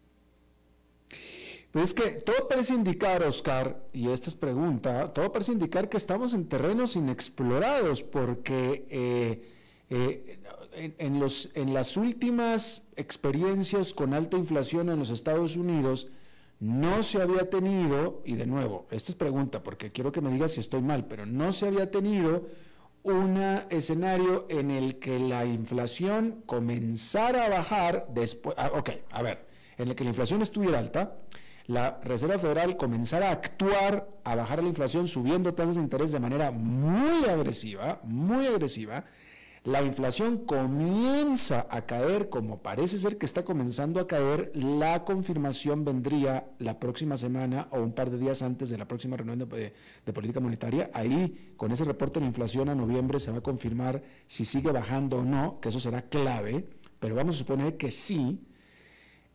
Pues 1.73 1.85
es 1.85 1.95
que 1.95 2.11
todo 2.11 2.49
parece 2.49 2.75
indicar, 2.75 3.23
Oscar, 3.23 3.81
y 3.93 4.09
esta 4.09 4.29
es 4.29 4.35
pregunta, 4.35 5.13
todo 5.13 5.31
parece 5.31 5.53
indicar 5.53 5.89
que 5.89 5.97
estamos 5.97 6.35
en 6.35 6.49
terrenos 6.49 6.97
inexplorados 6.97 8.03
porque 8.03 8.87
eh, 8.91 9.49
eh, 9.89 10.41
en, 10.99 11.21
los, 11.21 11.51
en 11.55 11.73
las 11.73 11.97
últimas 11.97 12.89
experiencias 12.97 13.95
con 13.95 14.15
alta 14.15 14.37
inflación 14.37 14.91
en 14.91 14.99
los 14.99 15.11
Estados 15.11 15.57
Unidos 15.57 16.09
no 16.61 17.03
se 17.03 17.21
había 17.23 17.49
tenido, 17.49 18.23
y 18.25 18.35
de 18.35 18.47
nuevo, 18.47 18.87
esta 18.91 19.11
es 19.11 19.17
pregunta 19.17 19.63
porque 19.63 19.93
quiero 19.93 20.13
que 20.13 20.21
me 20.21 20.31
digas 20.31 20.53
si 20.53 20.61
estoy 20.61 20.83
mal, 20.83 21.07
pero 21.07 21.25
no 21.27 21.53
se 21.53 21.67
había 21.67 21.91
tenido 21.91 22.47
un 23.03 23.39
escenario 23.71 24.47
en 24.51 24.71
el 24.71 24.99
que 24.99 25.19
la 25.19 25.47
inflación 25.47 26.43
comenzara 26.45 27.47
a 27.47 27.49
bajar 27.49 28.09
después, 28.13 28.55
ah, 28.59 28.71
ok, 28.75 28.91
a 29.11 29.23
ver, 29.23 29.47
en 29.79 29.89
el 29.89 29.95
que 29.95 30.05
la 30.05 30.11
inflación 30.11 30.43
estuviera 30.43 30.79
alta, 30.79 31.17
la 31.67 31.99
Reserva 32.03 32.39
Federal 32.39 32.77
comenzara 32.77 33.29
a 33.29 33.33
actuar, 33.33 34.07
a 34.25 34.35
bajar 34.35 34.63
la 34.63 34.69
inflación 34.69 35.09
subiendo 35.09 35.55
tasas 35.55 35.77
de 35.77 35.83
interés 35.83 36.13
de 36.13 36.21
manera 36.21 36.51
muy 36.51 37.25
agresiva, 37.25 38.01
muy 38.03 38.47
agresiva, 38.47 39.05
la 39.65 39.83
inflación 39.83 40.39
comienza 40.47 41.67
a 41.69 41.85
caer, 41.85 42.31
como 42.31 42.63
parece 42.63 42.99
ser 42.99 43.19
que 43.19 43.27
está 43.27 43.45
comenzando 43.45 44.01
a 44.01 44.07
caer, 44.07 44.51
la 44.55 45.05
confirmación 45.05 45.85
vendría 45.85 46.47
la 46.59 46.79
próxima 46.79 47.19
semana 47.19 47.69
o 47.71 47.81
un 47.81 47.93
par 47.93 48.11
de 48.11 48.17
días 48.17 48.41
antes 48.41 48.71
de 48.71 48.79
la 48.79 48.89
próxima 48.89 49.19
reunión 49.19 49.39
de, 49.39 49.73
de, 50.07 50.13
política 50.13 50.41
monetaria. 50.41 50.91
Ahí, 50.95 51.53
con 51.59 51.73
ese 51.73 51.85
reporte 51.85 52.21
de 52.21 52.27
inflación 52.27 52.71
a 52.71 52.75
noviembre, 52.75 53.21
se 53.21 53.31
va 53.31 53.39
a 53.39 53.43
confirmar 53.43 54.03
si 54.27 54.47
sigue 54.47 54.73
bajando 54.73 55.19
o 55.19 55.25
no, 55.25 55.61
que 55.61 55.69
eso 55.69 55.79
será 55.79 56.03
clave, 56.03 56.67
pero 56.99 57.15
vamos 57.15 57.35
a 57.35 57.39
suponer 57.39 57.77
que 57.77 57.91
sí, 57.91 58.41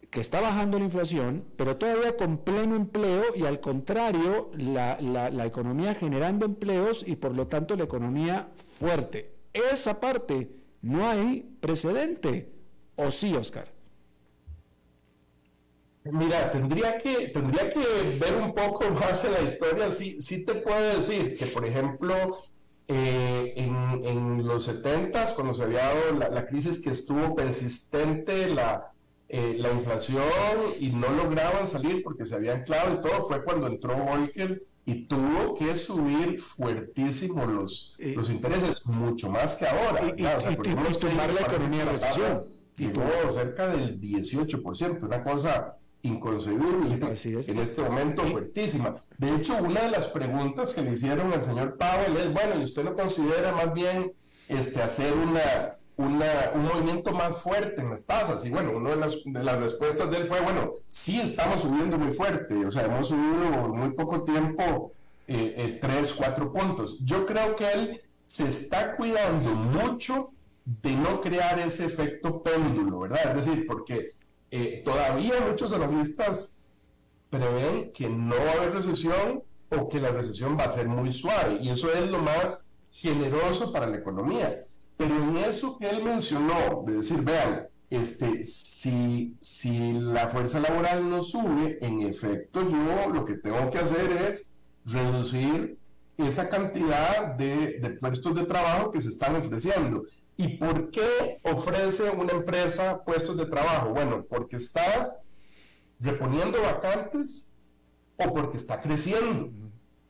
que 0.09 0.21
está 0.21 0.41
bajando 0.41 0.79
la 0.79 0.85
inflación, 0.85 1.43
pero 1.55 1.77
todavía 1.77 2.15
con 2.15 2.37
pleno 2.37 2.75
empleo 2.75 3.23
y 3.35 3.45
al 3.45 3.59
contrario, 3.59 4.49
la, 4.57 4.97
la, 5.01 5.45
economía 5.45 5.93
generando 5.93 6.45
empleos 6.45 7.03
y 7.05 7.15
por 7.17 7.35
lo 7.35 7.47
tanto 7.47 7.75
la 7.75 7.83
economía 7.83 8.47
fuerte. 8.79 9.34
Esa 9.55 9.99
parte 9.99 10.49
no 10.81 11.07
hay 11.07 11.41
precedente. 11.61 12.51
¿O 12.95 13.09
sí, 13.09 13.33
Oscar? 13.35 13.67
Mira, 16.03 16.51
tendría 16.51 16.97
que, 16.97 17.29
tendría 17.29 17.69
que 17.69 17.79
ver 18.19 18.35
un 18.35 18.53
poco 18.53 18.89
más 18.99 19.23
en 19.23 19.31
la 19.31 19.41
historia. 19.41 19.89
Sí, 19.91 20.21
sí 20.21 20.45
te 20.45 20.55
puedo 20.55 20.97
decir 20.97 21.35
que, 21.35 21.47
por 21.47 21.65
ejemplo, 21.65 22.43
eh, 22.87 23.53
en, 23.55 24.05
en, 24.05 24.45
los 24.45 24.65
70 24.65 25.33
cuando 25.33 25.53
se 25.53 25.63
había 25.63 25.85
dado 25.85 26.11
la, 26.19 26.29
la 26.29 26.45
crisis 26.45 26.79
que 26.79 26.91
estuvo 26.91 27.33
persistente, 27.33 28.47
la, 28.49 28.91
eh, 29.27 29.55
la 29.57 29.71
inflación 29.71 30.23
y 30.79 30.89
no 30.89 31.09
lograban 31.09 31.65
salir 31.65 32.03
porque 32.03 32.27
se 32.27 32.35
habían 32.35 32.59
anclado 32.59 32.93
y 32.93 33.01
todo, 33.01 33.21
fue 33.21 33.43
cuando 33.43 33.65
entró 33.65 33.97
Volcker 33.97 34.61
y 34.85 35.07
tuvo 35.07 35.55
que 35.55 35.75
subir 35.75 36.39
fuertísimo 36.39 37.45
los, 37.45 37.97
los 37.99 38.29
intereses, 38.29 38.85
mucho 38.85 39.29
más 39.31 39.55
que 39.55 39.67
ahora. 39.67 40.05
Y, 40.05 40.11
tomar 40.13 41.33
la 41.33 41.41
economía 41.41 41.85
de 41.85 41.91
recesión. 41.91 42.43
Llegó 42.77 43.31
cerca 43.31 43.67
del 43.69 43.99
18%, 43.99 45.01
una 45.01 45.23
cosa 45.23 45.77
inconcebible 46.03 46.99
en 47.47 47.57
este 47.57 47.81
momento 47.81 48.23
fuertísima. 48.23 48.95
De 49.17 49.35
hecho, 49.35 49.57
una 49.57 49.81
de 49.81 49.91
las 49.91 50.07
preguntas 50.07 50.73
que 50.73 50.81
le 50.81 50.91
hicieron 50.91 51.33
al 51.33 51.41
señor 51.41 51.77
Powell 51.77 52.17
es, 52.17 52.31
bueno, 52.31 52.59
¿y 52.59 52.63
usted 52.63 52.83
no 52.83 52.95
considera 52.95 53.51
más 53.53 53.73
bien 53.73 54.13
este, 54.47 54.83
hacer 54.83 55.13
una 55.13 55.73
un 55.97 56.17
movimiento 56.63 57.13
más 57.13 57.37
fuerte 57.37 57.81
en 57.81 57.89
las 57.89 58.05
tasas. 58.05 58.45
Y 58.45 58.49
bueno, 58.49 58.71
una 58.71 58.91
de 58.91 58.95
las, 58.97 59.59
respuestas 59.59 60.11
de 60.11 60.17
él 60.17 60.25
fue, 60.25 60.41
bueno, 60.41 60.71
sí 60.89 61.19
estamos 61.21 61.61
subiendo 61.61 61.97
muy 61.97 62.11
fuerte, 62.11 62.65
o 62.65 62.71
sea, 62.71 62.85
hemos 62.85 63.07
subido 63.07 63.73
muy 63.73 63.91
poco 63.91 64.23
tiempo, 64.23 64.91
eh, 65.27 65.55
eh, 65.57 65.79
tres, 65.81 66.13
cuatro 66.13 66.51
puntos. 66.51 66.99
Yo 67.03 67.25
creo 67.25 67.55
que 67.55 67.71
él 67.71 68.01
se 68.23 68.47
está 68.47 68.95
cuidando 68.95 69.51
mucho 69.51 70.31
de 70.65 70.95
no 70.95 71.21
crear 71.21 71.59
ese 71.59 71.85
efecto 71.85 72.41
péndulo, 72.41 73.01
¿verdad? 73.01 73.37
Es 73.37 73.45
decir, 73.45 73.65
porque 73.67 74.11
eh, 74.51 74.81
todavía 74.83 75.33
muchos 75.47 75.71
analistas 75.73 76.59
prevén 77.29 77.91
que 77.93 78.09
no 78.09 78.35
va 78.35 78.51
a 78.51 78.53
haber 78.53 78.73
recesión 78.73 79.43
o 79.69 79.87
que 79.87 79.99
la 79.99 80.09
recesión 80.09 80.57
va 80.57 80.65
a 80.65 80.69
ser 80.69 80.87
muy 80.87 81.11
suave, 81.11 81.57
y 81.61 81.69
eso 81.69 81.91
es 81.93 82.09
lo 82.09 82.19
más 82.19 82.71
generoso 82.91 83.71
para 83.71 83.87
la 83.87 83.97
economía. 83.97 84.61
Pero 84.97 85.15
en 85.15 85.37
eso 85.37 85.77
que 85.77 85.89
él 85.89 86.03
mencionó, 86.03 86.83
de 86.85 86.93
decir, 86.93 87.21
vean, 87.21 87.67
este, 87.89 88.43
si, 88.43 89.35
si 89.39 89.93
la 89.93 90.29
fuerza 90.29 90.59
laboral 90.59 91.09
no 91.09 91.21
sube, 91.21 91.77
en 91.81 92.01
efecto 92.01 92.67
yo 92.67 93.09
lo 93.13 93.25
que 93.25 93.35
tengo 93.35 93.69
que 93.69 93.79
hacer 93.79 94.11
es 94.11 94.55
reducir 94.85 95.77
esa 96.17 96.49
cantidad 96.49 97.35
de, 97.35 97.79
de 97.79 97.89
puestos 97.91 98.35
de 98.35 98.45
trabajo 98.45 98.91
que 98.91 99.01
se 99.01 99.09
están 99.09 99.35
ofreciendo. 99.35 100.03
¿Y 100.37 100.57
por 100.57 100.91
qué 100.91 101.39
ofrece 101.43 102.09
una 102.09 102.33
empresa 102.33 103.03
puestos 103.03 103.37
de 103.37 103.45
trabajo? 103.45 103.89
Bueno, 103.89 104.25
porque 104.27 104.57
está 104.57 105.17
reponiendo 105.99 106.61
vacantes 106.61 107.51
o 108.17 108.33
porque 108.33 108.57
está 108.57 108.81
creciendo. 108.81 109.51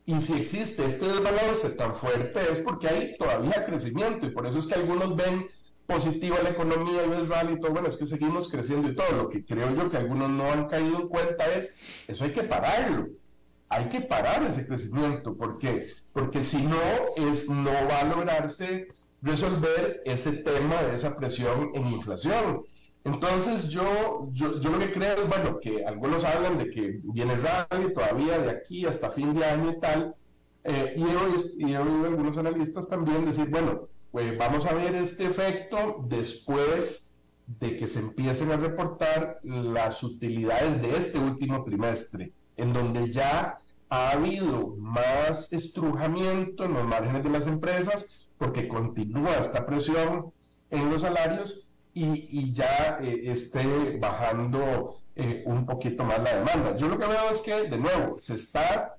Y 0.06 0.20
si 0.20 0.34
existe 0.34 0.84
este 0.84 1.06
desbalance 1.06 1.70
tan 1.70 1.96
fuerte 1.96 2.40
es 2.50 2.60
porque 2.60 2.88
hay 2.88 3.16
todavía 3.16 3.66
crecimiento 3.66 4.26
y 4.26 4.30
por 4.30 4.46
eso 4.46 4.58
es 4.58 4.66
que 4.68 4.74
algunos 4.74 5.16
ven 5.16 5.48
positivo 5.84 6.36
la 6.42 6.50
economía 6.50 7.04
y 7.06 7.12
el 7.12 7.28
rally 7.28 7.54
y 7.54 7.60
todo, 7.60 7.72
bueno, 7.72 7.88
es 7.88 7.96
que 7.96 8.06
seguimos 8.06 8.48
creciendo 8.48 8.88
y 8.88 8.94
todo. 8.94 9.10
Lo 9.12 9.28
que 9.28 9.44
creo 9.44 9.74
yo 9.74 9.90
que 9.90 9.96
algunos 9.96 10.30
no 10.30 10.50
han 10.50 10.68
caído 10.68 11.00
en 11.00 11.08
cuenta 11.08 11.46
es, 11.52 11.76
eso 12.06 12.24
hay 12.24 12.32
que 12.32 12.44
pararlo. 12.44 13.08
Hay 13.68 13.88
que 13.88 14.00
parar 14.00 14.44
ese 14.44 14.64
crecimiento 14.64 15.36
porque 15.36 15.88
porque 16.12 16.44
si 16.44 16.62
no 16.62 16.78
es 17.16 17.48
no 17.48 17.72
va 17.72 18.00
a 18.00 18.04
lograrse 18.04 18.86
resolver 19.22 20.02
ese 20.04 20.32
tema 20.32 20.82
de 20.82 20.94
esa 20.94 21.16
presión 21.16 21.72
en 21.74 21.88
inflación. 21.88 22.60
Entonces 23.06 23.68
yo, 23.68 24.28
yo, 24.32 24.58
yo, 24.58 24.70
lo 24.70 24.80
que 24.80 24.90
creo 24.90 25.14
es, 25.14 25.28
bueno, 25.28 25.60
que 25.60 25.84
algunos 25.84 26.24
hablan 26.24 26.58
de 26.58 26.68
que 26.68 26.98
viene 27.04 27.36
rally 27.36 27.94
todavía 27.94 28.36
de 28.36 28.50
aquí 28.50 28.84
hasta 28.84 29.10
fin 29.10 29.32
de 29.32 29.44
año 29.44 29.70
y 29.70 29.78
tal, 29.78 30.16
eh, 30.64 30.92
y, 30.96 31.02
he, 31.02 31.78
oído 31.78 32.06
algunos 32.06 32.36
analistas 32.36 32.88
también 32.88 33.24
decir, 33.24 33.48
bueno, 33.48 33.82
pues 34.10 34.36
vamos 34.36 34.66
a 34.66 34.74
ver 34.74 34.96
este 34.96 35.24
efecto 35.24 36.04
después 36.08 37.12
de 37.46 37.76
que 37.76 37.86
se 37.86 38.00
empiecen 38.00 38.50
a 38.50 38.56
reportar 38.56 39.38
las 39.44 40.02
utilidades 40.02 40.82
de 40.82 40.96
este 40.96 41.20
último 41.20 41.62
trimestre, 41.62 42.32
en 42.56 42.72
donde 42.72 43.08
ya 43.08 43.60
ha 43.88 44.10
habido 44.10 44.74
más 44.78 45.52
estrujamiento 45.52 46.64
en 46.64 46.74
los 46.74 46.84
márgenes 46.84 47.22
de 47.22 47.30
las 47.30 47.46
empresas, 47.46 48.28
porque 48.36 48.66
continúa 48.66 49.34
esta 49.34 49.64
presión 49.64 50.32
en 50.70 50.90
los 50.90 51.02
salarios 51.02 51.66
y, 51.98 52.52
ya 52.52 52.98
eh, 53.00 53.22
esté 53.24 53.96
bajando 53.98 54.96
eh, 55.14 55.42
un 55.46 55.64
poquito 55.64 56.04
más 56.04 56.22
la 56.22 56.34
demanda. 56.36 56.76
Yo 56.76 56.88
lo 56.88 56.98
que 56.98 57.06
veo 57.06 57.30
es 57.30 57.40
que, 57.40 57.68
de 57.68 57.78
nuevo, 57.78 58.18
se 58.18 58.34
está 58.34 58.96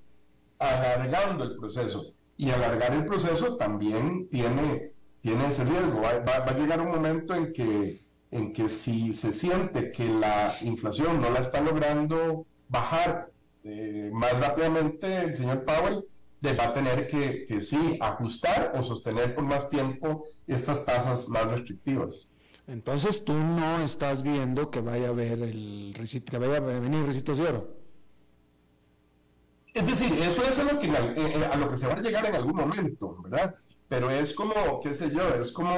alargando 0.58 1.44
el 1.44 1.58
proceso 1.58 2.14
y 2.38 2.50
alargar 2.50 2.94
el 2.94 3.06
proceso 3.06 3.56
también 3.56 4.28
tiene, 4.30 4.94
tiene 5.22 5.48
ese 5.48 5.64
riesgo. 5.64 6.02
Va, 6.02 6.34
a 6.38 6.56
llegar 6.56 6.82
un 6.82 6.90
momento 6.90 7.36
en 7.36 7.54
que, 7.54 8.02
en 8.32 8.52
que 8.52 8.68
si 8.68 9.14
se 9.14 9.32
siente 9.32 9.92
que 9.92 10.06
la 10.10 10.56
inflación 10.62 11.22
no 11.22 11.30
la 11.30 11.40
está 11.40 11.62
logrando 11.62 12.48
bajar 12.68 13.30
eh, 13.64 14.10
más 14.12 14.40
rápidamente, 14.40 15.18
el 15.18 15.36
señor 15.36 15.64
Powell 15.66 16.04
va 16.60 16.66
a 16.66 16.74
tener 16.74 17.06
que, 17.06 17.46
que 17.46 17.62
sí 17.62 17.98
ajustar 18.00 18.72
o 18.76 18.82
sostener 18.82 19.36
por 19.36 19.44
más 19.44 19.70
tiempo 19.70 20.24
estas 20.48 20.84
tasas 20.86 21.28
más 21.30 21.46
restrictivas. 21.52 22.32
Entonces 22.68 23.24
tú 23.24 23.34
no 23.34 23.80
estás 23.80 24.24
viendo 24.24 24.70
que 24.70 24.82
vaya 24.82 25.08
a 25.08 25.10
haber 25.10 25.42
el 25.42 25.94
que 26.26 26.38
vaya 26.38 26.58
a 26.58 26.60
venir 26.60 27.06
recito 27.06 27.34
cero. 27.36 27.70
Es 29.74 29.86
decir, 29.86 30.14
eso 30.22 30.44
es 30.44 30.60
a 30.60 30.64
lo, 30.64 30.80
que, 30.80 30.88
eh, 30.88 30.94
eh, 31.18 31.50
a 31.52 31.56
lo 31.56 31.70
que 31.70 31.78
se 31.78 31.88
va 31.88 31.94
a 31.94 32.02
llegar 32.02 32.26
en 32.26 32.36
algún 32.36 32.56
momento, 32.56 33.16
¿verdad? 33.22 33.56
pero 33.88 34.12
es 34.12 34.34
como, 34.34 34.82
qué 34.82 34.94
sé 34.94 35.12
yo, 35.12 35.30
es 35.36 35.52
como 35.52 35.72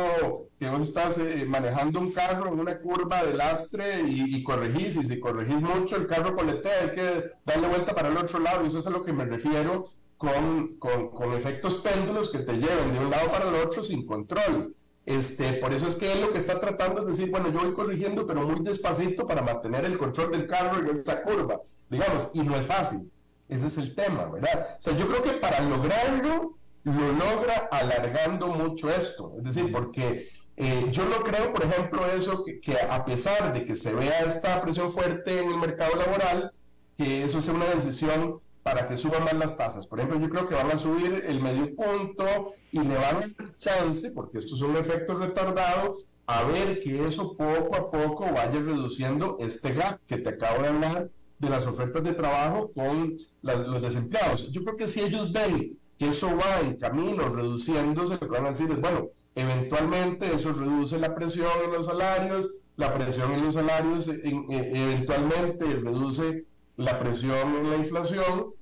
que 0.58 0.70
vos 0.70 0.82
estás 0.82 1.20
eh, 1.20 1.46
manejando 1.48 2.00
un 2.00 2.12
carro 2.12 2.52
en 2.52 2.60
una 2.60 2.80
curva 2.80 3.24
de 3.24 3.36
lastre 3.36 4.02
y, 4.08 4.42
corregís, 4.44 4.96
y 4.96 5.04
si 5.04 5.20
corregís 5.20 5.62
mucho, 5.62 5.96
el 5.96 6.08
carro 6.08 6.36
coletea, 6.36 6.82
hay 6.82 6.92
que 6.92 7.24
darle 7.46 7.68
vuelta 7.68 7.94
para 7.94 8.10
el 8.10 8.18
otro 8.18 8.40
lado, 8.40 8.64
y 8.64 8.68
eso 8.68 8.80
es 8.80 8.88
a 8.88 8.90
lo 8.90 9.04
que 9.04 9.14
me 9.14 9.26
refiero 9.26 9.90
con, 10.18 10.80
con, 10.80 11.10
con 11.12 11.34
efectos 11.34 11.78
péndulos 11.78 12.32
que 12.32 12.40
te 12.40 12.54
llevan 12.54 12.94
de 12.94 13.00
un 13.00 13.12
lado 13.12 13.32
para 13.32 13.48
el 13.48 13.56
otro 13.56 13.84
sin 13.84 14.06
control. 14.06 14.76
Este, 15.10 15.54
por 15.54 15.74
eso 15.74 15.88
es 15.88 15.96
que 15.96 16.12
él 16.12 16.22
lo 16.22 16.32
que 16.32 16.38
está 16.38 16.60
tratando 16.60 17.02
es 17.02 17.08
decir, 17.08 17.32
bueno, 17.32 17.52
yo 17.52 17.62
voy 17.62 17.74
corrigiendo, 17.74 18.28
pero 18.28 18.44
muy 18.44 18.64
despacito 18.64 19.26
para 19.26 19.42
mantener 19.42 19.84
el 19.86 19.98
control 19.98 20.32
del 20.32 20.46
carro 20.46 20.78
en 20.78 20.86
esa 20.86 21.24
curva, 21.24 21.60
digamos, 21.90 22.30
y 22.36 22.44
no 22.44 22.56
es 22.56 22.68
fácil. 22.68 23.12
Ese 23.48 23.66
es 23.66 23.80
el 23.80 23.96
tema, 23.96 24.26
¿verdad? 24.26 24.78
O 24.78 24.82
sea, 24.84 24.96
yo 24.96 25.08
creo 25.08 25.24
que 25.24 25.32
para 25.32 25.62
lograrlo, 25.62 26.60
lo 26.84 27.12
logra 27.14 27.70
alargando 27.72 28.50
mucho 28.50 28.88
esto. 28.92 29.34
Es 29.40 29.46
decir, 29.46 29.72
porque 29.72 30.30
eh, 30.56 30.86
yo 30.92 31.06
no 31.06 31.24
creo, 31.24 31.56
por 31.56 31.64
ejemplo, 31.64 32.06
eso, 32.16 32.46
que, 32.46 32.78
a 32.78 33.04
pesar 33.04 33.52
de 33.52 33.66
que 33.66 33.74
se 33.74 33.92
vea 33.92 34.20
esta 34.20 34.62
presión 34.62 34.92
fuerte 34.92 35.42
en 35.42 35.50
el 35.50 35.58
mercado 35.58 35.96
laboral, 35.96 36.52
que 36.96 37.24
eso 37.24 37.42
sea 37.42 37.56
una 37.56 37.66
decisión 37.66 38.38
para 38.70 38.88
que 38.88 38.98
suban 38.98 39.24
más 39.24 39.34
las 39.34 39.58
tasas. 39.58 39.88
Por 39.88 40.00
ejemplo, 40.00 40.20
yo 40.20 40.30
creo 40.30 40.48
que 40.48 40.54
van 40.54 40.70
a 40.70 40.78
subir 40.78 41.24
el 41.28 41.42
medio 41.42 41.76
punto 41.76 42.54
y 42.72 42.80
le 42.80 42.96
van 42.96 43.04
a 43.04 43.20
dar 43.20 43.58
chance, 43.58 44.12
porque 44.12 44.38
esto 44.38 44.56
es 44.56 44.62
un 44.62 44.76
efecto 44.78 45.16
retardado, 45.16 45.98
a 46.28 46.44
ver 46.44 46.80
que 46.80 47.08
eso 47.08 47.36
poco 47.36 47.76
a 47.76 47.90
poco 47.90 48.26
vaya 48.26 48.52
reduciendo 48.52 49.38
este 49.40 49.74
gap 49.74 50.00
que 50.06 50.18
te 50.18 50.30
acabo 50.30 50.62
de 50.62 50.68
hablar 50.68 51.10
de 51.40 51.50
las 51.50 51.66
ofertas 51.66 52.04
de 52.04 52.12
trabajo 52.12 52.72
con 52.76 53.18
los 53.42 53.82
desempleados. 53.82 54.52
Yo 54.52 54.64
creo 54.64 54.78
que 54.78 54.88
si 54.88 55.02
ellos 55.02 55.32
ven 55.32 55.76
que 55.98 56.10
eso 56.10 56.30
va 56.38 56.60
en 56.60 56.76
camino 56.78 57.28
reduciéndose, 57.28 58.14
lo 58.14 58.20
que 58.20 58.28
van 58.28 58.46
a 58.46 58.50
decir 58.50 58.70
es, 58.70 58.80
bueno, 58.80 59.08
eventualmente 59.34 60.32
eso 60.32 60.54
reduce 60.54 61.00
la 61.00 61.16
presión 61.16 61.50
en 61.66 61.72
los 61.72 61.88
salarios, 61.88 62.62
la 62.76 62.94
presión 62.94 63.32
en 63.32 63.46
los 63.46 63.56
salarios 63.56 64.08
e, 64.10 64.22
eventualmente 64.24 65.66
reduce 65.66 66.46
la 66.78 67.00
presión 67.00 67.56
en 67.58 67.70
la 67.72 67.78
inflación, 67.78 68.54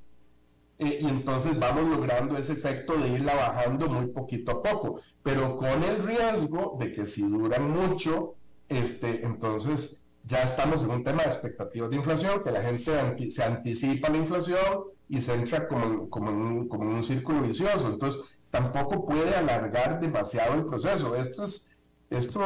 eh, 0.80 1.00
y 1.02 1.08
entonces 1.08 1.58
vamos 1.58 1.86
logrando 1.86 2.38
ese 2.38 2.54
efecto 2.54 2.98
de 2.98 3.10
irla 3.10 3.36
bajando 3.36 3.88
muy 3.88 4.08
poquito 4.08 4.52
a 4.52 4.62
poco, 4.62 5.02
pero 5.24 5.58
con 5.58 5.84
el 5.84 6.04
riesgo 6.04 6.78
de 6.80 6.92
que 6.92 7.06
si 7.06 7.24
duran 7.24 7.70
mucho, 7.70 8.36
este, 8.70 9.26
entonces 9.26 10.04
ya 10.24 10.44
estamos 10.44 10.84
en 10.84 10.92
un 10.92 11.04
tema 11.04 11.24
de 11.24 11.30
expectativas 11.30 11.90
de 11.90 11.96
inflación, 11.96 12.44
que 12.44 12.52
la 12.52 12.62
gente 12.62 12.92
se 13.32 13.44
anticipa 13.44 14.10
la 14.10 14.18
inflación 14.18 14.84
y 15.08 15.22
se 15.22 15.34
entra 15.34 15.68
como, 15.68 16.10
como, 16.10 16.30
en 16.30 16.36
un, 16.36 16.68
como 16.68 16.90
un 16.90 17.02
círculo 17.02 17.42
vicioso. 17.42 17.88
Entonces, 17.88 18.44
tampoco 18.52 19.06
puede 19.06 19.36
alargar 19.36 20.00
demasiado 20.02 20.56
el 20.56 20.66
proceso. 20.66 21.16
Esto, 21.16 21.46
es, 21.46 21.78
esto 22.10 22.42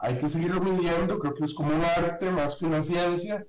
hay 0.00 0.16
que 0.16 0.28
seguirlo 0.28 0.60
midiendo, 0.60 1.18
creo 1.18 1.34
que 1.34 1.44
es 1.44 1.52
como 1.52 1.74
un 1.74 1.82
arte 1.82 2.30
más 2.30 2.54
que 2.54 2.66
una 2.66 2.80
ciencia, 2.80 3.44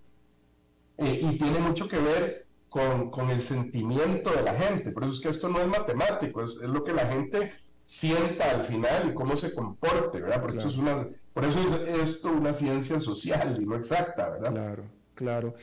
eh, 0.98 1.20
y 1.22 1.38
tiene 1.38 1.60
mucho 1.60 1.88
que 1.88 2.00
ver 2.00 2.45
con, 2.76 3.10
con, 3.10 3.30
el 3.30 3.42
sentimiento 3.42 4.32
de 4.32 4.44
la 4.44 4.54
gente. 4.54 4.92
Por 4.92 5.04
eso 5.04 5.14
es 5.14 5.22
que 5.22 5.30
esto 5.30 5.48
no 5.48 5.62
es 5.62 5.68
matemático, 5.68 6.44
es, 6.44 6.60
es 6.62 6.68
lo 6.68 6.84
que 6.84 6.92
la 6.92 7.06
gente 7.06 7.54
sienta 7.86 8.52
al 8.52 8.66
final 8.66 9.12
y 9.12 9.14
cómo 9.14 9.38
se 9.38 9.54
comporte, 9.56 10.20
¿verdad? 10.20 10.42
Porque 10.42 10.58
es 10.58 10.76
una 10.76 11.08
por 11.34 11.46
eso 11.46 11.62
es 11.62 12.02
esto 12.02 12.34
una 12.34 12.52
ciencia 12.52 13.00
social 13.00 13.58
y 13.62 13.66
no 13.66 13.78
exacta, 13.78 14.30
¿verdad? 14.30 14.52
Claro, 14.52 14.84
claro. 15.14 15.54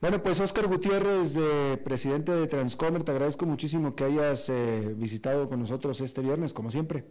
Bueno, 0.00 0.22
pues 0.22 0.40
Oscar 0.40 0.66
Gutiérrez, 0.68 1.34
de 1.34 1.76
presidente 1.76 2.32
de 2.32 2.46
Transcomer, 2.46 3.02
te 3.04 3.12
agradezco 3.12 3.44
muchísimo 3.44 3.94
que 3.94 4.04
hayas 4.04 4.48
eh, 4.48 4.94
visitado 4.96 5.50
con 5.50 5.60
nosotros 5.60 6.00
este 6.00 6.22
viernes, 6.22 6.54
como 6.54 6.70
siempre. 6.70 7.04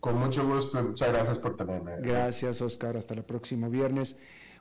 Con 0.00 0.18
mucho 0.18 0.44
gusto, 0.44 0.82
muchas 0.82 1.12
gracias 1.12 1.38
por 1.38 1.56
tenerme. 1.56 2.00
Gracias, 2.00 2.62
Oscar, 2.62 2.96
hasta 2.96 3.14
el 3.14 3.22
próximo 3.22 3.70
viernes. 3.70 4.16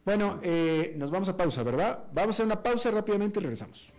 Bueno, 0.08 0.40
eh, 0.42 0.94
nos 0.96 1.12
vamos 1.12 1.28
a 1.28 1.36
pausa, 1.36 1.64
¿verdad? 1.64 2.06
Vamos 2.14 2.40
a 2.40 2.44
una 2.44 2.64
pausa 2.64 2.90
rápidamente 2.92 3.42
y 3.42 3.44
regresamos. 3.44 3.92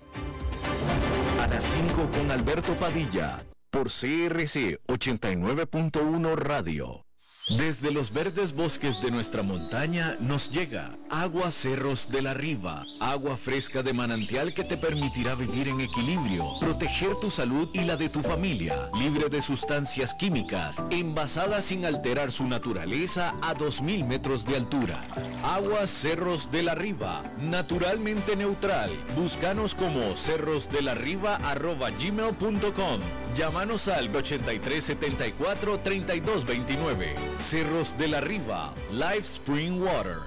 A 1.39 1.47
las 1.47 1.65
5 1.65 2.11
con 2.11 2.31
Alberto 2.31 2.75
Padilla, 2.77 3.45
por 3.69 3.89
CRC 3.89 4.81
89.1 4.87 6.35
Radio. 6.35 7.08
Desde 7.57 7.91
los 7.91 8.13
verdes 8.13 8.55
bosques 8.55 9.01
de 9.01 9.11
nuestra 9.11 9.43
montaña 9.43 10.13
nos 10.21 10.53
llega 10.53 10.95
agua 11.09 11.51
Cerros 11.51 12.11
de 12.11 12.21
la 12.21 12.35
Riva, 12.35 12.85
agua 13.01 13.39
fresca 13.39 13.83
de 13.83 13.95
manantial 13.95 14.53
que 14.53 14.65
te 14.65 14.77
permitirá 14.77 15.35
vivir 15.35 15.69
en 15.69 15.81
equilibrio, 15.81 16.45
proteger 16.61 17.15
tu 17.23 17.31
salud 17.31 17.71
y 17.73 17.87
la 17.87 17.97
de 17.97 18.11
tu 18.11 18.21
familia, 18.21 18.77
libre 18.99 19.31
de 19.31 19.41
sustancias 19.41 20.13
químicas, 20.13 20.77
envasada 20.91 21.63
sin 21.63 21.87
alterar 21.87 22.31
su 22.33 22.47
naturaleza 22.47 23.31
a 23.41 23.55
2.000 23.55 24.07
metros 24.07 24.45
de 24.45 24.57
altura. 24.57 25.03
Agua 25.43 25.87
Cerros 25.87 26.51
de 26.51 26.65
la 26.65 26.75
Riva, 26.75 27.23
naturalmente 27.41 28.37
neutral. 28.37 28.91
Búscanos 29.17 29.75
como 29.75 30.15
cerrosdelarriba.gmail.com. 30.17 33.01
Llámanos 33.35 33.89
al 33.89 34.15
8374 34.15 35.81
3229. 35.81 37.38
Cerros 37.39 37.97
de 37.97 38.09
la 38.09 38.21
Riva, 38.21 38.75
Live 38.91 39.21
Spring 39.21 39.81
Water. 39.81 40.19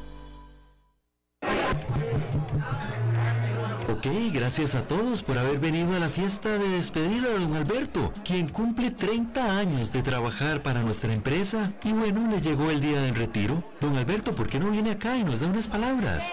Ok, 3.90 4.08
gracias 4.34 4.76
a 4.76 4.84
todos 4.84 5.22
por 5.22 5.38
haber 5.38 5.60
venido 5.60 5.94
a 5.96 6.00
la 6.00 6.08
fiesta 6.08 6.50
de 6.58 6.70
despedida 6.70 7.28
de 7.28 7.40
don 7.40 7.56
Alberto, 7.56 8.14
quien 8.24 8.48
cumple 8.48 8.92
30 8.92 9.58
años 9.58 9.92
de 9.92 10.02
trabajar 10.02 10.64
para 10.64 10.82
nuestra 10.82 11.14
empresa. 11.14 11.74
Y 11.84 11.92
bueno, 11.92 12.28
le 12.30 12.40
llegó 12.40 12.72
el 12.72 12.80
día 12.80 13.02
del 13.02 13.14
retiro. 13.14 13.62
Don 13.82 13.98
Alberto, 13.98 14.34
¿por 14.34 14.48
qué 14.48 14.60
no 14.60 14.72
viene 14.72 14.92
acá 14.92 15.18
y 15.18 15.26
nos 15.26 15.42
da 15.42 15.48
unas 15.48 15.68
palabras? 15.68 16.32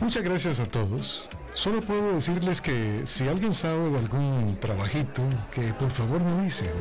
Muchas 0.00 0.22
gracias 0.24 0.58
a 0.58 0.66
todos. 0.66 1.30
Solo 1.52 1.80
puedo 1.80 2.14
decirles 2.14 2.60
que 2.60 3.02
si 3.04 3.28
alguien 3.28 3.54
sabe 3.54 3.88
de 3.88 3.98
algún 3.98 4.58
trabajito, 4.60 5.22
que 5.52 5.72
por 5.74 5.90
favor 5.90 6.20
me 6.20 6.42
dicen. 6.42 6.72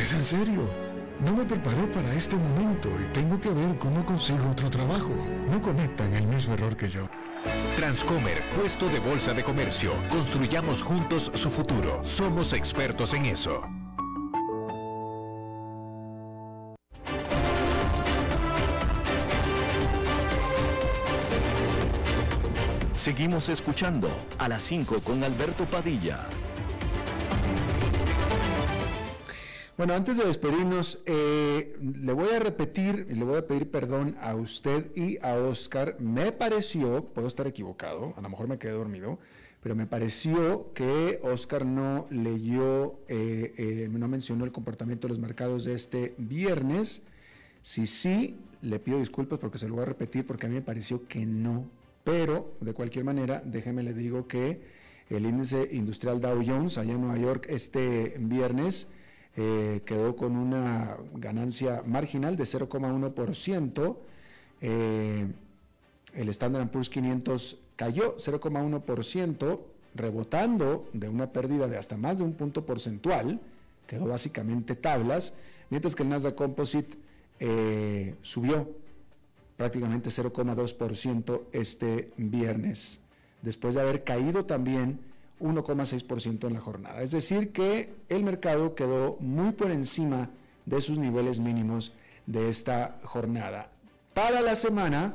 Es 0.00 0.14
en 0.14 0.22
serio. 0.22 0.66
No 1.20 1.36
me 1.36 1.44
preparé 1.44 1.86
para 1.88 2.14
este 2.14 2.34
momento 2.34 2.88
y 2.98 3.12
tengo 3.12 3.38
que 3.38 3.50
ver 3.50 3.76
cómo 3.76 4.02
consigo 4.06 4.48
otro 4.50 4.70
trabajo. 4.70 5.14
No 5.46 5.60
cometan 5.60 6.14
el 6.14 6.26
mismo 6.26 6.54
error 6.54 6.74
que 6.74 6.88
yo. 6.88 7.06
Transcomer, 7.76 8.40
puesto 8.58 8.88
de 8.88 8.98
bolsa 8.98 9.34
de 9.34 9.42
comercio. 9.42 9.92
Construyamos 10.08 10.80
juntos 10.80 11.30
su 11.34 11.50
futuro. 11.50 12.02
Somos 12.02 12.54
expertos 12.54 13.12
en 13.12 13.26
eso. 13.26 13.62
Seguimos 22.94 23.50
escuchando 23.50 24.08
a 24.38 24.48
las 24.48 24.62
5 24.62 25.00
con 25.00 25.22
Alberto 25.24 25.66
Padilla. 25.66 26.26
Bueno, 29.80 29.94
antes 29.94 30.18
de 30.18 30.26
despedirnos, 30.26 30.98
eh, 31.06 31.74
le 31.80 32.12
voy 32.12 32.28
a 32.34 32.38
repetir 32.38 33.06
y 33.08 33.14
le 33.14 33.24
voy 33.24 33.38
a 33.38 33.46
pedir 33.46 33.70
perdón 33.70 34.14
a 34.20 34.34
usted 34.34 34.94
y 34.94 35.16
a 35.22 35.36
Oscar. 35.36 35.96
Me 35.98 36.32
pareció, 36.32 37.06
puedo 37.06 37.26
estar 37.26 37.46
equivocado, 37.46 38.12
a 38.18 38.20
lo 38.20 38.28
mejor 38.28 38.46
me 38.46 38.58
quedé 38.58 38.72
dormido, 38.72 39.18
pero 39.62 39.74
me 39.74 39.86
pareció 39.86 40.70
que 40.74 41.18
Oscar 41.22 41.64
no 41.64 42.06
leyó, 42.10 42.98
eh, 43.08 43.54
eh, 43.56 43.88
no 43.90 44.06
mencionó 44.06 44.44
el 44.44 44.52
comportamiento 44.52 45.08
de 45.08 45.14
los 45.14 45.18
mercados 45.18 45.64
de 45.64 45.72
este 45.72 46.14
viernes. 46.18 47.00
Si 47.62 47.86
sí, 47.86 48.36
le 48.60 48.80
pido 48.80 48.98
disculpas 48.98 49.38
porque 49.38 49.56
se 49.56 49.66
lo 49.66 49.76
voy 49.76 49.84
a 49.84 49.86
repetir 49.86 50.26
porque 50.26 50.44
a 50.44 50.50
mí 50.50 50.56
me 50.56 50.60
pareció 50.60 51.08
que 51.08 51.24
no 51.24 51.64
pero, 52.04 52.52
de 52.60 52.74
cualquier 52.74 53.06
manera, 53.06 53.40
déjeme 53.42 53.82
le 53.82 53.94
digo 53.94 54.28
que 54.28 54.60
el 55.08 55.24
índice 55.24 55.70
industrial 55.72 56.20
Dow 56.20 56.42
Jones 56.46 56.76
allá 56.76 56.92
en 56.92 57.00
Nueva 57.00 57.16
York 57.16 57.46
este 57.48 58.16
viernes 58.18 58.88
eh, 59.36 59.82
quedó 59.84 60.16
con 60.16 60.36
una 60.36 60.96
ganancia 61.14 61.82
marginal 61.86 62.36
de 62.36 62.44
0,1%. 62.44 63.96
Eh, 64.60 65.26
el 66.14 66.28
Standard 66.28 66.68
Poor's 66.70 66.88
500 66.88 67.58
cayó 67.76 68.16
0,1%, 68.16 69.60
rebotando 69.94 70.88
de 70.92 71.08
una 71.08 71.32
pérdida 71.32 71.66
de 71.66 71.78
hasta 71.78 71.96
más 71.96 72.18
de 72.18 72.24
un 72.24 72.34
punto 72.34 72.66
porcentual, 72.66 73.40
quedó 73.86 74.06
básicamente 74.06 74.76
tablas, 74.76 75.32
mientras 75.70 75.94
que 75.94 76.02
el 76.02 76.10
Nasdaq 76.10 76.34
Composite 76.34 76.96
eh, 77.38 78.14
subió 78.22 78.68
prácticamente 79.56 80.10
0,2% 80.10 81.42
este 81.52 82.10
viernes, 82.16 83.00
después 83.42 83.74
de 83.74 83.80
haber 83.80 84.04
caído 84.04 84.44
también 84.44 85.00
1,6% 85.40 86.46
en 86.46 86.54
la 86.54 86.60
jornada. 86.60 87.02
Es 87.02 87.10
decir, 87.10 87.52
que 87.52 87.94
el 88.08 88.22
mercado 88.22 88.74
quedó 88.74 89.16
muy 89.20 89.52
por 89.52 89.70
encima 89.70 90.30
de 90.66 90.80
sus 90.80 90.98
niveles 90.98 91.40
mínimos 91.40 91.92
de 92.26 92.48
esta 92.48 92.98
jornada. 93.04 93.70
Para 94.14 94.40
la 94.40 94.54
semana, 94.54 95.14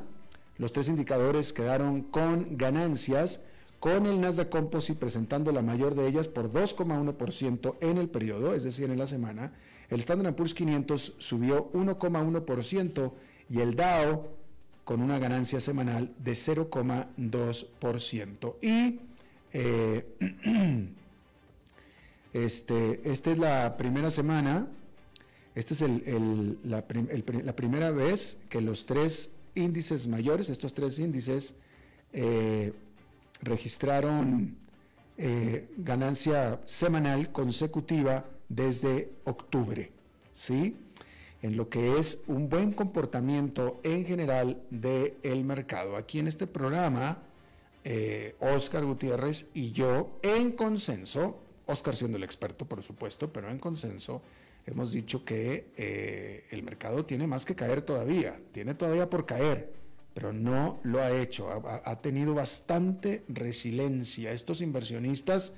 los 0.58 0.72
tres 0.72 0.88
indicadores 0.88 1.54
quedaron 1.54 2.02
con 2.02 2.58
ganancias, 2.58 3.42
con 3.80 4.06
el 4.06 4.22
Nasdaq 4.22 4.50
Composite 4.50 5.00
presentando 5.00 5.52
la 5.52 5.62
mayor 5.62 5.96
de 5.96 6.08
ellas 6.08 6.28
por 6.28 6.52
2,1% 6.52 7.76
en 7.82 7.98
el 7.98 8.10
periodo, 8.10 8.56
es 8.56 8.64
decir, 8.64 8.90
en 8.90 8.98
la 8.98 9.08
semana. 9.08 9.54
El 9.90 10.00
Standard 10.00 10.36
Poor's 10.36 10.54
500 10.54 11.16
subió 11.20 11.72
1,1% 11.74 13.12
y 13.50 13.60
el 13.60 13.76
Dow 13.76 14.28
con 14.84 15.02
una 15.02 15.20
ganancia 15.20 15.60
semanal 15.60 16.14
de 16.18 16.32
0,2%. 16.34 18.56
Y 18.62 19.00
eh, 19.58 20.04
este, 22.34 23.10
esta 23.10 23.32
es 23.32 23.38
la 23.38 23.78
primera 23.78 24.12
semana, 24.12 24.68
esta 25.56 25.74
es 25.74 25.82
la, 26.66 26.86
primera 27.56 27.92
vez 27.92 28.38
que 28.50 28.60
los 28.60 28.86
tres 28.86 29.32
índices 29.56 30.08
mayores, 30.08 30.50
estos 30.50 30.74
tres 30.74 31.00
índices, 31.00 31.54
eh, 32.12 32.74
registraron 33.42 34.58
eh, 35.18 35.70
ganancia 35.78 36.60
semanal 36.66 37.32
consecutiva 37.32 38.26
desde 38.50 39.14
octubre, 39.24 39.90
¿sí? 40.34 40.76
En 41.42 41.56
lo 41.56 41.70
que 41.70 41.98
es 41.98 42.24
un 42.28 42.50
buen 42.50 42.74
comportamiento 42.74 43.80
en 43.84 44.04
general 44.04 44.62
del 44.70 45.46
mercado. 45.46 45.96
Aquí 45.96 46.20
en 46.20 46.28
este 46.28 46.46
programa, 46.46 47.20
Oscar 48.40 48.84
eh, 48.84 48.86
Gutiérrez 48.86 49.48
y 49.54 49.72
yo, 49.72 50.20
en 50.24 50.54
consenso, 50.54 51.42
Oscar 51.68 51.96
siendo 51.96 52.18
el 52.18 52.24
experto, 52.24 52.66
por 52.66 52.82
supuesto, 52.82 53.32
pero 53.32 53.50
en 53.50 53.60
consenso, 53.60 54.22
hemos 54.66 54.92
dicho 54.92 55.24
que 55.24 55.68
eh, 55.78 56.46
el 56.50 56.64
mercado 56.64 57.06
tiene 57.06 57.28
más 57.28 57.46
que 57.46 57.56
caer 57.56 57.84
todavía, 57.84 58.40
tiene 58.52 58.74
todavía 58.74 59.10
por 59.10 59.26
caer, 59.26 59.74
pero 60.16 60.34
no 60.34 60.80
lo 60.84 61.00
ha 61.00 61.12
hecho, 61.12 61.50
ha 61.50 62.02
tenido 62.02 62.34
bastante 62.34 63.24
resiliencia. 63.28 64.32
Estos 64.32 64.62
inversionistas, 64.62 65.54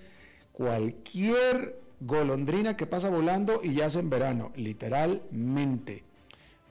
cualquier 0.52 1.80
golondrina 2.00 2.76
que 2.76 2.88
pasa 2.88 3.10
volando 3.10 3.62
y 3.64 3.76
ya 3.76 3.86
en 3.86 4.10
verano, 4.10 4.52
literalmente. 4.56 6.04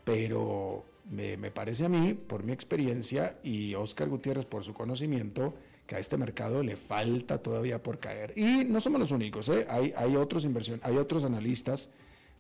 Pero 0.05 0.85
me, 1.11 1.51
parece 1.51 1.85
a 1.85 1.89
mí, 1.89 2.15
por 2.15 2.45
mi 2.45 2.53
experiencia, 2.53 3.39
y 3.43 3.75
Oscar 3.75 4.09
Gutiérrez 4.09 4.45
por 4.45 4.65
su 4.65 4.75
conocimiento, 4.75 5.55
que 5.87 5.97
a 5.97 5.99
este 5.99 6.17
mercado 6.17 6.63
le 6.63 6.77
falta 6.77 7.39
todavía 7.39 7.83
por 7.83 7.99
caer. 7.99 8.33
Y 8.37 8.65
no 8.65 8.81
somos 8.81 9.01
los 9.01 9.13
únicos, 9.13 9.49
¿eh? 9.49 9.67
hay, 9.69 9.93
hay, 9.97 10.17
otros 10.17 10.45
inversión, 10.45 10.81
hay 10.83 10.97
otros 10.97 11.25
analistas 11.25 11.91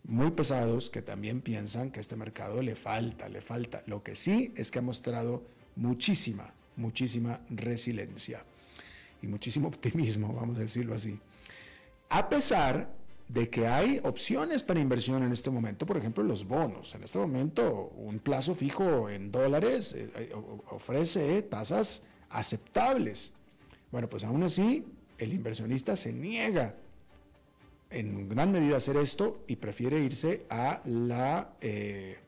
muy 0.05 0.31
pesados 0.33 0.91
que 0.91 1.03
también 1.03 1.41
piensan 1.41 1.91
que 1.91 2.01
a 2.01 2.03
este 2.03 2.17
mercado 2.17 2.62
le 2.62 2.75
falta, 2.75 3.29
le 3.29 3.41
falta. 3.41 3.83
Lo 3.87 4.03
que 4.03 4.17
sí 4.17 4.53
es 4.57 4.71
que 4.71 4.81
ha 4.81 4.83
mostrado 4.83 5.45
muchísima, 5.77 6.53
muchísima 6.77 7.41
resiliencia 7.51 8.45
y 9.23 9.27
muchísimo 9.27 9.69
optimismo, 9.69 10.33
vamos 10.35 10.57
a 10.57 10.61
decirlo 10.61 10.95
así 10.95 11.19
a 12.09 12.29
pesar 12.29 12.89
de 13.29 13.51
que 13.51 13.66
hay 13.66 14.01
opciones 14.05 14.62
para 14.62 14.81
inversión 14.81 15.22
en 15.22 15.33
este 15.33 15.51
momento, 15.51 15.85
por 15.85 15.97
ejemplo, 15.97 16.22
los 16.22 16.47
bonos. 16.47 16.95
En 16.95 17.03
este 17.03 17.18
momento, 17.18 17.93
un 17.97 18.20
plazo 18.20 18.55
fijo 18.55 19.11
en 19.11 19.33
dólares 19.33 19.93
eh, 19.95 20.11
eh, 20.14 20.33
ofrece 20.70 21.43
tasas 21.43 22.03
aceptables. 22.31 23.33
Bueno, 23.91 24.09
pues 24.09 24.24
aún 24.24 24.43
así, 24.45 24.85
el 25.18 25.33
inversionista 25.33 25.97
se 25.97 26.12
niega 26.12 26.77
en 27.91 28.29
gran 28.29 28.53
medida 28.53 28.74
a 28.74 28.79
hacer 28.79 28.97
esto 28.97 29.43
y 29.47 29.57
prefiere 29.57 30.01
irse 30.01 30.45
a 30.49 30.81
la, 30.85 31.51
eh, 31.61 32.18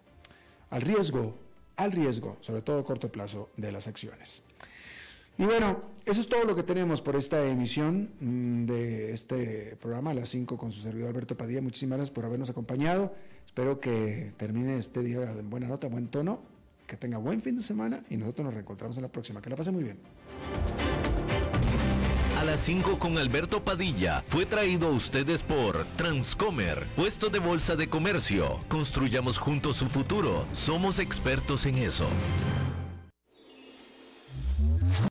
al 0.71 0.83
riesgo, 0.83 1.35
al 1.77 1.93
riesgo, 1.93 2.39
sobre 2.41 2.63
todo 2.63 2.81
a 2.81 2.85
corto 2.85 3.11
plazo, 3.11 3.51
de 3.57 3.71
las 3.71 3.87
acciones. 3.87 4.43
Y 5.39 5.45
bueno, 5.45 5.83
eso 6.05 6.21
es 6.21 6.29
todo 6.29 6.45
lo 6.45 6.57
que 6.57 6.65
tenemos 6.65 7.01
por 7.01 7.15
esta 7.15 7.45
emisión 7.47 8.11
mm, 8.21 8.67
de 8.67 9.13
este 9.13 9.77
programa 9.81 10.11
a 10.11 10.15
las 10.15 10.29
5 10.31 10.59
con 10.59 10.73
su 10.73 10.83
servidor 10.83 11.11
Alberto 11.11 11.37
Padilla. 11.37 11.63
Muchísimas 11.63 11.99
gracias 11.99 12.13
por 12.13 12.25
habernos 12.25 12.51
acompañado. 12.51 13.15
Espero 13.47 13.79
que 13.79 14.33
termine 14.37 14.77
este 14.77 15.01
día 15.01 15.23
en 15.31 15.49
buena 15.49 15.69
nota, 15.69 15.87
buen 15.89 16.09
tono, 16.09 16.43
que 16.89 16.97
tenga 16.97 17.19
buen 17.19 17.41
fin 17.41 17.57
de 17.57 17.63
semana 17.63 18.05
y 18.11 18.17
nosotros 18.17 18.47
nos 18.47 18.55
reencontramos 18.55 18.97
en 18.97 19.05
la 19.05 19.13
próxima. 19.13 19.41
Que 19.41 19.51
la 19.51 19.57
pase 19.57 19.71
muy 19.71 19.85
bien. 19.85 19.99
A 22.37 22.45
las 22.45 22.61
5 22.61 22.99
con 22.99 23.17
Alberto 23.17 23.65
Padilla 23.65 24.25
fue 24.27 24.45
traído 24.45 24.89
a 24.89 24.91
ustedes 24.91 25.45
por 25.45 25.85
Transcomer, 25.97 26.87
puesto 26.97 27.31
de 27.31 27.39
bolsa 27.39 27.77
de 27.77 27.87
comercio. 27.87 28.59
Construyamos 28.69 29.39
juntos 29.39 29.77
su 29.77 29.87
futuro. 29.87 30.47
Somos 30.53 30.99
expertos 30.99 31.67
en 31.67 31.77
eso. 31.77 32.09